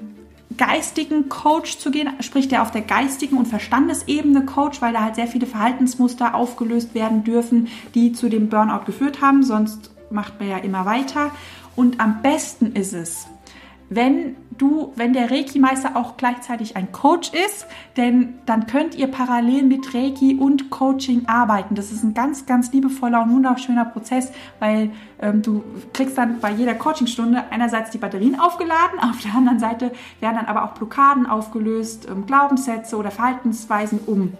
geistigen 0.57 1.29
Coach 1.29 1.77
zu 1.77 1.91
gehen, 1.91 2.09
sprich 2.19 2.47
der 2.47 2.61
auf 2.61 2.71
der 2.71 2.81
geistigen 2.81 3.37
und 3.37 3.47
Verstandesebene 3.47 4.45
Coach, 4.45 4.81
weil 4.81 4.93
da 4.93 5.01
halt 5.01 5.15
sehr 5.15 5.27
viele 5.27 5.47
Verhaltensmuster 5.47 6.35
aufgelöst 6.35 6.95
werden 6.95 7.23
dürfen, 7.23 7.67
die 7.93 8.13
zu 8.13 8.29
dem 8.29 8.49
Burnout 8.49 8.85
geführt 8.85 9.21
haben. 9.21 9.43
Sonst 9.43 9.91
macht 10.09 10.39
man 10.39 10.49
ja 10.49 10.57
immer 10.57 10.85
weiter. 10.85 11.31
Und 11.75 11.99
am 11.99 12.21
besten 12.21 12.73
ist 12.73 12.93
es, 12.93 13.27
wenn 13.89 14.35
du, 14.57 14.93
wenn 14.95 15.13
der 15.13 15.31
Reiki-Meister 15.31 15.95
auch 15.95 16.17
gleichzeitig 16.17 16.75
ein 16.77 16.91
Coach 16.91 17.31
ist, 17.33 17.67
denn 17.97 18.35
dann 18.45 18.67
könnt 18.67 18.95
ihr 18.95 19.07
parallel 19.07 19.63
mit 19.63 19.93
Reiki 19.93 20.35
und 20.35 20.69
Coaching 20.69 21.27
arbeiten. 21.27 21.75
Das 21.75 21.91
ist 21.91 22.03
ein 22.03 22.13
ganz, 22.13 22.45
ganz 22.45 22.71
liebevoller 22.71 23.23
und 23.23 23.31
wunderschöner 23.31 23.85
Prozess, 23.85 24.31
weil 24.59 24.91
ähm, 25.21 25.41
du 25.41 25.63
kriegst 25.93 26.17
dann 26.17 26.39
bei 26.39 26.51
jeder 26.51 26.75
Coachingstunde 26.75 27.43
einerseits 27.49 27.91
die 27.91 27.97
Batterien 27.97 28.39
aufgeladen, 28.39 28.99
auf 29.01 29.21
der 29.21 29.35
anderen 29.35 29.59
Seite 29.59 29.91
werden 30.19 30.37
dann 30.37 30.45
aber 30.45 30.65
auch 30.65 30.73
Blockaden 30.73 31.25
aufgelöst, 31.25 32.07
ähm, 32.09 32.25
Glaubenssätze 32.25 32.97
oder 32.97 33.11
Verhaltensweisen 33.11 33.99
um 34.05 34.33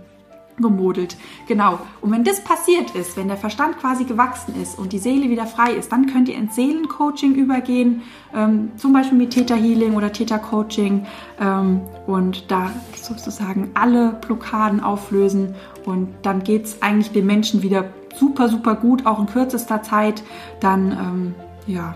gemodelt. 0.58 1.18
Genau. 1.48 1.80
Und 2.02 2.12
wenn 2.12 2.24
das 2.24 2.44
passiert 2.44 2.92
ist, 2.92 3.18
wenn 3.18 3.28
der 3.28 3.38
Verstand 3.38 3.80
quasi 3.80 4.06
gewachsen 4.06 4.56
ist 4.62 4.78
und 4.78 4.94
die 4.94 5.00
Seele 5.00 5.30
wieder 5.30 5.46
frei 5.46 5.74
ist, 5.74 5.92
dann 5.92 6.08
könnt 6.08 6.30
ihr 6.30 6.36
ins 6.36 6.56
Seelencoaching 6.56 7.36
übergehen, 7.36 8.04
ähm, 8.34 8.72
zum 8.78 8.94
Beispiel 8.94 9.18
mit 9.18 9.32
Theta 9.32 9.56
Healing 9.56 9.96
oder 9.96 10.12
Theta 10.12 10.38
Coaching 10.38 11.06
ähm, 11.40 11.82
und 12.08 12.50
da 12.52 12.72
sozusagen 12.96 13.72
alle 13.74 14.18
Blockaden 14.26 14.80
auflösen 14.80 15.56
und 15.86 16.10
dann 16.24 16.44
geht 16.44 16.66
es 16.66 16.82
eigentlich 16.82 17.12
dem 17.12 17.26
Menschen 17.26 17.62
wieder 17.62 17.86
super, 18.16 18.50
super 18.50 18.76
gut, 18.76 19.06
auch 19.06 19.20
in 19.20 19.28
kürzester 19.28 19.84
Zeit. 19.84 20.24
Dann, 20.60 20.92
ähm, 20.92 21.36
ja, 21.68 21.96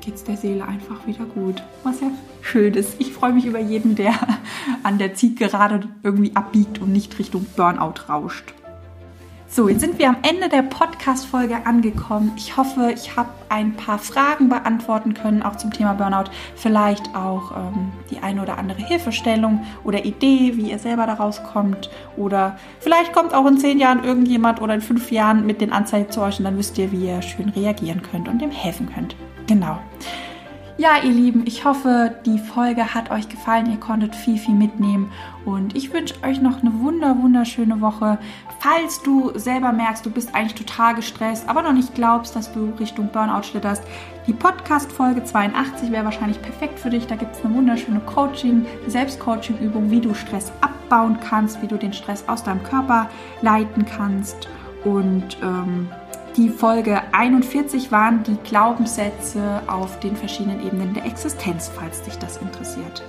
geht 0.00 0.14
es 0.14 0.24
der 0.24 0.36
Seele 0.36 0.64
einfach 0.64 1.06
wieder 1.06 1.24
gut. 1.24 1.62
Was 1.82 2.00
ja 2.00 2.10
schön 2.40 2.74
ist. 2.74 2.96
Ich 2.98 3.12
freue 3.12 3.32
mich 3.32 3.46
über 3.46 3.58
jeden, 3.58 3.94
der 3.94 4.14
an 4.82 4.98
der 4.98 5.14
Zielgerade 5.14 5.88
irgendwie 6.02 6.34
abbiegt 6.34 6.80
und 6.80 6.92
nicht 6.92 7.18
Richtung 7.18 7.46
Burnout 7.56 8.08
rauscht. 8.08 8.54
So, 9.50 9.66
jetzt 9.66 9.80
sind 9.80 9.98
wir 9.98 10.10
am 10.10 10.18
Ende 10.22 10.50
der 10.50 10.60
Podcast-Folge 10.60 11.64
angekommen. 11.64 12.32
Ich 12.36 12.58
hoffe, 12.58 12.92
ich 12.94 13.16
habe 13.16 13.30
ein 13.48 13.74
paar 13.76 13.98
Fragen 13.98 14.50
beantworten 14.50 15.14
können, 15.14 15.42
auch 15.42 15.56
zum 15.56 15.72
Thema 15.72 15.94
Burnout. 15.94 16.30
Vielleicht 16.54 17.14
auch 17.16 17.52
ähm, 17.56 17.92
die 18.10 18.18
eine 18.18 18.42
oder 18.42 18.58
andere 18.58 18.82
Hilfestellung 18.82 19.64
oder 19.84 20.04
Idee, 20.04 20.52
wie 20.56 20.70
ihr 20.70 20.78
selber 20.78 21.06
daraus 21.06 21.42
kommt. 21.42 21.88
Oder 22.18 22.58
vielleicht 22.80 23.14
kommt 23.14 23.32
auch 23.32 23.46
in 23.46 23.56
zehn 23.56 23.78
Jahren 23.78 24.04
irgendjemand 24.04 24.60
oder 24.60 24.74
in 24.74 24.82
fünf 24.82 25.10
Jahren 25.10 25.46
mit 25.46 25.62
den 25.62 25.72
Anzeigen 25.72 26.10
zu 26.10 26.20
euch 26.20 26.38
und 26.38 26.44
dann 26.44 26.58
wisst 26.58 26.76
ihr, 26.76 26.92
wie 26.92 27.06
ihr 27.06 27.22
schön 27.22 27.48
reagieren 27.48 28.02
könnt 28.02 28.28
und 28.28 28.42
dem 28.42 28.50
helfen 28.50 28.90
könnt. 28.94 29.16
Genau. 29.46 29.78
Ja, 30.80 30.98
ihr 31.02 31.10
Lieben, 31.10 31.42
ich 31.44 31.64
hoffe, 31.64 32.14
die 32.24 32.38
Folge 32.38 32.94
hat 32.94 33.10
euch 33.10 33.28
gefallen. 33.28 33.68
Ihr 33.68 33.80
konntet 33.80 34.14
viel, 34.14 34.38
viel 34.38 34.54
mitnehmen. 34.54 35.10
Und 35.44 35.76
ich 35.76 35.92
wünsche 35.92 36.14
euch 36.22 36.40
noch 36.40 36.60
eine 36.60 36.72
wunder, 36.78 37.20
wunderschöne 37.20 37.80
Woche. 37.80 38.16
Falls 38.60 39.02
du 39.02 39.36
selber 39.36 39.72
merkst, 39.72 40.06
du 40.06 40.10
bist 40.10 40.36
eigentlich 40.36 40.54
total 40.54 40.94
gestresst, 40.94 41.48
aber 41.48 41.62
noch 41.62 41.72
nicht 41.72 41.96
glaubst, 41.96 42.36
dass 42.36 42.52
du 42.52 42.72
Richtung 42.78 43.10
Burnout 43.10 43.42
schlitterst, 43.42 43.82
die 44.28 44.32
Podcast-Folge 44.32 45.24
82 45.24 45.90
wäre 45.90 46.04
wahrscheinlich 46.04 46.40
perfekt 46.40 46.78
für 46.78 46.90
dich. 46.90 47.08
Da 47.08 47.16
gibt 47.16 47.34
es 47.34 47.44
eine 47.44 47.56
wunderschöne 47.56 47.98
Coaching, 47.98 48.64
Selbstcoaching-Übung, 48.86 49.90
wie 49.90 50.00
du 50.00 50.14
Stress 50.14 50.52
abbauen 50.60 51.18
kannst, 51.18 51.60
wie 51.60 51.66
du 51.66 51.76
den 51.76 51.92
Stress 51.92 52.22
aus 52.28 52.44
deinem 52.44 52.62
Körper 52.62 53.10
leiten 53.42 53.84
kannst. 53.84 54.48
Und 54.84 55.38
ähm, 55.42 55.88
die 56.38 56.48
Folge 56.48 57.02
41 57.12 57.90
waren 57.90 58.22
die 58.22 58.36
Glaubenssätze 58.44 59.60
auf 59.66 59.98
den 59.98 60.16
verschiedenen 60.16 60.64
Ebenen 60.64 60.94
der 60.94 61.04
Existenz, 61.04 61.68
falls 61.68 62.00
dich 62.02 62.16
das 62.16 62.36
interessiert. 62.36 63.02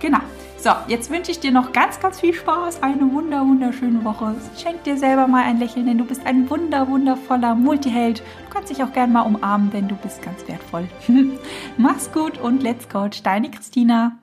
Genau. 0.00 0.18
So, 0.58 0.70
jetzt 0.86 1.10
wünsche 1.10 1.30
ich 1.30 1.40
dir 1.40 1.50
noch 1.50 1.72
ganz, 1.72 1.98
ganz 2.00 2.20
viel 2.20 2.34
Spaß, 2.34 2.82
eine 2.82 3.10
wunder, 3.12 3.40
wunderschöne 3.40 4.04
Woche. 4.04 4.34
Schenk 4.56 4.84
dir 4.84 4.98
selber 4.98 5.26
mal 5.26 5.44
ein 5.44 5.58
Lächeln, 5.58 5.86
denn 5.86 5.98
du 5.98 6.04
bist 6.04 6.26
ein 6.26 6.48
wunder, 6.48 6.88
wundervoller 6.88 7.54
Multiheld. 7.54 8.20
Du 8.20 8.54
kannst 8.54 8.70
dich 8.70 8.82
auch 8.82 8.92
gerne 8.92 9.12
mal 9.12 9.22
umarmen, 9.22 9.70
denn 9.70 9.88
du 9.88 9.96
bist 9.96 10.22
ganz 10.22 10.46
wertvoll. 10.46 10.86
Mach's 11.78 12.12
gut 12.12 12.38
und 12.38 12.62
let's 12.62 12.88
go, 12.88 13.08
deine 13.22 13.50
Christina. 13.50 14.18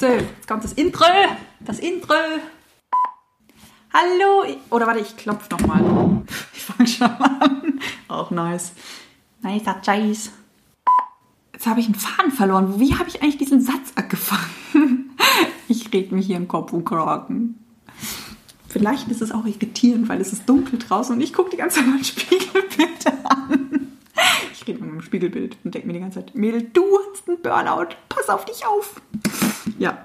So, 0.00 0.06
jetzt 0.06 0.48
kommt 0.48 0.64
das 0.64 0.72
Intro. 0.72 1.04
Das 1.60 1.78
Intro. 1.78 2.14
Hallo. 3.92 4.56
Oder 4.70 4.86
warte, 4.86 5.00
ich 5.00 5.14
klopfe 5.14 5.54
nochmal. 5.54 6.22
Ich 6.54 6.62
fange 6.62 6.88
schon 6.88 7.06
mal 7.18 7.38
an. 7.38 7.80
Auch 8.08 8.30
nice. 8.30 8.72
Nice, 9.42 9.62
Scheiß. 9.84 10.30
Jetzt 11.52 11.66
habe 11.66 11.80
ich 11.80 11.86
einen 11.86 11.96
Faden 11.96 12.32
verloren. 12.32 12.80
Wie 12.80 12.94
habe 12.94 13.10
ich 13.10 13.20
eigentlich 13.20 13.36
diesen 13.36 13.60
Satz 13.60 13.92
angefangen? 13.94 14.54
Ich 15.68 15.92
rede 15.92 16.14
mich 16.14 16.26
hier 16.26 16.36
im 16.36 16.48
Kopf 16.48 16.72
und 16.72 16.84
Kragen. 16.84 17.56
Vielleicht 18.68 19.08
ist 19.08 19.22
es 19.22 19.30
auch 19.30 19.44
irritierend, 19.44 20.08
weil 20.08 20.20
es 20.20 20.32
ist 20.32 20.48
dunkel 20.48 20.80
draußen 20.80 21.14
und 21.14 21.20
ich 21.20 21.32
gucke 21.32 21.50
die 21.50 21.56
ganze 21.56 21.76
Zeit 21.76 21.86
mein 21.86 22.02
Spiegelbild 22.04 23.06
an. 23.24 23.92
Ich 24.52 24.66
rede 24.66 24.80
mit 24.80 24.90
meinem 24.90 25.02
Spiegelbild 25.02 25.58
und 25.62 25.74
denke 25.74 25.86
mir 25.86 25.92
die 25.92 26.00
ganze 26.00 26.20
Zeit, 26.20 26.34
Mädel, 26.34 26.62
du 26.72 26.82
hast 27.12 27.28
einen 27.28 27.40
Burnout. 27.40 27.94
Pass 28.08 28.28
auf 28.28 28.46
dich 28.46 28.66
auf. 28.66 29.00
Ja, 29.78 30.02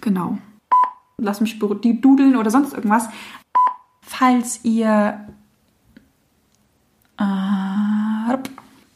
genau. 0.00 0.38
Lass 1.18 1.40
mich 1.40 1.58
die 1.58 2.00
dudeln 2.00 2.36
oder 2.36 2.50
sonst 2.50 2.74
irgendwas. 2.74 3.08
Falls 4.02 4.64
ihr. 4.64 5.26
Äh, 7.18 7.22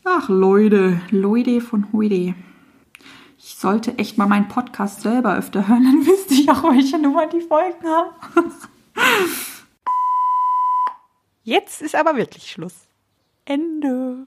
ach, 0.05 0.28
Leute. 0.28 1.01
Leute 1.11 1.61
von 1.61 1.93
heute. 1.93 2.34
Ich 3.38 3.57
sollte 3.57 3.97
echt 3.99 4.18
mal 4.18 4.26
meinen 4.26 4.49
Podcast 4.49 5.01
selber 5.01 5.34
öfter 5.34 5.66
hören, 5.66 5.84
dann 5.84 6.07
wüsste 6.07 6.34
ich 6.34 6.51
auch, 6.51 6.62
welche 6.64 6.99
Nummer 6.99 7.26
die 7.26 7.41
Folgen 7.41 7.86
haben. 7.86 8.11
Jetzt 11.43 11.80
ist 11.80 11.95
aber 11.95 12.16
wirklich 12.16 12.51
Schluss. 12.51 12.86
Ende. 13.47 14.26